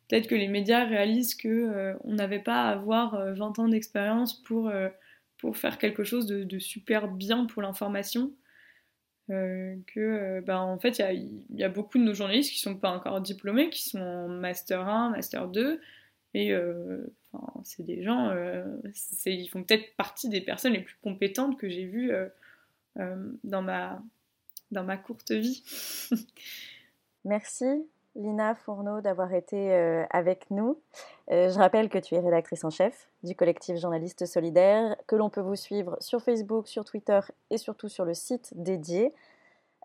peut-être 0.08 0.26
que 0.26 0.34
les 0.34 0.48
médias 0.48 0.84
réalisent 0.84 1.36
qu'on 1.36 1.96
on 2.02 2.14
n'avait 2.14 2.40
pas 2.40 2.68
à 2.68 2.72
avoir 2.72 3.34
20 3.34 3.58
ans 3.60 3.68
d'expérience 3.68 4.42
pour, 4.42 4.72
pour 5.38 5.56
faire 5.56 5.78
quelque 5.78 6.02
chose 6.02 6.26
de, 6.26 6.58
super 6.58 7.08
bien 7.08 7.46
pour 7.46 7.62
l'information. 7.62 8.32
que 9.28 10.40
ben, 10.40 10.58
en 10.58 10.78
fait 10.78 10.98
il 10.98 11.42
y, 11.54 11.64
a 11.64 11.68
beaucoup 11.68 11.98
de 11.98 12.04
nos 12.04 12.14
journalistes 12.14 12.50
qui 12.52 12.58
sont 12.58 12.76
pas 12.76 12.90
encore 12.90 13.20
diplômés, 13.20 13.70
qui 13.70 13.88
sont 13.88 14.00
en 14.00 14.28
master 14.28 14.88
1, 14.88 15.10
master 15.10 15.48
2, 15.48 15.80
et 16.34 16.52
euh, 16.52 17.06
c'est 17.62 17.84
des 17.84 18.02
gens, 18.02 18.28
euh, 18.30 18.64
ils 19.24 19.48
font 19.48 19.62
peut-être 19.62 19.94
partie 19.96 20.28
des 20.28 20.40
personnes 20.40 20.72
les 20.72 20.82
plus 20.82 20.96
compétentes 21.02 21.58
que 21.58 21.68
j'ai 21.68 21.86
vues 21.86 22.12
euh, 22.12 22.28
dans, 22.96 23.62
ma, 23.62 24.02
dans 24.70 24.84
ma 24.84 24.96
courte 24.96 25.32
vie. 25.32 25.62
Merci 27.24 27.86
Lina 28.16 28.54
Fourneau 28.54 29.00
d'avoir 29.00 29.34
été 29.34 29.74
avec 30.10 30.48
nous. 30.50 30.78
je 31.28 31.58
rappelle 31.58 31.88
que 31.88 31.98
tu 31.98 32.14
es 32.14 32.20
rédactrice 32.20 32.62
en 32.62 32.70
chef 32.70 33.08
du 33.24 33.34
collectif 33.34 33.76
Journalistes 33.76 34.26
Solidaires, 34.26 34.96
que 35.08 35.16
l'on 35.16 35.30
peut 35.30 35.40
vous 35.40 35.56
suivre 35.56 35.96
sur 36.00 36.22
Facebook, 36.22 36.68
sur 36.68 36.84
Twitter 36.84 37.18
et 37.50 37.58
surtout 37.58 37.88
sur 37.88 38.04
le 38.04 38.14
site 38.14 38.52
dédié 38.54 39.12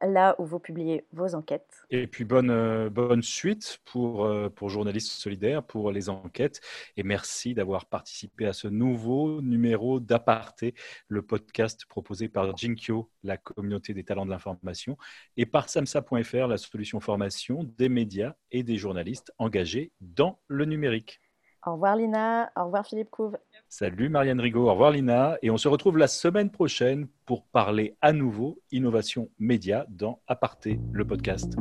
là 0.01 0.35
où 0.39 0.45
vous 0.45 0.59
publiez 0.59 1.05
vos 1.11 1.35
enquêtes. 1.35 1.85
Et 1.89 2.07
puis 2.07 2.23
bonne, 2.23 2.49
euh, 2.49 2.89
bonne 2.89 3.21
suite 3.21 3.79
pour, 3.85 4.25
euh, 4.25 4.49
pour 4.49 4.69
Journalistes 4.69 5.11
Solidaires, 5.11 5.63
pour 5.63 5.91
les 5.91 6.09
enquêtes. 6.09 6.61
Et 6.97 7.03
merci 7.03 7.53
d'avoir 7.53 7.85
participé 7.85 8.45
à 8.45 8.53
ce 8.53 8.67
nouveau 8.67 9.41
numéro 9.41 9.99
d'Aparté, 9.99 10.75
le 11.07 11.21
podcast 11.21 11.85
proposé 11.85 12.29
par 12.29 12.55
Jinkyo, 12.55 13.09
la 13.23 13.37
communauté 13.37 13.93
des 13.93 14.03
talents 14.03 14.25
de 14.25 14.31
l'information, 14.31 14.97
et 15.37 15.45
par 15.45 15.69
samsa.fr, 15.69 16.47
la 16.47 16.57
solution 16.57 16.99
formation 16.99 17.63
des 17.77 17.89
médias 17.89 18.35
et 18.51 18.63
des 18.63 18.77
journalistes 18.77 19.33
engagés 19.37 19.91
dans 20.01 20.39
le 20.47 20.65
numérique. 20.65 21.19
Au 21.65 21.73
revoir 21.73 21.97
Lina, 21.97 22.51
au 22.55 22.65
revoir 22.65 22.85
Philippe 22.85 23.09
Couve. 23.09 23.37
Salut 23.71 24.09
Marianne 24.09 24.39
Rigaud, 24.39 24.67
au 24.67 24.71
revoir 24.71 24.89
Lina. 24.89 25.37
Et 25.43 25.51
on 25.51 25.57
se 25.57 25.67
retrouve 25.67 25.99
la 25.99 26.07
semaine 26.07 26.49
prochaine 26.49 27.07
pour 27.27 27.45
parler 27.45 27.95
à 28.01 28.13
nouveau 28.13 28.59
innovation 28.71 29.29
média 29.37 29.85
dans 29.89 30.21
Aparté, 30.27 30.79
le 30.91 31.05
podcast. 31.05 31.53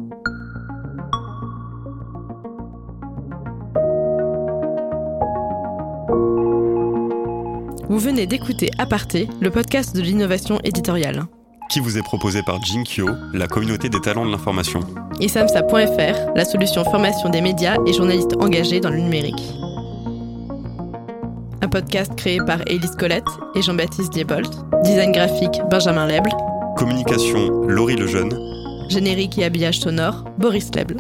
Vous 7.91 7.99
venez 7.99 8.27
d'écouter 8.27 8.71
Aparté, 8.79 9.29
le 9.43 9.51
podcast 9.51 9.95
de 9.95 10.01
l'innovation 10.01 10.61
éditoriale. 10.65 11.25
Qui 11.69 11.81
vous 11.81 11.99
est 11.99 12.03
proposé 12.03 12.43
par 12.43 12.59
Jinkyo, 12.65 13.07
la 13.35 13.49
communauté 13.49 13.91
des 13.91 14.01
talents 14.01 14.25
de 14.25 14.31
l'information. 14.31 14.81
Et 15.21 15.29
samsa.fr, 15.29 16.33
la 16.35 16.47
solution 16.47 16.85
formation 16.85 17.29
des 17.29 17.43
médias 17.43 17.77
et 17.87 17.93
journalistes 17.93 18.35
engagés 18.41 18.81
dans 18.81 18.91
le 18.91 18.97
numérique 18.97 19.58
un 21.63 21.69
podcast 21.69 22.15
créé 22.17 22.39
par 22.47 22.61
Élise 22.67 22.97
Colette 22.97 23.25
et 23.55 23.63
Jean-Baptiste 23.63 24.13
Diebold, 24.13 24.49
design 24.85 25.13
graphique 25.13 25.61
Benjamin 25.71 26.07
Leble, 26.07 26.31
communication 26.77 27.63
Laurie 27.63 27.97
Lejeune, 27.97 28.39
générique 28.89 29.39
et 29.39 29.45
habillage 29.45 29.81
sonore 29.81 30.25
Boris 30.39 30.71
Leble. 30.75 30.97